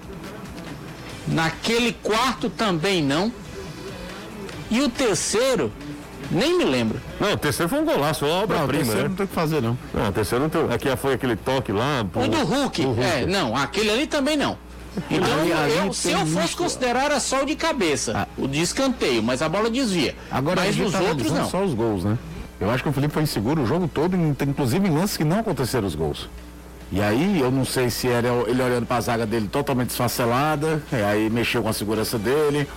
Naquele 1.26 1.92
quarto 1.92 2.48
também 2.50 3.02
não. 3.02 3.32
E 4.70 4.80
o 4.80 4.88
terceiro, 4.88 5.72
nem 6.30 6.56
me 6.58 6.64
lembro. 6.64 7.00
Não, 7.20 7.32
o 7.32 7.36
terceiro 7.36 7.68
foi 7.68 7.80
um 7.80 7.84
golaço, 7.84 8.24
uma 8.24 8.32
Não, 8.32 8.40
o 8.40 8.42
obra-prima, 8.44 8.84
terceiro 8.84 9.02
não 9.04 9.10
né? 9.10 9.16
tem 9.16 9.24
o 9.24 9.28
que 9.28 9.34
fazer, 9.34 9.62
não. 9.62 9.78
Não, 9.92 10.08
o 10.08 10.12
terceiro 10.12 10.42
não 10.44 10.50
tem. 10.50 10.74
Aqui 10.74 10.96
foi 10.96 11.14
aquele 11.14 11.36
toque 11.36 11.72
lá. 11.72 12.04
pro- 12.10 12.22
O 12.22 12.28
do 12.28 12.44
Hulk, 12.44 12.82
pro 12.82 13.02
é, 13.02 13.26
não, 13.26 13.56
aquele 13.56 13.90
ali 13.90 14.06
também 14.06 14.36
não. 14.36 14.58
Então, 15.10 15.40
Ali- 15.40 15.52
ali 15.52 15.76
eu- 15.86 15.92
se 15.92 16.10
eu 16.12 16.18
fosse 16.20 16.32
muito- 16.34 16.56
considerar, 16.56 17.04
era 17.06 17.20
só 17.20 17.42
o 17.42 17.46
de 17.46 17.56
cabeça, 17.56 18.28
o 18.38 18.46
de 18.46 18.60
escanteio, 18.60 19.22
mas 19.22 19.42
a 19.42 19.48
bola 19.48 19.68
desvia. 19.68 20.14
Agora 20.30 20.60
mas 20.62 20.78
os 20.78 20.92
tá 20.92 21.00
outros 21.00 21.32
não. 21.32 21.50
só 21.50 21.64
os 21.64 21.74
gols, 21.74 22.04
né? 22.04 22.16
Eu 22.60 22.70
acho 22.70 22.82
que 22.82 22.88
o 22.88 22.92
Felipe 22.92 23.12
foi 23.12 23.24
inseguro 23.24 23.62
o 23.62 23.66
jogo 23.66 23.88
todo, 23.92 24.14
in- 24.16 24.36
inclusive 24.48 24.86
em 24.88 24.94
lances 24.96 25.16
que 25.16 25.24
não 25.24 25.40
aconteceram 25.40 25.86
os 25.86 25.94
gols. 25.96 26.28
E 26.94 27.02
aí, 27.02 27.40
eu 27.40 27.50
não 27.50 27.64
sei 27.64 27.90
se 27.90 28.06
era 28.08 28.28
ele 28.46 28.62
olhando 28.62 28.86
para 28.86 28.98
a 28.98 29.00
zaga 29.00 29.26
dele 29.26 29.48
totalmente 29.48 29.88
desfacelada, 29.88 30.80
e 30.92 30.96
aí 31.02 31.28
mexeu 31.28 31.60
com 31.60 31.68
a 31.68 31.72
segurança 31.72 32.16
dele. 32.16 32.68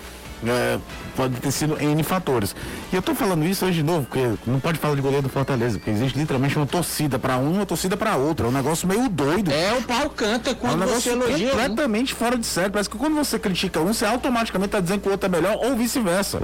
é, 0.44 0.80
pode 1.16 1.36
ter 1.36 1.52
sido 1.52 1.80
N 1.80 2.02
fatores. 2.04 2.56
E 2.92 2.96
eu 2.96 3.02
tô 3.04 3.14
falando 3.14 3.46
isso 3.46 3.64
hoje 3.64 3.78
de 3.78 3.84
novo, 3.84 4.06
porque 4.08 4.34
não 4.48 4.60
pode 4.60 4.80
falar 4.80 4.96
de 4.96 5.02
goleiro 5.02 5.22
do 5.24 5.30
Fortaleza, 5.30 5.78
porque 5.78 5.92
existe 5.92 6.18
literalmente 6.18 6.56
uma 6.58 6.66
torcida 6.66 7.20
para 7.20 7.38
um 7.38 7.54
e 7.54 7.58
uma 7.58 7.66
torcida 7.68 7.96
para 7.96 8.16
outra. 8.16 8.48
É 8.48 8.50
um 8.50 8.52
negócio 8.52 8.88
meio 8.88 9.08
doido. 9.08 9.52
É, 9.52 9.74
o 9.74 9.84
pau 9.84 10.10
canta 10.10 10.50
É 10.50 10.54
um 10.54 10.56
quando 10.56 10.86
você 10.88 11.10
elogia. 11.12 11.52
completamente 11.52 12.16
fora 12.16 12.38
de 12.40 12.46
série. 12.48 12.72
Parece 12.72 12.90
que 12.90 12.98
quando 12.98 13.16
você 13.16 13.38
critica 13.38 13.80
um, 13.80 13.94
você 13.94 14.06
automaticamente 14.06 14.70
está 14.70 14.80
dizendo 14.80 15.02
que 15.02 15.08
o 15.10 15.12
outro 15.12 15.28
é 15.28 15.30
melhor 15.30 15.58
ou 15.64 15.76
vice-versa. 15.76 16.40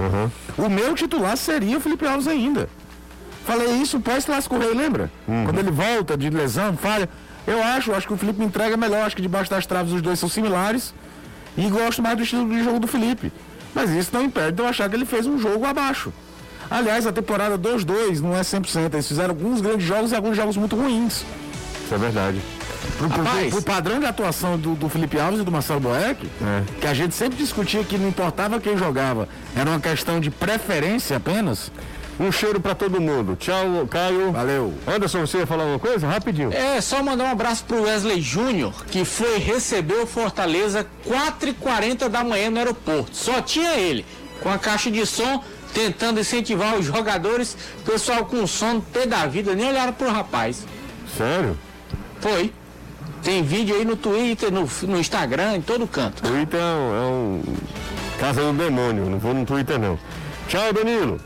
O 0.56 0.68
meu 0.68 0.94
titular 0.94 1.36
seria 1.36 1.76
o 1.76 1.80
Felipe 1.80 2.06
Alves 2.06 2.28
ainda. 2.28 2.68
Falei 3.44 3.68
isso 3.82 4.00
pós-clássico 4.00 4.56
rei, 4.58 4.72
lembra? 4.74 5.10
Quando 5.26 5.58
ele 5.58 5.70
volta 5.72 6.16
de 6.16 6.30
lesão, 6.30 6.76
falha. 6.76 7.08
Eu 7.46 7.62
acho, 7.62 7.92
acho 7.92 8.06
que 8.06 8.12
o 8.12 8.16
Felipe 8.16 8.38
me 8.40 8.46
entrega 8.46 8.76
melhor. 8.76 9.04
Acho 9.06 9.16
que 9.16 9.22
debaixo 9.22 9.50
das 9.50 9.66
traves 9.66 9.92
os 9.92 10.00
dois 10.02 10.18
são 10.18 10.28
similares. 10.28 10.94
E 11.56 11.68
gosto 11.68 12.02
mais 12.02 12.16
do 12.16 12.22
estilo 12.22 12.48
de 12.48 12.62
jogo 12.64 12.80
do 12.80 12.86
Felipe. 12.86 13.32
Mas 13.74 13.90
isso 13.90 14.10
não 14.12 14.22
impede 14.24 14.52
de 14.52 14.62
eu 14.62 14.66
achar 14.68 14.88
que 14.88 14.96
ele 14.96 15.04
fez 15.04 15.26
um 15.26 15.38
jogo 15.38 15.64
abaixo. 15.66 16.12
Aliás, 16.70 17.06
a 17.06 17.12
temporada 17.12 17.58
2-2 17.58 18.20
não 18.20 18.34
é 18.36 18.40
100%. 18.40 18.92
Eles 18.94 19.06
fizeram 19.06 19.30
alguns 19.30 19.60
grandes 19.60 19.86
jogos 19.86 20.10
e 20.12 20.16
alguns 20.16 20.36
jogos 20.36 20.56
muito 20.56 20.74
ruins. 20.74 21.24
Isso 21.84 21.94
é 21.94 21.98
verdade. 21.98 22.40
Pro, 22.98 23.08
pro- 23.08 23.22
Rapaz. 23.22 23.50
pro 23.52 23.62
padrão 23.62 23.98
de 24.00 24.06
atuação 24.06 24.58
do, 24.58 24.74
do 24.74 24.88
Felipe 24.88 25.18
Alves 25.18 25.40
e 25.40 25.44
do 25.44 25.50
Marcelo 25.52 25.80
Boeck, 25.80 26.26
que 26.80 26.86
a 26.86 26.94
gente 26.94 27.14
sempre 27.14 27.36
discutia 27.36 27.82
que 27.84 27.96
não 27.98 28.08
importava 28.08 28.58
quem 28.60 28.76
jogava, 28.76 29.28
era 29.56 29.68
uma 29.70 29.80
questão 29.80 30.18
de 30.20 30.30
preferência 30.30 31.16
apenas. 31.16 31.70
Um 32.18 32.30
cheiro 32.30 32.60
pra 32.60 32.74
todo 32.74 33.00
mundo. 33.00 33.36
Tchau, 33.36 33.86
Caio. 33.90 34.30
Valeu. 34.30 34.72
Anderson, 34.86 35.20
você 35.20 35.38
ia 35.38 35.46
falar 35.46 35.64
uma 35.64 35.78
coisa? 35.78 36.06
Rapidinho. 36.06 36.52
É, 36.52 36.80
só 36.80 37.02
mandar 37.02 37.24
um 37.24 37.30
abraço 37.30 37.64
pro 37.64 37.82
Wesley 37.82 38.20
Júnior, 38.20 38.84
que 38.86 39.04
foi 39.04 39.38
receber 39.38 39.94
o 39.94 40.06
Fortaleza 40.06 40.86
4h40 41.06 42.08
da 42.08 42.22
manhã 42.22 42.50
no 42.50 42.58
aeroporto. 42.58 43.16
Só 43.16 43.40
tinha 43.40 43.74
ele, 43.74 44.06
com 44.40 44.48
a 44.48 44.58
caixa 44.58 44.90
de 44.90 45.04
som, 45.04 45.42
tentando 45.72 46.20
incentivar 46.20 46.76
os 46.76 46.86
jogadores. 46.86 47.56
Pessoal 47.84 48.24
com 48.24 48.46
sono, 48.46 48.80
pé 48.80 49.06
da 49.06 49.26
vida, 49.26 49.54
nem 49.54 49.68
olharam 49.68 49.92
pro 49.92 50.08
rapaz. 50.08 50.64
Sério? 51.16 51.58
Foi. 52.20 52.52
Tem 53.24 53.42
vídeo 53.42 53.74
aí 53.74 53.84
no 53.84 53.96
Twitter, 53.96 54.52
no, 54.52 54.68
no 54.82 55.00
Instagram, 55.00 55.56
em 55.56 55.62
todo 55.62 55.86
canto. 55.86 56.22
Twitter 56.22 56.60
é 56.60 56.64
um, 56.64 56.94
é 56.94 57.06
um 57.06 57.42
casa 58.20 58.42
do 58.42 58.52
demônio. 58.52 59.06
Não 59.06 59.18
vou 59.18 59.34
no 59.34 59.44
Twitter, 59.44 59.78
não. 59.78 59.98
Tchau, 60.46 60.72
Danilo. 60.72 61.20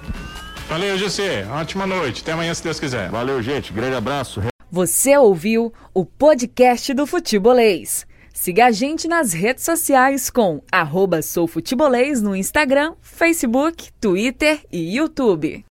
Valeu, 0.69 0.99
GC. 0.99 1.47
Ótima 1.51 1.87
noite. 1.87 2.21
Até 2.21 2.33
amanhã, 2.33 2.53
se 2.53 2.62
Deus 2.62 2.79
quiser. 2.79 3.09
Valeu, 3.09 3.43
gente. 3.43 3.73
Grande 3.73 3.97
abraço. 3.97 4.43
Você 4.71 5.16
ouviu 5.16 5.73
o 5.95 6.05
podcast 6.05 6.93
do 6.93 7.07
Futebolês. 7.07 8.07
Siga 8.35 8.66
a 8.66 8.71
gente 8.71 9.09
nas 9.09 9.33
redes 9.33 9.64
sociais 9.64 10.29
com 10.29 10.62
arroba 10.71 11.23
soufutebolês 11.23 12.21
no 12.21 12.37
Instagram, 12.37 12.95
Facebook, 13.01 13.91
Twitter 13.99 14.61
e 14.71 14.95
YouTube. 14.97 15.64